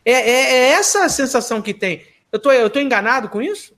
É, 0.04 0.12
é, 0.12 0.54
é 0.54 0.68
essa 0.70 1.04
a 1.04 1.08
sensação 1.10 1.60
que 1.60 1.74
tem. 1.74 2.06
Eu 2.32 2.38
tô, 2.38 2.50
eu 2.50 2.70
tô 2.70 2.80
enganado 2.80 3.28
com 3.28 3.42
isso? 3.42 3.74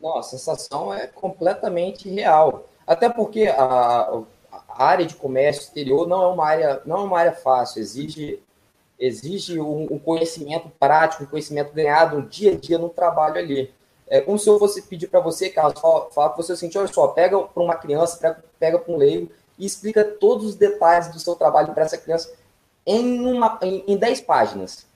Não, 0.00 0.16
a 0.16 0.22
sensação 0.22 0.94
é 0.94 1.06
completamente 1.06 2.08
real. 2.08 2.68
Até 2.86 3.08
porque 3.08 3.48
a, 3.48 4.22
a 4.50 4.84
área 4.84 5.04
de 5.04 5.14
comércio 5.14 5.62
exterior 5.62 6.08
não 6.08 6.22
é 6.22 6.26
uma 6.28 6.46
área, 6.46 6.82
não 6.86 6.96
é 6.98 7.00
uma 7.00 7.18
área 7.18 7.32
fácil, 7.32 7.80
exige 7.80 8.40
exige 8.98 9.60
um, 9.60 9.86
um, 9.92 9.98
conhecimento 9.98 10.68
prático, 10.78 11.22
um 11.22 11.26
conhecimento 11.26 11.72
ganhado 11.72 12.16
no 12.16 12.28
dia 12.28 12.52
a 12.52 12.56
dia 12.56 12.78
no 12.78 12.88
trabalho 12.88 13.36
ali. 13.36 13.72
É 14.10 14.20
como 14.20 14.38
se 14.38 14.48
eu 14.48 14.58
fosse 14.58 14.82
pedir 14.82 15.08
para 15.08 15.20
você, 15.20 15.50
Carlos, 15.50 15.78
falar 15.80 16.30
para 16.30 16.36
você 16.36 16.52
assim, 16.52 16.70
olha 16.74 16.88
só, 16.88 17.08
pega 17.08 17.38
para 17.38 17.62
uma 17.62 17.76
criança, 17.76 18.42
pega, 18.58 18.78
para 18.78 18.92
um 18.92 18.96
leigo 18.96 19.30
e 19.58 19.66
explica 19.66 20.04
todos 20.04 20.46
os 20.46 20.54
detalhes 20.54 21.08
do 21.08 21.20
seu 21.20 21.34
trabalho 21.34 21.74
para 21.74 21.84
essa 21.84 21.98
criança 21.98 22.32
em, 22.86 23.20
uma, 23.20 23.58
em, 23.62 23.84
em 23.86 23.96
10 23.96 24.22
páginas. 24.22 24.86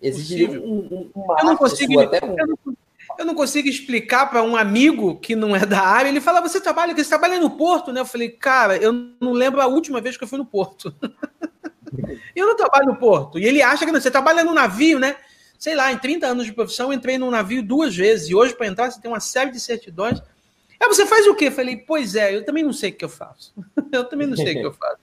Exige 0.00 0.58
um, 0.58 0.78
um, 0.78 1.10
uma 1.14 1.36
eu 1.38 1.44
não 1.44 1.56
consigo, 1.56 2.00
até 2.00 2.24
um... 2.24 2.36
eu, 2.38 2.46
não, 2.46 2.76
eu 3.18 3.24
não 3.24 3.34
consigo 3.34 3.68
explicar 3.68 4.30
para 4.30 4.42
um 4.42 4.56
amigo 4.56 5.16
que 5.16 5.36
não 5.36 5.54
é 5.54 5.64
da 5.64 5.80
área. 5.80 6.08
Ele 6.08 6.20
fala, 6.20 6.40
você 6.40 6.60
trabalha, 6.60 6.94
você 6.94 7.08
trabalha 7.08 7.38
no 7.38 7.50
Porto, 7.50 7.92
né? 7.92 8.00
Eu 8.00 8.06
falei, 8.06 8.30
cara, 8.30 8.76
eu 8.76 8.92
não 8.92 9.32
lembro 9.32 9.60
a 9.60 9.66
última 9.66 10.00
vez 10.00 10.16
que 10.16 10.24
eu 10.24 10.28
fui 10.28 10.38
no 10.38 10.46
Porto. 10.46 10.94
Eu 12.34 12.46
não 12.46 12.56
trabalho 12.56 12.86
no 12.86 12.96
porto. 12.96 13.38
E 13.38 13.44
ele 13.44 13.62
acha 13.62 13.84
que 13.84 13.92
não, 13.92 14.00
você 14.00 14.10
trabalha 14.10 14.42
no 14.42 14.52
navio, 14.52 14.98
né? 14.98 15.16
Sei 15.64 15.74
lá, 15.74 15.90
em 15.90 15.96
30 15.96 16.26
anos 16.26 16.44
de 16.44 16.52
profissão, 16.52 16.92
entrei 16.92 17.16
num 17.16 17.30
navio 17.30 17.62
duas 17.62 17.96
vezes. 17.96 18.28
E 18.28 18.34
hoje, 18.34 18.54
para 18.54 18.66
entrar, 18.66 18.90
você 18.90 19.00
tem 19.00 19.10
uma 19.10 19.18
série 19.18 19.50
de 19.50 19.58
certidões. 19.58 20.20
Aí 20.78 20.86
você 20.86 21.06
faz 21.06 21.26
o 21.26 21.34
quê? 21.34 21.50
falei, 21.50 21.78
pois 21.78 22.14
é, 22.14 22.36
eu 22.36 22.44
também 22.44 22.62
não 22.62 22.70
sei 22.74 22.90
o 22.90 22.92
que 22.92 23.02
eu 23.02 23.08
faço. 23.08 23.54
eu 23.90 24.04
também 24.04 24.26
não 24.26 24.36
sei 24.36 24.56
o 24.56 24.60
que 24.60 24.66
eu 24.66 24.74
faço. 24.74 24.98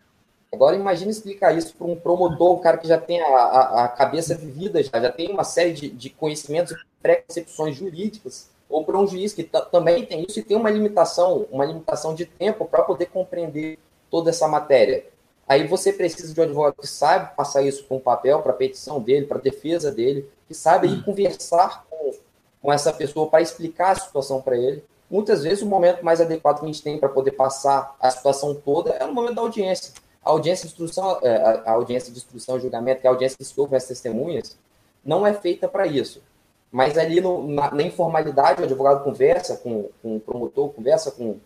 Agora 0.50 0.74
imagine 0.74 1.10
explicar 1.10 1.54
isso 1.54 1.74
para 1.76 1.86
um 1.86 1.94
promotor, 1.94 2.56
um 2.56 2.58
cara 2.58 2.78
que 2.78 2.88
já 2.88 2.96
tem 2.96 3.20
a, 3.20 3.26
a, 3.26 3.84
a 3.84 3.88
cabeça 3.88 4.34
vivida, 4.34 4.82
já, 4.82 4.98
já 4.98 5.12
tem 5.12 5.30
uma 5.30 5.44
série 5.44 5.74
de, 5.74 5.90
de 5.90 6.08
conhecimentos 6.08 6.72
e 6.72 6.76
preconcepções 7.02 7.76
jurídicas, 7.76 8.48
ou 8.66 8.86
para 8.86 8.98
um 8.98 9.06
juiz 9.06 9.34
que 9.34 9.44
também 9.70 10.06
tem 10.06 10.24
isso 10.26 10.38
e 10.38 10.42
tem 10.42 10.56
uma 10.56 10.70
limitação, 10.70 11.46
uma 11.52 11.66
limitação 11.66 12.14
de 12.14 12.24
tempo 12.24 12.64
para 12.64 12.82
poder 12.82 13.10
compreender 13.10 13.78
toda 14.10 14.30
essa 14.30 14.48
matéria. 14.48 15.04
Aí 15.48 15.66
você 15.66 15.92
precisa 15.92 16.34
de 16.34 16.38
um 16.38 16.42
advogado 16.42 16.74
que 16.74 16.86
saiba 16.86 17.26
passar 17.26 17.62
isso 17.62 17.84
para 17.84 17.96
um 17.96 18.00
papel, 18.00 18.42
para 18.42 18.52
a 18.52 18.54
petição 18.56 19.00
dele, 19.00 19.24
para 19.24 19.38
a 19.38 19.40
defesa 19.40 19.90
dele, 19.90 20.28
que 20.46 20.52
saiba 20.52 20.84
ir 20.84 21.02
conversar 21.02 21.86
com, 21.88 22.12
com 22.60 22.70
essa 22.72 22.92
pessoa 22.92 23.28
para 23.28 23.40
explicar 23.40 23.92
a 23.92 23.94
situação 23.94 24.42
para 24.42 24.58
ele. 24.58 24.84
Muitas 25.10 25.42
vezes 25.44 25.62
o 25.62 25.66
momento 25.66 26.04
mais 26.04 26.20
adequado 26.20 26.58
que 26.58 26.64
a 26.64 26.66
gente 26.66 26.82
tem 26.82 26.98
para 26.98 27.08
poder 27.08 27.30
passar 27.30 27.96
a 27.98 28.10
situação 28.10 28.54
toda 28.54 28.90
é 28.90 29.06
no 29.06 29.14
momento 29.14 29.36
da 29.36 29.40
audiência. 29.40 29.94
A 30.22 30.30
audiência 30.30 30.66
de 30.66 30.74
instrução, 30.74 31.18
é, 31.22 31.62
a 31.64 31.72
audiência 31.72 32.12
de 32.12 32.18
instrução 32.18 32.58
e 32.58 32.60
julgamento, 32.60 33.00
que 33.00 33.06
é 33.06 33.08
a 33.08 33.12
audiência 33.12 33.38
que 33.38 33.44
se 33.44 33.58
ouve 33.58 33.74
as 33.74 33.86
testemunhas, 33.86 34.58
não 35.02 35.26
é 35.26 35.32
feita 35.32 35.66
para 35.66 35.86
isso. 35.86 36.22
Mas 36.70 36.98
ali 36.98 37.22
no, 37.22 37.48
na, 37.48 37.70
na, 37.70 37.82
informalidade, 37.82 38.60
o 38.60 38.64
advogado 38.64 39.02
conversa 39.02 39.56
com, 39.56 39.88
com 40.02 40.16
o 40.16 40.20
promotor, 40.20 40.68
conversa 40.68 41.10
com, 41.10 41.36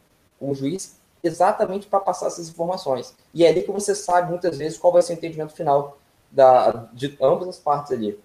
com 0.40 0.50
o 0.50 0.54
juiz 0.56 1.00
exatamente 1.22 1.87
para 1.87 2.00
passar 2.00 2.26
essas 2.26 2.48
informações. 2.48 3.14
E 3.33 3.44
é 3.44 3.48
ali 3.48 3.62
que 3.62 3.70
você 3.70 3.94
sabe, 3.94 4.31
muitas 4.31 4.58
vezes, 4.58 4.79
qual 4.79 4.92
vai 4.92 5.02
ser 5.02 5.12
o 5.12 5.16
entendimento 5.16 5.52
final 5.52 5.98
da, 6.31 6.88
de 6.92 7.16
ambas 7.20 7.48
as 7.48 7.58
partes 7.58 7.92
ali. 7.92 8.18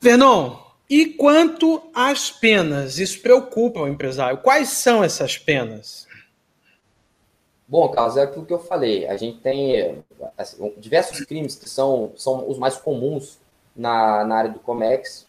Vernon, 0.00 0.56
e 0.88 1.06
quanto 1.06 1.82
às 1.92 2.30
penas? 2.30 2.98
Isso 2.98 3.20
preocupa 3.20 3.80
o 3.80 3.88
empresário. 3.88 4.38
Quais 4.38 4.68
são 4.68 5.02
essas 5.02 5.36
penas? 5.36 6.06
Bom, 7.66 7.88
Carlos, 7.88 8.16
é 8.16 8.22
aquilo 8.22 8.46
que 8.46 8.52
eu 8.52 8.60
falei. 8.60 9.06
A 9.08 9.16
gente 9.16 9.40
tem 9.40 10.04
assim, 10.38 10.72
diversos 10.76 11.20
crimes 11.22 11.56
que 11.56 11.68
são, 11.68 12.12
são 12.16 12.48
os 12.48 12.58
mais 12.58 12.76
comuns 12.76 13.40
na, 13.74 14.24
na 14.24 14.36
área 14.36 14.50
do 14.50 14.60
Comex. 14.60 15.26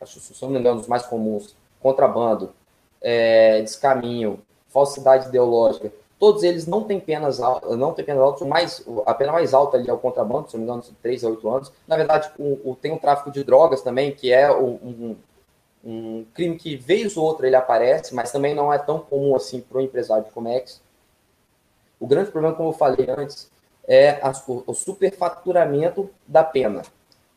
Acho, 0.00 0.20
se 0.20 0.40
não 0.42 0.50
me 0.50 0.60
engano, 0.60 0.80
os 0.80 0.86
mais 0.86 1.04
comuns. 1.04 1.56
Contrabando, 1.80 2.54
é, 3.02 3.60
descaminho, 3.62 4.40
falsidade 4.74 5.28
ideológica. 5.28 5.92
Todos 6.18 6.42
eles 6.42 6.66
não 6.66 6.82
têm 6.82 6.98
penas 6.98 7.38
não 7.38 7.92
têm 7.92 8.04
penas 8.04 8.22
altas, 8.22 8.46
mais, 8.46 8.84
a 9.06 9.14
pena 9.14 9.32
mais 9.32 9.54
alta 9.54 9.76
ali 9.76 9.88
é 9.88 9.92
o 9.92 9.98
contrabando, 9.98 10.50
se 10.50 10.56
não 10.56 10.64
me 10.64 10.66
engano, 10.68 10.82
de 10.82 10.92
3 10.94 11.24
a 11.24 11.28
8 11.28 11.48
anos. 11.48 11.72
Na 11.86 11.96
verdade, 11.96 12.30
o, 12.38 12.70
o, 12.70 12.76
tem 12.76 12.92
o 12.92 12.98
tráfico 12.98 13.30
de 13.30 13.44
drogas 13.44 13.82
também, 13.82 14.12
que 14.12 14.32
é 14.32 14.52
um, 14.52 15.16
um 15.84 16.24
crime 16.32 16.56
que 16.56 16.76
vez 16.76 17.16
ou 17.16 17.24
outra 17.24 17.46
ele 17.46 17.56
aparece, 17.56 18.14
mas 18.14 18.32
também 18.32 18.54
não 18.54 18.72
é 18.72 18.78
tão 18.78 18.98
comum 18.98 19.36
assim 19.36 19.60
para 19.60 19.78
o 19.78 19.80
empresário 19.80 20.24
de 20.24 20.30
Comex. 20.30 20.80
O 22.00 22.06
grande 22.06 22.30
problema, 22.30 22.56
como 22.56 22.70
eu 22.70 22.72
falei 22.72 23.06
antes, 23.08 23.50
é 23.86 24.18
a, 24.22 24.32
o, 24.66 24.72
superfaturamento 24.72 26.10
da 26.26 26.42
pena. 26.42 26.82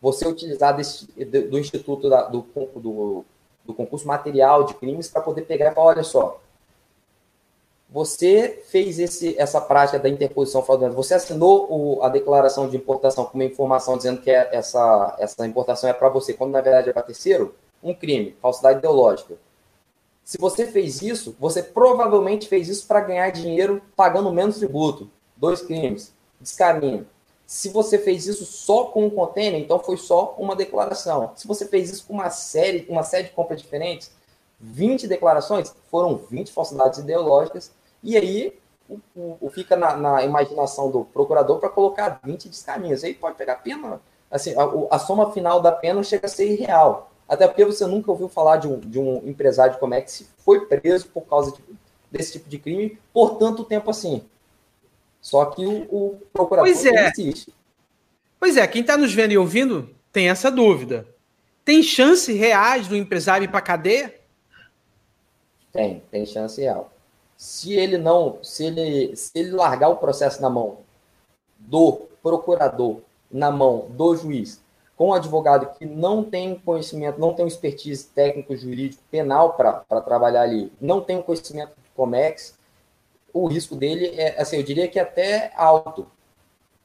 Você 0.02 0.28
utilizar 0.28 0.76
desse, 0.76 1.08
do 1.26 1.60
Instituto 1.60 2.10
da, 2.10 2.24
do, 2.24 2.46
do, 2.76 3.26
do 3.66 3.74
concurso 3.74 4.08
material 4.08 4.64
de 4.64 4.76
crimes 4.76 5.10
para 5.10 5.22
poder 5.22 5.42
pegar 5.42 5.72
e 5.72 5.76
falar, 5.76 5.88
olha 5.88 6.04
só, 6.04 6.40
você 7.90 8.64
fez 8.68 9.00
esse, 9.00 9.36
essa 9.40 9.62
prática 9.62 9.98
da 9.98 10.10
interposição 10.10 10.62
fraudulenta, 10.62 10.96
você 10.96 11.14
assinou 11.14 11.68
o, 11.70 12.04
a 12.04 12.10
declaração 12.10 12.68
de 12.70 12.76
importação 12.76 13.26
com 13.26 13.36
uma 13.36 13.46
informação 13.46 13.98
dizendo 13.98 14.22
que 14.22 14.30
é, 14.30 14.50
essa, 14.52 15.16
essa 15.20 15.48
importação 15.48 15.90
é 15.90 15.94
para 15.94 16.10
você, 16.10 16.34
quando 16.34 16.52
na 16.52 16.62
verdade 16.62 16.90
é 16.90 16.94
para 16.94 17.02
terceiro, 17.04 17.56
um 17.82 17.94
crime, 17.94 18.36
falsidade 18.42 18.80
ideológica. 18.80 19.36
Se 20.24 20.38
você 20.38 20.68
fez 20.68 21.02
isso, 21.02 21.34
você 21.40 21.64
provavelmente 21.64 22.50
fez 22.50 22.68
isso 22.68 22.86
para 22.86 23.00
ganhar 23.00 23.30
dinheiro 23.30 23.82
pagando 23.96 24.34
menos 24.34 24.58
tributo. 24.58 25.10
Dois 25.38 25.62
crimes. 25.62 26.14
Descaminho. 26.42 27.08
Se 27.46 27.70
você 27.70 27.98
fez 27.98 28.28
isso 28.28 28.46
só 28.46 28.86
com 28.86 29.06
um 29.06 29.10
container, 29.10 29.62
então 29.62 29.80
foi 29.80 29.96
só 29.96 30.36
uma 30.38 30.54
declaração. 30.54 31.32
Se 31.38 31.48
você 31.48 31.66
fez 31.66 31.90
isso 31.90 32.06
com 32.06 32.14
uma 32.14 32.30
série, 32.30 32.86
uma 32.90 33.04
série 33.04 33.24
de 33.26 33.30
compras 33.30 33.62
diferentes, 33.62 34.12
20 34.60 35.08
declarações, 35.08 35.74
foram 35.89 36.18
20 36.18 36.51
falsidades 36.51 36.99
ideológicas, 36.99 37.72
e 38.03 38.18
aí 38.18 38.58
o, 38.89 39.38
o, 39.41 39.49
fica 39.49 39.76
na, 39.76 39.95
na, 39.95 40.24
imaginação 40.24 40.89
do 40.89 41.05
procurador 41.05 41.60
para 41.60 41.70
colocar 41.70 42.20
20 42.24 42.49
descaminhos. 42.49 43.03
Aí 43.03 43.14
pode 43.14 43.36
pegar 43.36 43.58
pena, 43.58 44.01
assim, 44.32 44.53
a, 44.55 44.95
a 44.95 44.99
soma 44.99 45.32
final 45.32 45.62
da 45.62 45.72
pena 45.72 46.01
chega 46.03 46.26
a 46.26 46.30
ser 46.30 46.51
irreal. 46.51 47.12
Até 47.28 47.47
porque 47.47 47.66
você 47.66 47.86
nunca 47.86 48.10
ouviu 48.10 48.30
falar 48.30 48.58
de 48.58 48.68
um, 48.68 48.80
de 48.80 48.97
um 48.97 49.18
empresário 49.28 49.74
de 49.74 49.80
Comex 49.80 50.18
que 50.18 50.43
foi 50.43 50.66
preso 50.66 51.10
por 51.10 51.26
causa 51.26 51.51
de, 51.51 51.62
desse 52.10 52.34
tipo 52.34 52.49
de 52.49 52.58
crime 52.58 52.97
por 53.14 53.38
tanto 53.38 53.66
tempo 53.66 53.89
assim. 53.89 54.24
Só 55.20 55.43
que 55.45 55.66
o, 55.66 55.82
o 55.89 56.22
procurador 56.32 56.72
pois 56.72 56.86
é. 56.86 57.10
existe. 57.10 57.53
Pois 58.39 58.55
é, 58.55 58.66
quem 58.66 58.82
está 58.82 58.95
nos 58.95 59.14
vendo 59.14 59.34
e 59.34 59.38
ouvindo 59.38 59.89
tem 60.12 60.30
essa 60.30 60.49
dúvida. 60.49 61.05
Tem 61.66 61.84
chance 61.84 62.32
reais 62.32 62.88
do 62.88 62.95
empresário 62.95 63.43
ir 63.43 63.49
para 63.49 63.60
cadeia? 63.60 64.16
Tem, 65.72 66.01
tem 66.11 66.26
chance 66.26 66.59
real. 66.61 66.91
Se 67.36 67.74
ele 67.74 67.97
não, 67.97 68.39
se 68.43 68.65
ele, 68.65 69.15
se 69.15 69.32
ele 69.36 69.51
largar 69.51 69.89
o 69.89 69.97
processo 69.97 70.41
na 70.41 70.49
mão 70.49 70.80
do 71.59 72.07
procurador, 72.22 73.01
na 73.30 73.51
mão 73.51 73.88
do 73.89 74.15
juiz, 74.15 74.61
com 74.95 75.09
um 75.09 75.13
advogado 75.13 75.78
que 75.78 75.86
não 75.86 76.24
tem 76.24 76.55
conhecimento, 76.55 77.20
não 77.20 77.34
tem 77.34 77.45
expertise 77.45 78.07
técnico, 78.07 78.55
jurídico, 78.55 79.03
penal 79.11 79.53
para 79.53 80.01
trabalhar 80.01 80.41
ali, 80.41 80.72
não 80.82 81.01
tem 81.01 81.22
conhecimento 81.22 81.70
de 81.70 81.89
Comex, 81.95 82.57
o 83.32 83.47
risco 83.47 83.76
dele 83.76 84.07
é, 84.20 84.41
assim, 84.41 84.57
eu 84.57 84.63
diria 84.63 84.88
que 84.88 84.99
até 84.99 85.51
alto. 85.55 86.07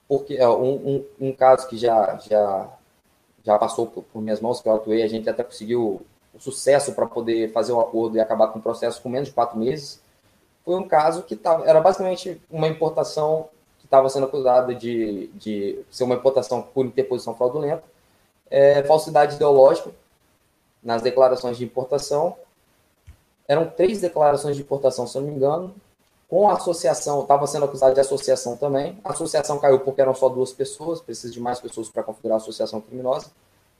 Porque 0.07 0.35
é, 0.35 0.47
um, 0.47 0.75
um, 0.75 1.29
um, 1.29 1.33
caso 1.33 1.67
que 1.69 1.77
já, 1.79 2.19
já, 2.19 2.69
já 3.43 3.59
passou 3.59 3.87
por, 3.87 4.03
por, 4.05 4.21
minhas 4.21 4.41
mãos, 4.41 4.61
que 4.61 4.69
eu 4.69 4.75
atuei, 4.75 5.03
a 5.03 5.09
gente 5.09 5.29
até 5.31 5.43
conseguiu 5.43 6.03
o 6.35 6.41
sucesso 6.41 6.93
para 6.93 7.07
poder 7.07 7.53
fazer 7.53 7.73
o 7.73 7.77
um 7.77 7.81
acordo 7.81 8.17
e 8.17 8.21
acabar 8.21 8.49
com 8.49 8.59
o 8.59 8.63
processo 8.63 9.01
com 9.03 9.09
menos 9.09 9.29
de 9.29 9.35
quatro 9.35 9.59
meses, 9.59 10.01
foi 10.65 10.77
um 10.77 10.87
caso 10.87 11.23
que 11.23 11.37
tava, 11.37 11.67
era 11.67 11.81
basicamente 11.81 12.41
uma 12.51 12.69
importação 12.69 13.49
que 13.79 13.87
estava 13.87 14.09
sendo 14.09 14.27
acusada 14.27 14.75
de, 14.75 15.29
de 15.35 15.85
ser 15.91 16.05
uma 16.05 16.15
importação 16.15 16.63
por 16.63 16.87
interposição 16.87 17.35
fraudulenta, 17.35 17.83
é, 18.51 18.83
falsidade 18.85 19.35
ideológica 19.37 19.91
nas 20.83 21.03
declarações 21.03 21.57
de 21.57 21.65
importação. 21.65 22.37
Eram 23.47 23.69
três 23.69 24.01
declarações 24.01 24.57
de 24.57 24.63
importação, 24.63 25.07
se 25.07 25.17
eu 25.17 25.23
não 25.23 25.29
me 25.29 25.37
engano. 25.37 25.75
Com 26.29 26.49
associação, 26.49 27.23
estava 27.23 27.47
sendo 27.47 27.67
acusado 27.67 27.95
de 27.95 28.01
associação 28.01 28.57
também. 28.57 28.99
A 29.05 29.11
associação 29.11 29.59
caiu 29.59 29.81
porque 29.81 30.01
eram 30.01 30.15
só 30.15 30.29
duas 30.29 30.53
pessoas, 30.53 31.01
precisa 31.01 31.33
de 31.33 31.41
mais 31.41 31.61
pessoas 31.61 31.89
para 31.89 32.03
configurar 32.03 32.37
associação 32.37 32.81
criminosa, 32.81 33.31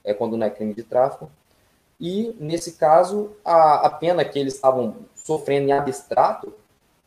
é 0.03 0.13
quando 0.13 0.37
não 0.37 0.45
é 0.45 0.49
crime 0.49 0.73
de 0.73 0.83
tráfico. 0.83 1.31
E, 1.99 2.35
nesse 2.39 2.73
caso, 2.73 3.31
a, 3.43 3.87
a 3.87 3.89
pena 3.89 4.25
que 4.25 4.37
eles 4.37 4.55
estavam 4.55 4.95
sofrendo 5.15 5.69
em 5.69 5.71
abstrato 5.71 6.53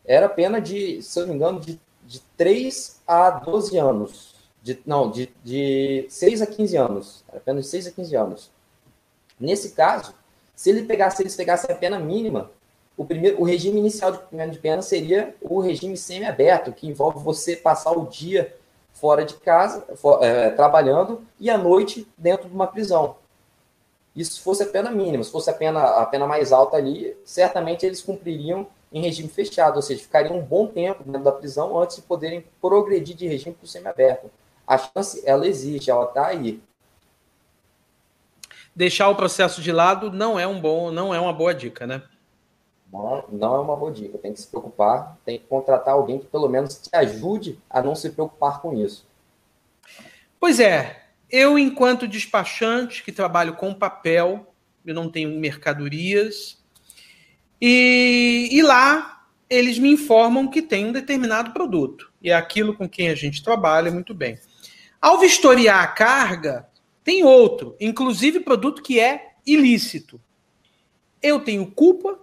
era 0.05 0.29
pena 0.29 0.61
de, 0.61 1.03
se 1.03 1.19
eu 1.19 1.27
não 1.27 1.35
me 1.35 1.37
engano, 1.37 1.61
de, 1.61 1.81
de 2.07 2.21
3 2.37 3.01
a 3.07 3.31
12 3.31 3.77
anos 3.79 4.37
de, 4.67 4.81
não, 4.85 5.09
de, 5.09 5.31
de 5.45 6.07
6 6.09 6.43
a 6.43 6.47
15 6.47 6.77
anos, 6.77 7.25
apenas 7.33 7.67
de 7.67 7.71
6 7.71 7.87
a 7.87 7.91
15 7.93 8.17
anos. 8.17 8.51
Nesse 9.39 9.71
caso, 9.71 10.13
se 10.57 10.71
ele 10.71 10.83
pegasse, 10.83 11.19
se 11.19 11.23
eles 11.23 11.37
pegassem 11.37 11.73
a 11.73 11.79
pena 11.79 12.01
mínima, 12.01 12.51
o, 12.97 13.05
primeiro, 13.05 13.41
o 13.41 13.45
regime 13.45 13.79
inicial 13.79 14.11
de 14.11 14.19
cumprimento 14.19 14.51
de 14.51 14.59
pena 14.59 14.83
seria 14.83 15.37
o 15.41 15.61
regime 15.61 15.97
semi-aberto, 15.97 16.73
que 16.73 16.89
envolve 16.89 17.23
você 17.23 17.55
passar 17.55 17.93
o 17.93 18.07
dia 18.07 18.57
fora 18.93 19.25
de 19.25 19.35
casa, 19.35 19.87
for, 19.95 20.21
é, 20.21 20.51
trabalhando, 20.51 21.25
e 21.39 21.49
à 21.49 21.57
noite 21.57 22.09
dentro 22.19 22.49
de 22.49 22.55
uma 22.55 22.67
prisão. 22.67 23.15
Isso 24.17 24.33
se 24.33 24.41
fosse 24.41 24.63
a 24.63 24.67
pena 24.67 24.91
mínima, 24.91 25.23
se 25.23 25.31
fosse 25.31 25.51
a 25.51 25.53
pena, 25.53 25.83
a 26.01 26.07
pena 26.07 26.27
mais 26.27 26.53
alta 26.53 26.77
ali, 26.77 27.17
certamente 27.25 27.85
eles 27.85 28.01
cumpririam 28.01 28.67
em 28.93 29.03
regime 29.03 29.29
fechado, 29.29 29.77
ou 29.77 29.83
seja, 29.83 30.03
ficariam 30.03 30.39
um 30.39 30.43
bom 30.43 30.67
tempo 30.67 31.05
dentro 31.05 31.23
da 31.23 31.33
prisão 31.33 31.79
antes 31.79 31.97
de 31.97 32.03
poderem 32.03 32.45
progredir 32.61 33.15
de 33.15 33.29
regime 33.29 33.55
para 33.55 33.65
o 33.65 33.69
semi-aberto 33.69 34.31
a 34.67 34.77
chance 34.77 35.23
ela 35.25 35.47
existe, 35.47 35.91
ela 35.91 36.07
está 36.07 36.27
aí. 36.27 36.61
Deixar 38.75 39.09
o 39.09 39.15
processo 39.15 39.63
de 39.63 39.71
lado 39.71 40.11
não 40.11 40.39
é 40.39 40.47
um 40.47 40.61
bom, 40.61 40.91
não 40.91 41.15
é 41.15 41.21
uma 41.21 41.33
boa 41.33 41.55
dica, 41.55 41.87
né? 41.87 42.03
Não, 42.93 43.25
não 43.31 43.55
é 43.55 43.59
uma 43.61 43.77
boa 43.77 43.93
dica. 43.93 44.19
Tem 44.19 44.33
que 44.33 44.41
se 44.41 44.49
preocupar, 44.49 45.17
tem 45.25 45.39
que 45.39 45.47
contratar 45.47 45.95
alguém 45.95 46.19
que 46.19 46.27
pelo 46.27 46.49
menos 46.49 46.77
te 46.77 46.91
ajude 46.93 47.59
a 47.71 47.81
não 47.81 47.95
se 47.95 48.11
preocupar 48.11 48.61
com 48.61 48.75
isso. 48.75 49.07
Pois 50.39 50.61
é, 50.61 51.06
eu 51.31 51.59
enquanto 51.59 52.07
despachante 52.07 53.03
que 53.03 53.13
trabalho 53.13 53.55
com 53.55 53.75
papel, 53.75 54.55
eu 54.85 54.95
não 54.95 55.11
tenho 55.11 55.39
mercadorias 55.39 56.63
e, 57.61 58.49
e 58.53 58.63
lá 58.63 59.27
eles 59.49 59.79
me 59.79 59.91
informam 59.91 60.49
que 60.49 60.63
tem 60.63 60.87
um 60.87 60.93
determinado 60.93 61.53
produto 61.53 62.13
e 62.23 62.31
é 62.31 62.35
aquilo 62.35 62.75
com 62.75 62.89
quem 62.89 63.09
a 63.09 63.15
gente 63.15 63.43
trabalha 63.43 63.91
muito 63.91 64.15
bem. 64.15 64.39
Ao 65.01 65.19
vistoriar 65.19 65.83
a 65.83 65.87
carga, 65.87 66.69
tem 67.05 67.23
outro, 67.25 67.77
inclusive 67.81 68.41
produto 68.41 68.83
que 68.83 68.99
é 68.99 69.35
ilícito. 69.47 70.21
Eu 71.23 71.41
tenho 71.41 71.67
culpa? 71.71 72.19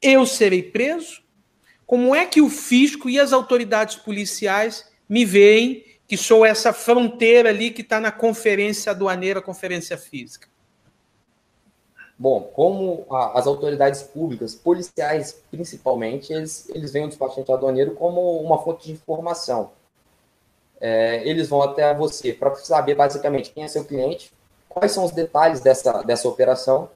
Eu 0.00 0.26
serei 0.26 0.62
preso? 0.62 1.22
Como 1.86 2.14
é 2.14 2.24
que 2.24 2.40
o 2.40 2.48
fisco 2.48 3.08
e 3.10 3.18
as 3.18 3.32
autoridades 3.32 3.96
policiais 3.96 4.90
me 5.08 5.24
veem 5.24 5.84
que 6.12 6.16
sou 6.18 6.44
essa 6.44 6.74
fronteira 6.74 7.48
ali 7.48 7.70
que 7.70 7.80
está 7.80 7.98
na 7.98 8.12
conferência 8.12 8.92
aduaneira, 8.92 9.40
conferência 9.40 9.96
física? 9.96 10.46
Bom, 12.18 12.42
como 12.52 13.06
a, 13.10 13.38
as 13.38 13.46
autoridades 13.46 14.02
públicas, 14.02 14.54
policiais 14.54 15.42
principalmente, 15.50 16.30
eles, 16.30 16.68
eles 16.68 16.92
veem 16.92 17.06
o 17.06 17.08
despachante 17.08 17.50
aduaneiro 17.50 17.94
como 17.94 18.38
uma 18.42 18.58
fonte 18.62 18.88
de 18.88 18.92
informação 18.92 19.70
é, 20.82 21.26
eles 21.26 21.48
vão 21.48 21.62
até 21.62 21.94
você 21.94 22.32
para 22.32 22.52
saber 22.56 22.96
basicamente 22.96 23.52
quem 23.52 23.62
é 23.62 23.68
seu 23.68 23.84
cliente, 23.84 24.32
quais 24.68 24.90
são 24.90 25.04
os 25.04 25.12
detalhes 25.12 25.60
dessa, 25.60 26.02
dessa 26.02 26.28
operação, 26.28 26.90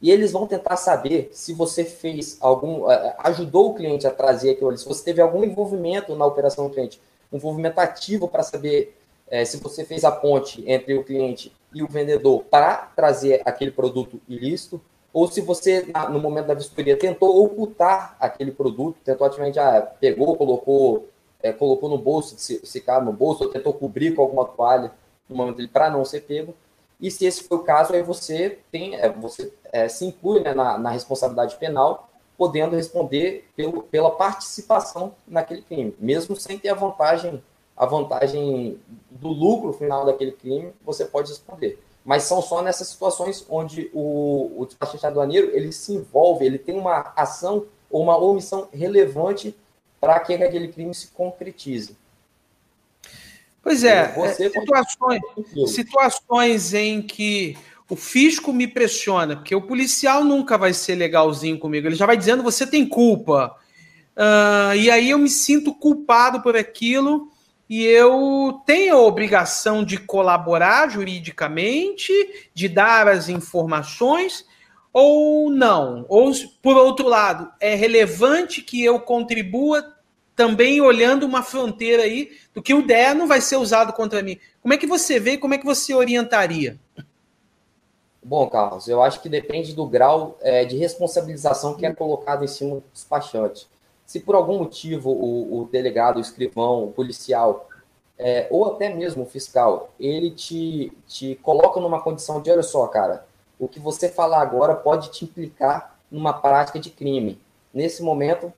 e 0.00 0.12
eles 0.12 0.30
vão 0.30 0.46
tentar 0.46 0.76
saber 0.76 1.28
se 1.32 1.52
você 1.52 1.84
fez 1.84 2.38
algum, 2.40 2.88
é, 2.88 3.16
ajudou 3.18 3.70
o 3.70 3.74
cliente 3.74 4.06
a 4.06 4.12
trazer 4.12 4.52
aquilo 4.52 4.68
ali, 4.68 4.78
se 4.78 4.86
você 4.86 5.02
teve 5.02 5.20
algum 5.20 5.42
envolvimento 5.42 6.14
na 6.14 6.24
operação 6.24 6.68
do 6.68 6.72
cliente, 6.72 7.00
envolvimento 7.32 7.78
ativo 7.80 8.28
para 8.28 8.42
saber 8.42 8.96
é, 9.28 9.44
se 9.44 9.58
você 9.58 9.84
fez 9.84 10.04
a 10.04 10.10
ponte 10.10 10.64
entre 10.66 10.94
o 10.94 11.04
cliente 11.04 11.52
e 11.74 11.82
o 11.82 11.88
vendedor 11.88 12.44
para 12.44 12.90
trazer 12.96 13.42
aquele 13.44 13.70
produto 13.70 14.20
ilícito, 14.28 14.80
ou 15.12 15.26
se 15.26 15.40
você, 15.40 15.86
no 16.10 16.20
momento 16.20 16.46
da 16.46 16.54
vistoria, 16.54 16.96
tentou 16.96 17.44
ocultar 17.44 18.16
aquele 18.20 18.52
produto, 18.52 18.98
tentou 19.04 19.26
ativamente, 19.26 19.58
ah, 19.58 19.82
pegou, 20.00 20.36
colocou 20.36 21.08
é, 21.42 21.52
colocou 21.52 21.88
no 21.88 21.98
bolso, 21.98 22.34
se, 22.38 22.60
se 22.64 22.80
cabe 22.80 23.06
no 23.06 23.12
bolso, 23.12 23.44
ou 23.44 23.50
tentou 23.50 23.72
cobrir 23.72 24.14
com 24.14 24.22
alguma 24.22 24.44
toalha 24.44 24.92
no 25.28 25.36
momento 25.36 25.56
dele 25.56 25.68
para 25.68 25.90
não 25.90 26.04
ser 26.04 26.22
pego. 26.22 26.54
E 27.00 27.10
se 27.10 27.26
esse 27.26 27.44
foi 27.44 27.58
o 27.58 27.62
caso, 27.62 27.92
aí 27.92 28.02
você 28.02 28.58
tem, 28.72 28.96
é, 28.96 29.08
você 29.08 29.52
é, 29.72 29.88
se 29.88 30.04
inclui 30.04 30.40
né, 30.40 30.52
na, 30.52 30.76
na, 30.78 30.90
responsabilidade 30.90 31.56
penal, 31.56 32.10
podendo 32.38 32.76
responder 32.76 33.50
pelo, 33.56 33.82
pela 33.82 34.12
participação 34.12 35.12
naquele 35.26 35.60
crime, 35.60 35.92
mesmo 35.98 36.36
sem 36.36 36.56
ter 36.56 36.68
a 36.68 36.74
vantagem, 36.74 37.42
a 37.76 37.84
vantagem 37.84 38.78
do 39.10 39.28
lucro 39.28 39.72
final 39.72 40.06
daquele 40.06 40.30
crime, 40.30 40.72
você 40.84 41.04
pode 41.04 41.30
responder. 41.30 41.82
Mas 42.04 42.22
são 42.22 42.40
só 42.40 42.62
nessas 42.62 42.88
situações 42.88 43.44
onde 43.50 43.90
o, 43.92 44.52
o 44.56 44.64
despachante 44.64 45.04
aduaneiro 45.04 45.50
ele 45.52 45.72
se 45.72 45.92
envolve, 45.92 46.46
ele 46.46 46.58
tem 46.58 46.78
uma 46.78 47.12
ação 47.16 47.66
ou 47.90 48.02
uma 48.02 48.16
omissão 48.16 48.68
relevante 48.72 49.54
para 50.00 50.20
que 50.20 50.32
aquele 50.32 50.68
crime 50.68 50.94
se 50.94 51.08
concretize. 51.08 51.96
Pois 53.60 53.82
é, 53.82 54.14
é 54.16 54.32
situações, 54.32 55.20
situações 55.66 56.72
em 56.72 57.02
que 57.02 57.58
o 57.88 57.96
fisco 57.96 58.52
me 58.52 58.68
pressiona, 58.68 59.36
porque 59.36 59.54
o 59.54 59.62
policial 59.62 60.22
nunca 60.22 60.58
vai 60.58 60.74
ser 60.74 60.94
legalzinho 60.94 61.58
comigo, 61.58 61.86
ele 61.86 61.96
já 61.96 62.06
vai 62.06 62.16
dizendo 62.16 62.42
você 62.42 62.66
tem 62.66 62.86
culpa. 62.86 63.56
Uh, 64.16 64.74
e 64.74 64.90
aí 64.90 65.10
eu 65.10 65.18
me 65.18 65.28
sinto 65.30 65.72
culpado 65.72 66.42
por 66.42 66.56
aquilo 66.56 67.30
e 67.68 67.84
eu 67.84 68.60
tenho 68.66 68.96
a 68.96 69.00
obrigação 69.00 69.84
de 69.84 69.96
colaborar 69.96 70.90
juridicamente, 70.90 72.12
de 72.52 72.68
dar 72.68 73.06
as 73.08 73.28
informações, 73.28 74.44
ou 74.92 75.50
não? 75.50 76.04
Ou, 76.08 76.32
por 76.62 76.76
outro 76.76 77.06
lado, 77.06 77.50
é 77.60 77.74
relevante 77.74 78.62
que 78.62 78.82
eu 78.82 78.98
contribua 79.00 79.84
também 80.34 80.80
olhando 80.80 81.26
uma 81.26 81.42
fronteira 81.42 82.04
aí 82.04 82.30
do 82.54 82.62
que 82.62 82.72
o 82.72 82.82
der 82.82 83.14
não 83.14 83.26
vai 83.26 83.40
ser 83.40 83.56
usado 83.56 83.92
contra 83.92 84.22
mim. 84.22 84.38
Como 84.60 84.72
é 84.72 84.76
que 84.76 84.86
você 84.86 85.18
vê 85.20 85.32
e 85.32 85.38
como 85.38 85.54
é 85.54 85.58
que 85.58 85.66
você 85.66 85.94
orientaria? 85.94 86.78
Bom, 88.28 88.46
Carlos, 88.46 88.86
eu 88.88 89.02
acho 89.02 89.22
que 89.22 89.28
depende 89.30 89.72
do 89.72 89.86
grau 89.86 90.36
é, 90.42 90.62
de 90.62 90.76
responsabilização 90.76 91.74
que 91.74 91.86
é 91.86 91.94
colocado 91.94 92.44
em 92.44 92.46
cima 92.46 92.74
do 92.74 92.84
despachante. 92.92 93.66
Se 94.04 94.20
por 94.20 94.34
algum 94.34 94.58
motivo 94.58 95.10
o, 95.10 95.60
o 95.60 95.64
delegado, 95.64 96.18
o 96.18 96.20
escrivão, 96.20 96.84
o 96.84 96.92
policial, 96.92 97.70
é, 98.18 98.46
ou 98.50 98.66
até 98.66 98.92
mesmo 98.94 99.22
o 99.22 99.26
fiscal, 99.26 99.94
ele 99.98 100.30
te, 100.30 100.92
te 101.06 101.36
coloca 101.36 101.80
numa 101.80 102.02
condição 102.02 102.42
de, 102.42 102.50
olha 102.50 102.62
só, 102.62 102.86
cara, 102.88 103.24
o 103.58 103.66
que 103.66 103.80
você 103.80 104.10
falar 104.10 104.42
agora 104.42 104.74
pode 104.74 105.10
te 105.10 105.24
implicar 105.24 105.98
numa 106.10 106.34
prática 106.34 106.78
de 106.78 106.90
crime. 106.90 107.40
Nesse 107.72 108.02
momento, 108.02 108.52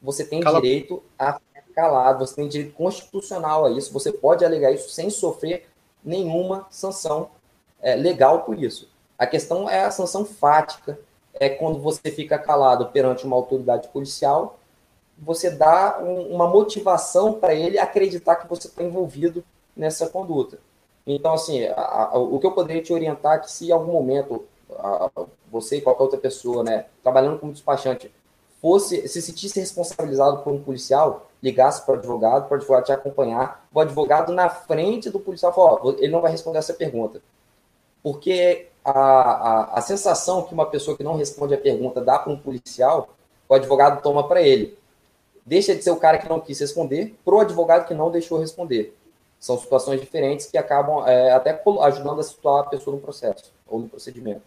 você 0.00 0.24
tem 0.24 0.40
Cala... 0.40 0.62
direito 0.62 1.02
a 1.18 1.34
ficar 1.34 1.62
calado, 1.74 2.26
você 2.26 2.36
tem 2.36 2.48
direito 2.48 2.72
constitucional 2.72 3.66
a 3.66 3.70
isso, 3.70 3.92
você 3.92 4.10
pode 4.10 4.46
alegar 4.46 4.72
isso 4.72 4.88
sem 4.88 5.10
sofrer 5.10 5.68
nenhuma 6.02 6.66
sanção 6.70 7.28
é, 7.82 7.94
legal 7.96 8.42
por 8.42 8.62
isso. 8.62 8.88
A 9.18 9.26
questão 9.26 9.68
é 9.68 9.84
a 9.84 9.90
sanção 9.90 10.24
fática, 10.24 10.98
é 11.34 11.48
quando 11.48 11.78
você 11.78 12.10
fica 12.10 12.38
calado 12.38 12.86
perante 12.86 13.24
uma 13.26 13.36
autoridade 13.36 13.88
policial, 13.88 14.58
você 15.18 15.50
dá 15.50 15.98
um, 16.00 16.34
uma 16.34 16.48
motivação 16.48 17.34
para 17.34 17.54
ele 17.54 17.78
acreditar 17.78 18.36
que 18.36 18.48
você 18.48 18.68
está 18.68 18.82
envolvido 18.82 19.44
nessa 19.76 20.08
conduta. 20.08 20.58
Então, 21.06 21.34
assim, 21.34 21.64
a, 21.66 22.10
a, 22.12 22.18
o 22.18 22.38
que 22.38 22.46
eu 22.46 22.52
poderia 22.52 22.82
te 22.82 22.92
orientar 22.92 23.36
é 23.36 23.38
que 23.40 23.50
se 23.50 23.68
em 23.68 23.72
algum 23.72 23.92
momento 23.92 24.44
a, 24.78 25.10
você 25.50 25.76
e 25.76 25.80
qualquer 25.80 26.02
outra 26.02 26.18
pessoa, 26.18 26.62
né, 26.62 26.86
trabalhando 27.02 27.38
como 27.38 27.52
despachante, 27.52 28.12
fosse 28.60 29.08
se 29.08 29.20
sentisse 29.20 29.58
responsabilizado 29.58 30.38
por 30.38 30.52
um 30.52 30.62
policial, 30.62 31.28
ligasse 31.42 31.84
para 31.84 31.96
o 31.96 31.98
advogado, 31.98 32.46
para 32.46 32.54
o 32.54 32.56
advogado 32.56 32.84
te 32.84 32.92
acompanhar, 32.92 33.66
o 33.74 33.80
advogado 33.80 34.32
na 34.32 34.48
frente 34.48 35.10
do 35.10 35.18
policial 35.18 35.52
falou, 35.52 35.96
ele 35.98 36.12
não 36.12 36.20
vai 36.20 36.30
responder 36.30 36.58
essa 36.58 36.72
pergunta. 36.72 37.20
Porque 38.02 38.68
a, 38.84 38.90
a, 38.90 39.78
a 39.78 39.80
sensação 39.80 40.42
que 40.42 40.54
uma 40.54 40.66
pessoa 40.66 40.96
que 40.96 41.04
não 41.04 41.16
responde 41.16 41.54
a 41.54 41.58
pergunta 41.58 42.00
dá 42.00 42.18
para 42.18 42.32
um 42.32 42.36
policial, 42.36 43.14
o 43.48 43.54
advogado 43.54 44.02
toma 44.02 44.26
para 44.26 44.42
ele. 44.42 44.76
Deixa 45.44 45.74
de 45.74 45.82
ser 45.82 45.90
o 45.90 45.96
cara 45.96 46.18
que 46.18 46.28
não 46.28 46.40
quis 46.40 46.58
responder 46.60 47.14
para 47.24 47.34
o 47.34 47.40
advogado 47.40 47.86
que 47.86 47.94
não 47.94 48.10
deixou 48.10 48.38
responder. 48.38 48.96
São 49.38 49.58
situações 49.58 50.00
diferentes 50.00 50.46
que 50.46 50.56
acabam 50.56 51.06
é, 51.06 51.32
até 51.32 51.60
ajudando 51.82 52.20
a 52.20 52.22
situar 52.22 52.60
a 52.60 52.66
pessoa 52.68 52.94
no 52.94 53.02
processo 53.02 53.52
ou 53.66 53.80
no 53.80 53.88
procedimento. 53.88 54.42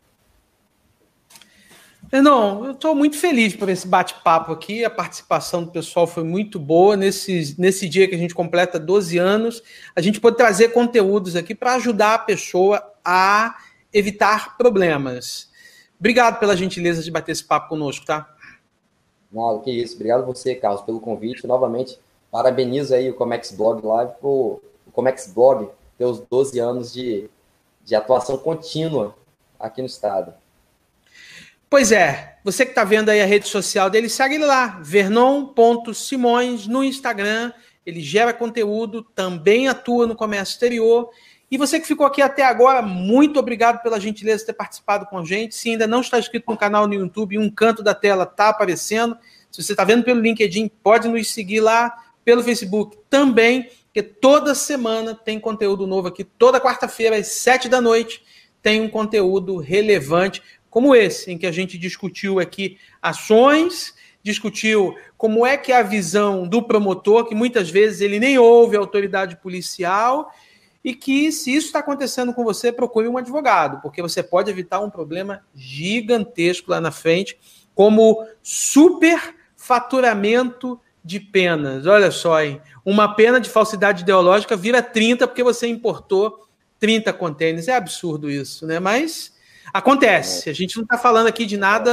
Não, 2.12 2.64
eu 2.64 2.72
estou 2.72 2.96
muito 2.96 3.18
feliz 3.18 3.56
por 3.56 3.68
esse 3.68 3.88
bate-papo 3.88 4.52
aqui. 4.52 4.86
A 4.86 4.90
participação 4.90 5.64
do 5.64 5.72
pessoal 5.72 6.08
foi 6.08 6.24
muito 6.24 6.60
boa. 6.60 6.96
Nesse, 6.96 7.56
nesse 7.58 7.90
dia 7.90 8.08
que 8.08 8.16
a 8.16 8.18
gente 8.18 8.34
completa 8.34 8.80
12 8.80 9.18
anos, 9.18 9.62
a 9.96 10.02
gente 10.02 10.22
pode 10.22 10.38
trazer 10.38 10.70
conteúdos 10.70 11.36
aqui 11.36 11.54
para 11.54 11.74
ajudar 11.74 12.14
a 12.14 12.20
pessoa 12.20 12.95
a 13.06 13.56
evitar 13.94 14.58
problemas. 14.58 15.50
Obrigado 16.00 16.40
pela 16.40 16.58
gentileza 16.58 17.02
de 17.02 17.12
bater 17.12 17.32
esse 17.32 17.44
papo 17.44 17.70
conosco, 17.70 18.06
tá? 18.06 18.36
Nada, 19.32 19.60
que 19.60 19.72
isso. 19.72 19.96
Obrigado 19.96 20.24
a 20.24 20.26
você, 20.26 20.56
Carlos, 20.56 20.82
pelo 20.82 21.00
convite. 21.00 21.48
Novamente, 21.48 22.00
parabenizo 22.32 22.94
aí 22.94 23.10
o 23.10 23.14
Comex 23.14 23.52
Blog 23.52 23.86
Live 23.86 24.14
por 24.20 24.62
o 24.86 24.92
Comex 24.92 25.32
Blog 25.34 25.70
ter 25.98 26.06
os 26.06 26.20
12 26.20 26.60
anos 26.60 26.94
de, 26.94 27.30
de 27.84 27.96
atuação 27.96 28.38
contínua 28.38 29.16
aqui 29.60 29.82
no 29.82 29.88
estado. 29.88 30.34
Pois 31.70 31.92
é, 31.92 32.38
você 32.44 32.64
que 32.66 32.72
está 32.72 32.84
vendo 32.84 33.10
aí 33.10 33.22
a 33.22 33.26
rede 33.26 33.48
social 33.48 33.90
dele, 33.90 34.10
segue 34.10 34.36
ele 34.36 34.46
lá, 34.46 34.80
vernon.simões 34.82 36.68
no 36.68 36.84
Instagram. 36.84 37.52
Ele 37.86 38.02
gera 38.02 38.34
conteúdo, 38.34 39.04
também 39.04 39.68
atua 39.68 40.08
no 40.08 40.16
comércio 40.16 40.54
exterior. 40.54 41.10
E 41.50 41.58
você 41.58 41.80
que 41.80 41.88
ficou 41.88 42.06
aqui 42.06 42.22
até 42.22 42.44
agora, 42.44 42.82
muito 42.82 43.40
obrigado 43.40 43.82
pela 43.82 44.00
gentileza 44.00 44.40
de 44.40 44.46
ter 44.48 44.54
participado 44.54 45.06
com 45.06 45.20
a 45.20 45.24
gente. 45.24 45.56
Se 45.56 45.70
ainda 45.70 45.86
não 45.86 46.02
está 46.02 46.18
inscrito 46.18 46.50
no 46.50 46.58
canal 46.58 46.88
no 46.88 46.94
YouTube, 46.94 47.38
um 47.38 47.50
canto 47.50 47.84
da 47.84 47.94
tela 47.94 48.24
está 48.24 48.50
aparecendo. 48.50 49.18
Se 49.52 49.64
você 49.64 49.74
está 49.74 49.84
vendo 49.84 50.04
pelo 50.04 50.20
LinkedIn, 50.20 50.70
pode 50.82 51.08
nos 51.08 51.32
seguir 51.32 51.62
lá 51.62 51.94
pelo 52.24 52.44
Facebook 52.44 52.98
também, 53.10 53.70
que 53.94 54.02
toda 54.02 54.56
semana 54.56 55.14
tem 55.14 55.40
conteúdo 55.40 55.86
novo 55.86 56.08
aqui. 56.08 56.24
Toda 56.24 56.60
quarta-feira, 56.60 57.16
às 57.16 57.28
sete 57.28 57.70
da 57.70 57.80
noite, 57.80 58.24
tem 58.62 58.82
um 58.82 58.90
conteúdo 58.90 59.58
relevante 59.58 60.42
como 60.70 60.94
esse, 60.94 61.32
em 61.32 61.38
que 61.38 61.46
a 61.46 61.52
gente 61.52 61.78
discutiu 61.78 62.40
aqui 62.40 62.78
ações, 63.02 63.94
discutiu 64.22 64.94
como 65.18 65.46
é 65.46 65.56
que 65.56 65.72
é 65.72 65.78
a 65.78 65.84
visão 65.84 66.48
do 66.48 66.64
promotor, 66.64 67.26
que 67.26 67.36
muitas 67.36 67.70
vezes 67.70 68.02
ele 68.02 68.20
nem 68.20 68.38
ouve 68.38 68.76
a 68.76 68.80
autoridade 68.80 69.38
policial, 69.38 70.30
e 70.86 70.94
que 70.94 71.32
se 71.32 71.52
isso 71.52 71.66
está 71.66 71.80
acontecendo 71.80 72.32
com 72.32 72.44
você, 72.44 72.72
procure 72.72 73.08
um 73.08 73.18
advogado, 73.18 73.82
porque 73.82 74.04
você 74.04 74.22
pode 74.22 74.52
evitar 74.52 74.80
um 74.80 74.90
problema 74.90 75.42
gigantesco 75.56 76.70
lá 76.70 76.80
na 76.80 76.92
frente, 76.92 77.40
como 77.74 78.24
superfaturamento 78.44 80.80
de 81.04 81.20
penas. 81.20 81.88
Olha 81.88 82.12
só, 82.12 82.40
hein? 82.40 82.62
Uma 82.86 83.16
pena 83.16 83.42
de 83.42 83.50
falsidade 83.50 84.04
ideológica 84.04 84.56
vira 84.56 84.84
30 84.84 85.28
porque 85.28 85.42
você 85.42 85.66
importou 85.68 86.48
30 86.80 87.12
contêineres. 87.14 87.68
É 87.68 87.76
absurdo 87.76 88.30
isso, 88.30 88.68
né? 88.68 88.80
Mas 88.80 89.34
Acontece. 89.74 90.50
A 90.50 90.54
gente 90.54 90.78
não 90.78 90.84
está 90.84 90.98
falando 90.98 91.28
aqui 91.28 91.46
de 91.46 91.58
nada 91.58 91.92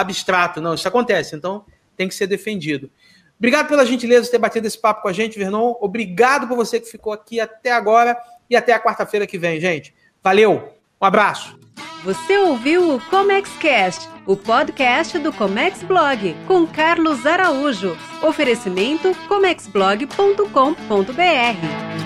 abstrato, 0.00 0.62
não. 0.62 0.72
Isso 0.72 0.88
acontece, 0.88 1.36
então 1.36 1.62
tem 1.94 2.08
que 2.08 2.14
ser 2.14 2.26
defendido. 2.26 2.90
Obrigado 3.38 3.68
pela 3.68 3.84
gentileza 3.84 4.24
de 4.24 4.30
ter 4.30 4.38
batido 4.38 4.66
esse 4.66 4.78
papo 4.78 5.02
com 5.02 5.08
a 5.08 5.12
gente, 5.12 5.38
Vernon. 5.38 5.74
Obrigado 5.80 6.48
por 6.48 6.56
você 6.56 6.80
que 6.80 6.90
ficou 6.90 7.12
aqui 7.12 7.38
até 7.38 7.72
agora 7.72 8.16
e 8.48 8.56
até 8.56 8.72
a 8.72 8.80
quarta-feira 8.80 9.26
que 9.26 9.38
vem, 9.38 9.60
gente. 9.60 9.94
Valeu, 10.22 10.72
um 11.00 11.04
abraço. 11.04 11.58
Você 12.02 12.38
ouviu 12.38 12.94
o 12.94 13.00
ComexCast, 13.10 14.08
o 14.26 14.36
podcast 14.36 15.18
do 15.18 15.32
Comex 15.32 15.82
Blog, 15.82 16.36
com 16.46 16.66
Carlos 16.66 17.26
Araújo. 17.26 17.96
Oferecimento 18.22 19.14
comexblog.com.br. 19.26 22.05